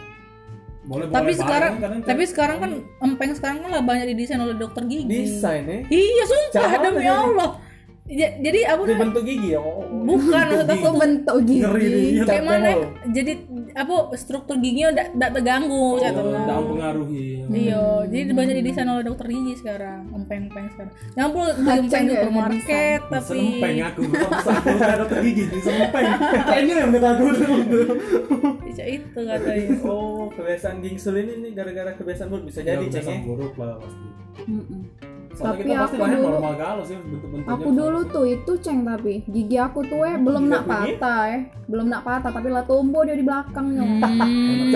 boleh 0.87 1.07
Tapi 1.07 1.25
boleh 1.25 1.37
sekarang 1.37 1.73
bareng, 1.77 2.01
tapi 2.01 2.23
sekarang 2.25 2.57
kan 2.57 2.71
empeng 3.01 3.33
sekarang 3.35 3.59
kan 3.61 3.71
lah 3.71 3.83
banyak 3.83 4.07
didesain 4.09 4.39
oleh 4.39 4.55
dokter 4.55 4.83
gigi. 4.85 5.07
desain 5.07 5.65
ya 5.65 5.79
Iya, 5.85 6.23
sumpah 6.25 6.51
Cara 6.55 6.77
demi 6.81 7.05
apa 7.05 7.23
Allah. 7.27 7.51
Ja- 8.07 8.39
jadi 8.39 8.71
apa 8.71 8.87
namanya? 8.87 9.03
bentuk 9.03 9.23
gigi 9.27 9.49
ya 9.51 9.59
oh, 9.59 9.83
oh. 9.83 9.87
Bukan 10.07 10.31
maksud 10.47 10.69
aku 10.71 10.89
bentuk 10.95 11.37
gigi? 11.43 11.59
Ngeri 11.59 11.85
nih, 11.85 12.07
iya. 12.07 12.23
kayak 12.23 12.45
mana? 12.45 12.71
Jadi 13.09 13.33
apa 13.75 13.95
struktur 14.15 14.57
giginya 14.57 14.95
tidak 14.95 15.07
tidak 15.11 15.31
terganggu 15.35 15.75
Oh, 15.75 15.99
gitu. 15.99 16.21
tidak 16.23 16.57
mempengaruhi 16.57 17.27
Iya, 17.47 17.83
jadi 18.07 18.31
banyak 18.31 18.55
didesain 18.57 18.87
oleh 18.87 19.03
dokter 19.03 19.27
gigi 19.27 19.59
sekarang, 19.59 20.07
empeng-empeng 20.13 20.67
sekarang. 20.71 20.93
Jangan 21.13 21.29
perlu 21.29 21.47
beli 21.59 21.79
empeng 21.83 22.03
di 22.03 22.07
ya, 22.07 22.17
supermarket 22.17 23.01
tapi 23.07 23.27
Sempeng 23.27 23.77
aku, 23.83 24.01
aku 24.07 24.71
ada 24.79 25.17
gigi 25.21 25.45
di 25.45 25.59
sempeng. 25.61 26.07
Kayaknya 26.47 26.75
yang 26.79 26.91
kita 26.93 27.09
aku 27.11 27.23
bisa 28.63 28.85
itu 28.87 29.19
katanya. 29.21 29.69
oh 29.83 30.16
kebiasaan 30.31 30.77
gingsul 30.81 31.15
ini 31.15 31.33
nih 31.39 31.51
gara-gara 31.53 31.91
kebiasaan 31.93 32.29
buruk. 32.29 32.45
Bisa 32.47 32.61
jadi 32.61 32.85
ceng 32.87 33.07
ya. 33.07 33.19
buruk 33.23 33.55
lah 33.55 33.79
pasti. 33.79 34.07
Mm-mm. 34.47 34.83
Soalnya 35.37 35.53
Tapi 35.53 35.63
kita 35.69 35.77
pasti 35.77 35.93
aku 35.93 36.01
lahir 36.01 36.17
dulu- 36.17 36.33
normal 36.33 36.55
galau 36.57 36.81
sih 36.81 36.97
bentuk-bentuknya. 36.97 37.53
Aku 37.53 37.69
dulu 37.71 38.01
tuh 38.09 38.25
itu 38.25 38.53
ceng 38.57 38.81
tapi 38.83 39.13
gigi 39.27 39.57
aku 39.59 39.81
tuh 39.85 40.01
eh 40.03 40.17
belum 40.17 40.43
Gigi 40.43 40.53
nak 40.55 40.65
patah 40.65 41.23
eh. 41.29 41.41
Belum 41.67 41.87
nak 41.87 42.03
patah 42.03 42.31
tapi 42.33 42.49
lah 42.49 42.65
tumbuh 42.65 43.05
dia 43.05 43.13
di 43.13 43.21
belakangnya 43.21 43.85
Hmm. 43.85 44.73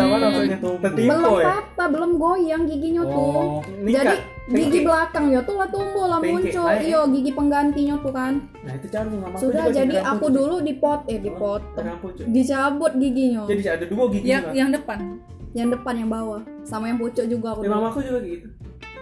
Belum 0.93 1.33
ya? 1.35 1.47
patah 1.49 1.89
belum 1.89 2.11
goyang 2.15 2.63
giginya 2.67 3.03
tuh. 3.03 3.25
Oh, 3.33 3.61
jadi 3.81 4.17
gigi 4.51 4.61
Tengkek. 4.69 4.85
belakangnya 4.85 5.41
tuh 5.41 5.55
lah 5.57 5.69
tumbuh 5.69 6.05
lah 6.07 6.21
muncul. 6.21 6.69
Iyo 6.77 7.01
gigi 7.09 7.33
penggantinya 7.33 7.95
tuh 7.97 8.13
kan. 8.13 8.33
Nah 8.61 8.73
itu 8.77 8.87
cara 8.89 9.07
sama 9.09 9.27
aku 9.27 9.37
sudah 9.41 9.65
jadi 9.71 9.97
aku 10.03 10.27
dulu 10.29 10.57
dipot 10.61 11.01
eh 11.07 11.19
dipot 11.19 11.63
ceng. 11.73 12.29
dicabut 12.29 12.93
giginya. 12.95 13.49
Jadi 13.49 13.63
ada 13.65 13.85
dua 13.89 14.05
gigi 14.13 14.29
yang 14.29 14.69
depan. 14.69 15.17
Yang 15.53 15.69
depan 15.69 15.95
yang 15.97 16.09
bawah. 16.09 16.41
Sama 16.63 16.87
yang 16.87 16.97
pucuk 16.97 17.25
juga 17.25 17.53
aku 17.53 17.61
Ya, 17.61 17.69
dulu. 17.69 17.77
mamaku 17.81 17.99
juga 18.03 18.21
gitu. 18.23 18.47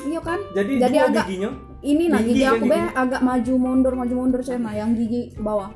Iya 0.01 0.21
kan? 0.21 0.39
Jadi, 0.53 0.73
Jadi 0.77 0.95
dua 0.95 1.07
agak- 1.07 1.27
giginya. 1.27 1.51
ini 1.81 2.05
nah 2.07 2.19
Gigi 2.19 2.33
gigi 2.33 2.45
aku 2.45 2.57
gigi. 2.61 2.71
be 2.71 2.79
agak 2.93 3.21
maju 3.21 3.53
mundur 3.57 3.93
maju 3.95 4.15
mundur 4.17 4.41
saya 4.41 4.57
mah 4.57 4.73
yang 4.73 4.91
gigi 4.93 5.35
bawah. 5.37 5.71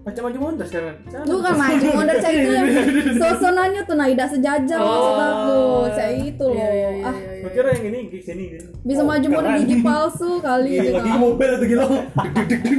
Macam 0.00 0.22
macam 0.24 0.40
mundur 0.42 0.64
sekarang. 0.64 0.96
Lu 1.22 1.36
kan 1.38 1.54
maju 1.54 1.86
mundur 1.92 2.16
saya 2.18 2.34
itu 2.34 2.50
yang 2.50 2.66
susunannya 3.20 3.82
tuh 3.84 3.96
tidak 3.96 4.28
sejajar 4.28 4.78
Oh. 4.78 4.88
maksud 4.88 5.14
aku 5.20 5.58
saya 5.92 6.12
itu 6.16 6.40
loh. 6.40 6.56
Iya, 6.56 6.68
iya, 6.70 6.90
iya, 6.92 7.04
ah. 7.04 7.14
iya, 7.14 7.30
iya. 7.30 7.42
Gua 7.42 7.50
kira 7.52 7.68
yang 7.70 7.84
ini 7.84 7.98
gigi 8.08 8.20
sini 8.24 8.44
bisa 8.80 9.00
Oh, 9.00 9.06
maju 9.06 9.26
mundur 9.28 9.52
gigi 9.60 9.76
palsu 9.80 10.30
kali 10.40 10.70
Iya, 10.70 10.82
gitu. 10.82 10.96
lagi 10.96 11.10
mobil 11.12 11.48
atau 11.50 11.66
gila. 11.68 11.84
Deg 12.16 12.46
deg 12.48 12.60
deg 12.62 12.78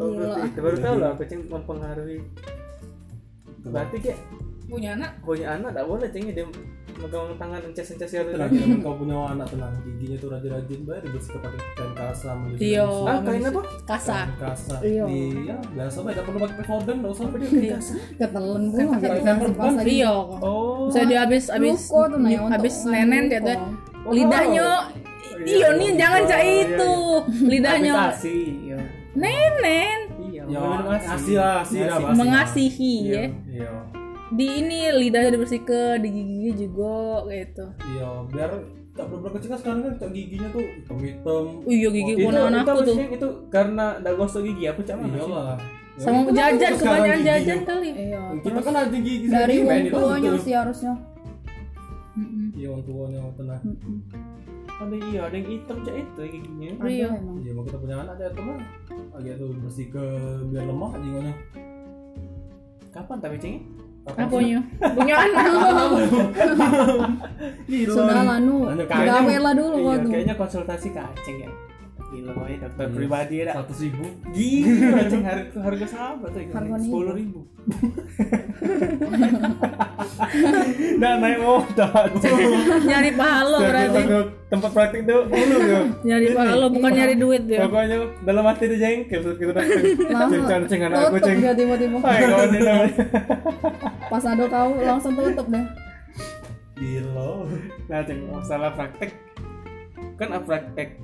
Oh, 0.00 0.08
Gila. 0.08 0.48
baru 0.56 0.76
tahu 0.80 0.96
lah 0.98 1.08
aku 1.12 1.22
ceng 1.28 1.42
mempengaruhi. 1.46 2.18
Berarti 3.62 3.96
kayak 4.00 4.20
Punya 4.62 4.96
anak? 4.96 5.20
punya 5.20 5.52
anak 5.52 5.70
tak 5.76 5.84
boleh 5.84 6.08
ceng 6.08 6.32
dia 6.32 6.48
megang 6.96 7.34
tangan 7.36 7.60
ences-ences 7.60 8.08
ya 8.08 8.22
tuh. 8.24 8.32
tenang 8.32 8.48
jangan 8.48 8.78
kau 8.80 8.94
punya 8.96 9.16
anak 9.28 9.46
tenang. 9.52 9.72
Giginya 9.84 10.16
tuh 10.16 10.28
rajin-rajin 10.32 10.80
bayar 10.86 11.02
dibersihkan 11.04 11.40
pakai 11.44 11.60
kain 11.76 11.92
kasar 11.92 12.34
menuju 12.40 12.60
Iya. 12.62 12.86
Ah, 13.04 13.18
kain 13.20 13.42
apa? 13.44 13.60
kasar. 13.84 14.26
Kain 14.32 14.40
kasar. 14.48 14.80
Iya. 14.80 15.04
iya 15.12 15.56
biasa 15.76 15.96
bayar 16.00 16.14
tidak 16.14 16.24
perlu 16.24 16.38
pakai 16.40 16.64
powder 16.64 16.94
nggak 16.94 17.12
usah. 17.12 17.26
Iya. 17.52 17.78
Ketelen 18.16 18.62
pula 18.64 18.80
Kan 18.80 18.96
gitu 18.96 19.20
kan 19.20 19.36
pas 19.36 19.44
perban, 19.44 19.72
lagi 19.76 19.92
iya. 19.92 20.12
Oh. 20.40 20.88
saya 20.88 21.04
dia 21.04 21.18
habis 21.20 21.44
habis 21.52 21.80
nah 21.92 22.30
habis 22.48 22.74
nenen 22.88 23.24
dia 23.28 23.40
tuh 23.44 23.58
lidahnya 24.08 24.68
iyo 25.44 25.68
nih 25.76 25.90
jangan 26.00 26.22
cak 26.24 26.42
itu. 26.48 26.92
Lidahnya. 27.44 27.92
Iya. 28.24 28.80
Nenen. 29.14 29.98
Iya, 30.22 30.42
ya 30.48 30.60
asih 31.10 31.36
lah 31.36 31.54
asih 31.62 31.80
lah 31.84 31.98
mengasihi 32.12 32.94
Iya. 33.04 33.14
ya. 33.14 33.24
iya. 33.46 33.70
Di 34.32 34.46
ini 34.58 34.78
lidahnya 34.90 35.36
dibersihkan 35.36 36.00
di 36.00 36.08
gigi 36.08 36.50
juga 36.62 37.20
gitu. 37.26 37.66
Iya 37.86 38.08
biar 38.26 38.50
tak 38.92 39.08
perlu 39.08 39.28
kecil 39.30 39.48
kan 39.48 39.58
sekarang 39.58 39.80
kan 39.82 39.92
cak 39.98 40.10
giginya 40.10 40.48
tuh 40.48 40.60
hitam 40.60 40.96
hitam 40.98 41.44
Oh 41.58 41.68
iya 41.70 41.88
gigi 41.88 42.12
ponakan 42.18 42.52
itu 42.54 42.70
aku 42.70 42.80
tuh. 42.82 42.96
itu 43.08 43.28
karena 43.48 43.86
udah 43.98 44.12
gosok 44.14 44.40
gigi 44.42 44.64
apa 44.66 44.80
cak. 44.82 44.96
Iya 44.98 45.24
lah 45.26 45.56
Ya, 45.92 46.00
sama 46.00 46.18
itu 46.22 46.32
jajan 46.32 46.72
kebanyakan 46.74 47.04
giginya. 47.14 47.36
jajan 47.36 47.60
kali. 47.62 47.90
Iya 47.92 48.22
kita 48.40 48.60
kan 48.62 48.74
ada 48.74 48.88
gigi 48.90 49.26
dari 49.28 49.56
lah, 49.60 49.78
tuanya 49.86 50.32
sih 50.38 50.54
harusnya. 50.54 50.92
Iya 52.52 52.68
orang 52.68 52.82
tuanya 52.82 53.20
tenang. 53.34 53.62
Ada 54.82 54.96
iya 55.00 55.20
ada 55.22 55.32
yang 55.32 55.46
hitam 55.48 55.76
cak 55.80 55.94
itu 55.94 56.20
giginya 56.28 56.68
Ada 56.76 56.88
Iya. 56.88 57.06
emang. 57.08 57.36
Iya 57.38 57.50
mau 57.52 57.62
kita 57.62 57.76
punya 57.76 57.94
anak 57.98 58.12
ada 58.16 58.24
teman 58.30 58.56
agak 59.12 59.34
tuh 59.36 59.48
bersih 59.56 59.86
ke 59.88 60.04
biar 60.48 60.64
lemah 60.64 60.90
jingonya 60.96 61.34
kapan 62.90 63.16
tapi 63.18 63.36
ceng 63.36 63.56
apa 64.02 64.36
nya 64.36 64.60
punya 64.98 65.14
anak. 65.16 65.44
Sudah 67.86 68.20
lah 68.20 68.38
nu 68.38 68.66
Anu, 68.66 68.82
gawe 68.82 69.34
lah 69.38 69.52
dulu 69.54 69.76
iya, 69.76 69.86
kok 69.86 69.96
tuh 69.96 70.10
kayaknya 70.10 70.34
konsultasi 70.34 70.88
ke 70.90 71.00
aceng 71.00 71.38
ya. 71.38 71.50
Gila 72.12 72.32
woy 72.34 72.54
dokter 72.56 72.84
Iya. 72.84 72.92
pribadi 72.92 73.34
ya 73.34 73.44
dah. 73.46 73.54
seratus 73.56 73.78
ribu. 73.80 74.04
Gila 74.28 75.00
aceng 75.00 75.22
harga 75.30 75.56
harga 75.56 75.86
sama 75.86 76.26
tuh 76.28 76.40
sepuluh 76.76 77.12
ribu 77.14 77.40
nah 81.02 81.12
naik 81.20 81.40
motor. 81.44 82.06
Nyari 82.88 83.10
pahala 83.12 83.58
berarti. 83.60 84.02
tempat 84.52 84.70
praktik 84.76 85.08
tuh 85.08 85.24
dulu 85.32 85.58
ya 85.64 85.80
nyari 86.04 86.36
pahala 86.36 86.68
bukan 86.68 86.90
nyari 86.92 87.16
duit 87.16 87.42
dia 87.48 87.64
pokoknya 87.64 88.04
dalam 88.20 88.44
hati 88.44 88.68
itu 88.68 88.76
jengkel 88.76 89.20
terus 89.24 89.36
kita 89.40 89.64
ceng 90.44 90.62
ceng 90.68 90.80
anak 90.92 91.08
aku 91.08 91.16
ceng. 91.24 91.40
pas 94.12 94.24
ada 94.28 94.44
kau 94.44 94.76
langsung 94.76 95.16
tutup 95.16 95.48
deh. 95.48 95.64
Gila. 96.76 97.48
Nah, 97.88 98.00
ceng 98.04 98.20
masalah 98.28 98.70
praktek. 98.76 99.16
Kan 100.20 100.36
praktek 100.44 101.00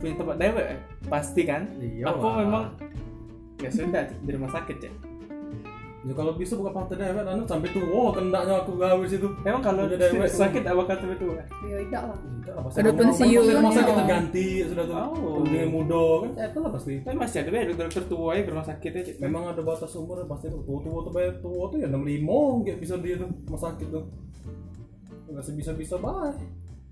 punya 0.00 0.14
tempat 0.16 0.36
dewe 0.40 0.62
eh? 0.62 0.78
pasti 1.08 1.42
kan? 1.44 1.68
Iya 1.76 2.16
Aku 2.16 2.26
memang 2.32 2.64
ya 3.60 3.68
sudah 3.72 4.08
di 4.08 4.30
rumah 4.32 4.50
sakit 4.52 4.76
ya. 4.80 4.92
Ya 6.06 6.14
kalau 6.14 6.32
bisa 6.32 6.54
buka 6.54 6.70
partai 6.70 6.96
dewek 6.96 7.18
anu 7.20 7.42
sampai 7.42 7.66
tua 7.68 8.14
kendaknya 8.14 8.54
aku 8.56 8.72
gawe 8.74 9.04
situ 9.04 9.26
Emang 9.42 9.58
kalau 9.58 9.84
Udah 9.84 9.98
dewek 9.98 10.30
sakit 10.30 10.62
apa 10.62 10.82
kata 10.84 11.04
itu? 11.08 11.26
ya 11.34 11.44
tidak 11.82 12.02
lah 12.04 12.16
Tidak 12.16 12.54
lah, 12.54 12.62
pasti 12.62 12.76
Ada 12.76 12.86
kamu- 12.86 13.00
pensiun. 13.00 13.42
pasti 13.42 13.52
rumah 13.52 13.72
sakit 13.72 13.86
Iya. 13.86 13.98
terganti 13.98 14.46
sudah 14.64 14.84
tuh 14.84 14.96
Oh. 14.96 15.42
dengan 15.42 15.68
muda 15.68 16.04
kan 16.16 16.30
ya 16.32 16.44
itu 16.46 16.58
lah 16.58 16.70
pasti 16.70 16.94
Tapi 17.00 17.16
masih 17.16 17.38
ada 17.40 17.50
ya 17.50 17.64
dokter 17.68 18.04
tua 18.06 18.28
ya 18.30 18.40
ke 18.40 18.50
rumah 18.50 18.66
sakit 18.66 18.90
ya. 18.92 19.02
Memang 19.20 19.42
ada 19.48 19.60
batas 19.60 19.92
umur 19.92 20.16
pasti 20.24 20.46
tuh 20.46 20.62
tua 20.62 20.78
tua 20.80 20.98
tuh 21.02 21.12
bayar 21.12 21.34
tua 21.36 21.64
tuh 21.66 21.76
ya 21.76 21.86
enam 21.86 22.02
lima 22.02 22.38
kayak 22.62 22.78
bisa 22.78 22.94
dia 22.96 23.14
tuh 23.16 23.26
rumah 23.26 23.60
sakit 23.60 23.88
tuh 23.88 24.04
nggak 25.26 25.42
sebisa 25.42 25.72
bisa 25.72 25.98
baik 25.98 26.38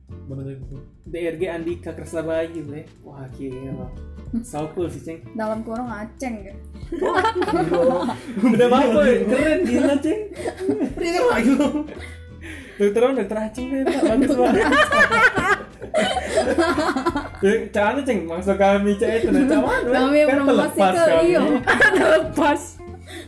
bener 0.09 0.57
DRG 1.05 1.43
Andika 1.49 1.91
Kresnabayu 1.93 2.65
ya. 2.69 2.85
Wah 3.05 3.29
gila. 3.37 3.89
So 4.43 4.67
cool 4.75 4.91
sih 4.91 4.99
ceng. 4.99 5.23
dalam 5.39 5.63
kurung 5.63 5.87
aceng 5.87 6.43
ya 6.43 6.55
Udah 8.43 8.67
bagus, 8.67 9.07
keren 9.31 9.61
gila 9.63 9.95
ceng. 10.03 10.21
Ini 10.99 11.21
lagi 11.23 11.51
lu. 11.55 11.87
Dokter 12.75 13.01
orang 13.07 13.17
dokter 13.23 13.39
deh, 13.55 13.83
Pak. 13.87 14.03
bagus 14.03 14.35
banget. 14.35 14.67
Jangan 17.75 18.03
ceng, 18.03 18.21
maksud 18.27 18.57
kami 18.59 18.99
cek 18.99 19.11
itu 19.23 19.31
nah 19.31 19.47
cawan. 19.47 19.81
Kami 19.87 20.19
promosikan, 20.27 20.93
iya. 21.23 21.43
ada 21.63 22.05
lepas 22.19 22.84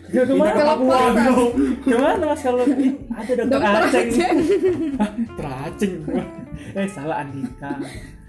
Ya 0.06 0.22
ke 0.22 0.34
mana 0.34 0.54
Tidak 0.54 0.78
kalau. 1.16 1.48
Ke 1.82 1.96
mana 1.96 2.24
mas 2.26 2.40
kalau 2.40 2.64
ada 3.18 3.32
dokter 3.42 3.80
aceng? 3.82 4.08
aceng. 5.66 5.92
Eh 6.78 6.88
salah 6.88 7.20
Andika. 7.20 7.72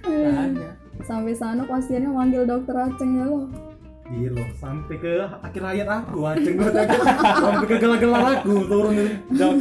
Tanya. 0.04 0.70
sampai 1.04 1.32
sana 1.32 1.62
pasiennya 1.64 2.10
manggil 2.10 2.44
dokter 2.44 2.74
aceng 2.74 3.12
ya 3.14 3.26
lo 3.26 3.44
Gila, 4.08 4.40
sampai 4.56 4.96
ke 4.96 5.20
akhir 5.20 5.62
hayat 5.62 5.84
aku, 5.86 6.24
aceng 6.24 6.56
gue 6.56 6.72
sampai 7.20 7.66
ke 7.68 7.76
gelar-gelar 7.76 8.40
aku 8.40 8.56
turun 8.64 8.96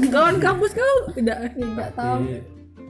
kawan 0.06 0.36
kampus 0.38 0.70
kau 0.70 0.96
tidak 1.12 1.50
tidak 1.52 1.88
tahu 1.92 2.22
Iya. 2.22 2.40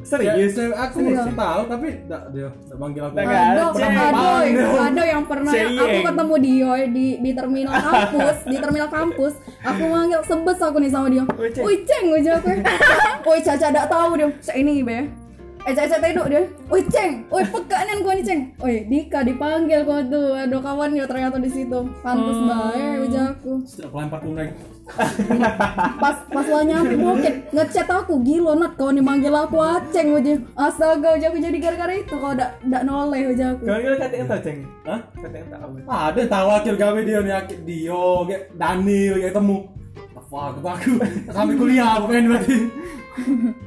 Serius? 0.07 0.55
Ya, 0.55 0.67
aku 0.87 0.97
Serius. 1.03 1.27
tahu 1.35 1.63
tapi 1.67 1.89
enggak 2.07 2.23
dia 2.31 2.49
enggak 2.49 2.79
manggil 2.79 3.03
aku. 3.03 3.15
Nggak 3.19 3.27
ada, 3.27 3.43
ada 3.43 3.65
Ceng. 3.75 3.95
ada 3.99 4.29
ada 4.87 5.03
yang 5.03 5.23
pernah 5.27 5.53
aku 5.53 5.99
ketemu 6.07 6.35
dia 6.39 6.73
di 6.87 7.07
di 7.19 7.31
terminal 7.35 7.75
kampus 7.75 8.37
di 8.47 8.57
terminal 8.63 8.89
kampus 8.89 9.35
aku 9.67 9.83
manggil 9.91 10.21
sebes 10.23 10.59
aku 10.63 10.77
nih 10.79 10.91
sama 10.95 11.07
dia 11.11 11.25
Woi, 11.27 11.51
Ceng. 11.51 11.65
woi 11.67 11.77
ceng 11.83 12.05
woi 12.15 12.21
aku 12.23 12.49
woi 13.27 13.41
caca 13.43 13.67
tidak 13.67 13.87
tahu 13.91 14.11
dia 14.15 14.29
saya 14.39 14.57
ini 14.63 14.87
be 14.87 15.26
eh 15.67 15.75
caca 15.75 15.99
teduk 15.99 16.27
dia 16.27 16.47
woi 16.67 16.79
ceng 16.87 17.27
woi 17.27 17.43
pekanan 17.43 17.99
gua 17.99 18.15
nih 18.15 18.23
ceng 18.23 18.41
woi 18.57 18.87
Dika 18.87 19.21
dipanggil 19.21 19.83
kau 19.83 19.99
tuh 20.01 20.31
aduh 20.33 20.63
kawan 20.63 20.95
ya 20.95 21.03
ternyata 21.05 21.37
di 21.37 21.51
situ 21.51 21.79
pantas 22.01 22.37
Oh. 22.37 22.47
bae 22.47 23.03
ujar 23.03 23.35
aku 23.35 23.53
Sudah 23.67 23.91
pelempar 23.91 24.23
tunai. 24.23 24.55
pas 25.99 26.17
pas 26.31 26.47
lo 26.47 26.63
nyampe 26.63 26.95
bukit 26.95 27.35
ngechat 27.51 27.91
aku 27.91 28.23
gila 28.23 28.55
nat 28.55 28.79
kau 28.79 28.89
nih 28.89 29.03
manggil 29.03 29.35
aku 29.35 29.59
aceng 29.59 30.15
ujar 30.15 30.39
astaga 30.55 31.19
ujar 31.19 31.29
aku 31.29 31.43
jadi 31.43 31.59
gara-gara 31.59 31.93
itu 31.93 32.15
kau 32.15 32.31
ndak 32.31 32.63
ndak 32.63 32.83
noleh 32.87 33.35
ujar 33.35 33.59
aku 33.59 33.67
Kau 33.67 33.83
kira 33.83 33.97
kata 33.99 34.15
yang 34.15 34.29
tahu 34.31 34.41
ceng? 34.41 34.59
Hah? 34.87 35.01
Kata 35.19 35.35
yang 35.35 35.51
tahu. 35.51 35.71
Ada 35.85 36.23
tahu 36.31 36.49
akhir 36.55 36.75
gawe 36.79 37.01
dia 37.03 37.19
nih 37.19 37.35
akhir 37.35 37.59
Dio, 37.67 38.07
kayak 38.23 38.43
Daniel 38.55 39.15
kayak 39.19 39.35
temu. 39.35 39.59
Apa 40.15 40.37
aku 40.55 40.59
aku 40.63 40.91
sampai 41.27 41.55
kuliah 41.59 41.91
aku 41.99 42.05
pengen 42.07 42.25
berarti. 42.31 42.57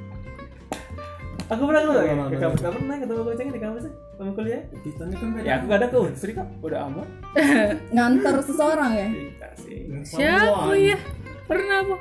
Aku 1.50 1.66
pernah 1.66 1.82
ketemu 1.82 1.98
Pernah, 1.98 2.06
ya? 2.06 2.14
Ke 2.14 2.30
pernah. 2.30 2.42
kampus 2.46 2.60
kamu 2.62 2.78
pernah 2.78 2.98
ketemu 3.00 3.20
kau 3.20 3.34
ceng 3.34 3.50
di 3.50 3.60
kampus 3.60 3.84
ya? 3.84 3.92
Kamu 4.14 4.32
kuliah? 4.32 4.62
Kita 4.80 5.02
ini 5.04 5.16
kan. 5.16 5.30
Ya 5.40 5.54
aku 5.56 5.64
gak 5.66 5.80
ada 5.80 5.88
ke 5.88 5.98
Unsri 6.00 6.32
kok, 6.32 6.48
udah 6.62 6.80
aman. 6.84 7.08
nganter 7.96 8.36
seseorang 8.40 8.92
ya 8.94 9.08
Kita 9.10 9.48
sih. 9.58 9.80
siapa 10.04 10.74
ya 10.76 10.98
pernah 11.44 11.78
apa 11.82 11.96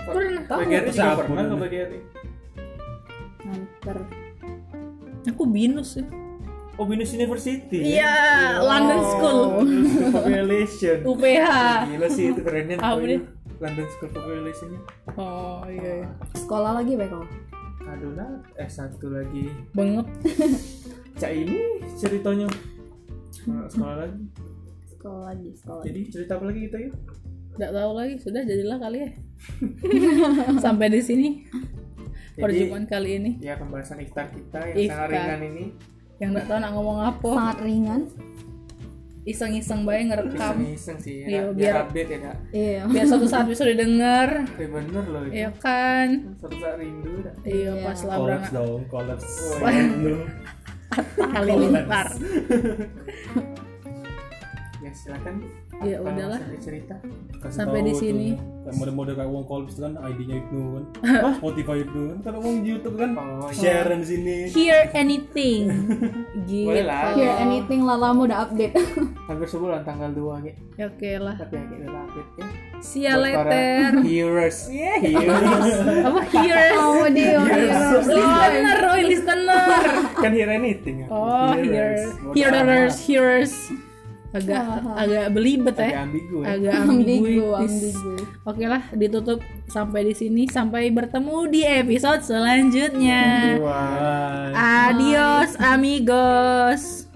pernah 0.00 0.42
Tahu 0.44 0.60
siapa 0.88 1.20
pernah 1.20 1.42
ke? 1.44 1.54
BGRI. 1.58 1.98
nganter 3.40 3.98
aku 5.26 5.42
binus 5.44 5.90
ya 5.96 6.06
Oh 6.74 6.88
Binus 6.88 7.12
University. 7.12 7.92
iya 7.92 8.56
London 8.58 9.04
School 9.04 9.40
Population. 10.08 10.96
UPH 11.10 11.44
Gila 11.84 12.08
sih 12.08 12.24
itu 12.32 12.40
kerennya. 12.40 12.80
Apa 12.80 12.96
tuh? 12.96 13.20
London 13.60 13.86
School 13.90 14.10
Populationnya. 14.10 14.80
oh 15.12 15.60
iya, 15.66 15.90
iya. 16.00 16.08
sekolah 16.32 16.80
lagi 16.80 16.96
be 16.96 17.04
kau 17.04 17.20
Aduh 17.90 18.12
nah, 18.12 18.30
eh 18.54 18.66
satu 18.66 19.10
lagi. 19.10 19.50
bengep 19.72 20.06
Cak 21.20 21.32
ini 21.32 21.58
ceritanya. 21.92 22.46
Sekolah 23.66 23.96
lagi. 23.98 24.22
sekolah 24.90 25.22
lagi 25.26 25.48
sekolah 25.54 25.82
Jadi 25.82 26.00
cerita 26.06 26.32
apa 26.34 26.44
lagi 26.44 26.60
kita 26.62 26.76
yuk? 26.78 26.94
nggak 27.50 27.72
tahu 27.72 27.90
lagi 27.92 28.14
sudah 28.16 28.42
jadilah 28.42 28.78
kali 28.78 28.98
ya 29.00 29.10
sampai 30.64 30.86
di 30.86 31.00
sini 31.00 31.28
Jadi- 31.42 32.38
perjumpaan 32.38 32.84
kali 32.86 33.10
ini 33.16 33.30
Ya 33.38 33.56
pembahasan 33.56 33.98
iftar 33.98 34.28
kita 34.28 34.60
yang 34.66 34.76
Iftar. 34.78 34.96
sangat 35.02 35.10
ringan 35.10 35.40
ini. 35.46 35.64
yang 36.16 36.30
nggak 36.30 36.46
tahu 36.46 36.58
nak 36.58 36.70
ngomong 36.70 36.98
apa 37.00 37.30
sangat 37.32 37.58
ringan 37.60 38.00
iseng-iseng 39.22 39.84
bae 39.84 40.00
ngerekam 40.02 40.56
Iseng-iseng 40.58 40.96
sih 40.98 41.14
ya. 41.18 41.26
Iya, 41.26 41.40
biar, 41.46 41.54
biar- 41.54 41.78
update 41.84 42.08
ya 42.08 42.18
kak. 42.20 42.36
iya 42.50 42.80
biar 42.84 43.04
suatu 43.04 43.26
saat 43.26 43.46
bisa 43.46 43.62
didengar 43.64 44.28
Eh 44.54 44.64
bener 44.66 45.04
loh 45.04 45.22
itu. 45.22 45.32
iya 45.34 45.50
kan 45.54 46.08
Suatu 46.36 46.56
saat 46.56 46.76
rindu 46.76 47.12
dah. 47.20 47.34
iya 47.42 47.70
Iya. 47.70 47.84
pas 47.84 48.00
lah 48.00 48.14
Kolaps 48.14 48.24
berangkat 48.24 48.52
dong, 48.52 48.80
kolaps. 48.86 49.28
Wah. 49.56 49.74
Lu. 49.98 50.16
kali 51.14 51.52
lintar 51.60 52.06
Ya 54.80 54.90
silakan. 54.90 55.44
Ya 55.80 55.96
Apa 55.96 56.12
udahlah. 56.12 56.38
sampai 56.38 56.60
cerita. 56.60 56.94
Kasih 57.40 57.56
Sampai 57.56 57.80
di 57.80 57.94
sini. 57.94 58.28
Mode-mode 58.70 59.16
kayak 59.16 59.26
uang 59.26 59.42
itu 59.66 59.80
kan 59.80 59.96
ID-nya 59.98 60.36
Ibnu 60.38 60.62
kan. 60.70 60.84
Spotify 61.40 61.76
Ibnu 61.80 62.00
kan. 62.06 62.18
Kalau 62.20 62.38
uang 62.40 62.56
YouTube 62.60 62.94
kan 62.94 63.10
Oh, 63.16 63.48
iya. 63.48 63.56
share 63.56 63.96
di 63.96 64.06
sini. 64.06 64.36
hear 64.46 64.92
anything 64.92 65.60
gitu 66.46 66.68
Boleh 66.68 66.84
lah. 66.84 67.16
hear 67.16 67.32
anything 67.40 67.80
lah 67.80 67.96
lama 67.96 68.20
udah 68.22 68.38
update 68.44 68.76
Hampir 69.28 69.48
sebulan 69.48 69.80
tanggal 69.82 70.12
2 70.12 70.46
gitu. 70.46 70.60
Ya, 70.76 70.84
oke 70.86 71.10
lah 71.16 71.34
Tapi 71.34 71.54
ya 71.56 71.64
kita 71.66 71.98
update 71.98 72.30
ya. 72.36 72.46
See 72.80 73.02
ya 73.02 73.14
later. 73.16 74.04
Hearers. 74.04 74.58
Hearers. 74.68 75.68
Apa 76.02 76.20
here? 76.30 76.68
Oh 76.76 77.04
dia 77.08 77.40
Hearers. 77.40 78.04
Listener, 78.06 78.78
oh 78.82 78.96
listener. 78.98 79.64
kan 80.14 80.30
hear 80.30 80.48
anything. 80.48 80.96
ya. 81.00 81.08
Oh, 81.08 81.52
Bodoh 81.52 81.64
hearers, 82.36 82.94
amat. 82.94 83.00
hearers. 83.02 83.54
Agak 84.30 84.62
agak 84.94 85.26
belibet 85.34 85.74
Agak 85.74 85.90
ya. 85.90 85.98
ambigu 86.06 86.36
ya. 86.38 86.46
Agak 86.54 86.74
ambigu 86.86 87.46
ambigu 87.58 88.14
Oke 88.46 88.64
lah, 88.70 88.82
ditutup 88.94 89.42
sampai 89.66 90.06
di 90.06 90.14
sini. 90.14 90.46
Sampai 90.46 90.94
bertemu 90.94 91.50
di 91.50 91.66
episode 91.66 92.22
selanjutnya. 92.22 93.58
Bye. 93.58 94.54
Adios, 94.54 95.58
amigos. 95.58 97.09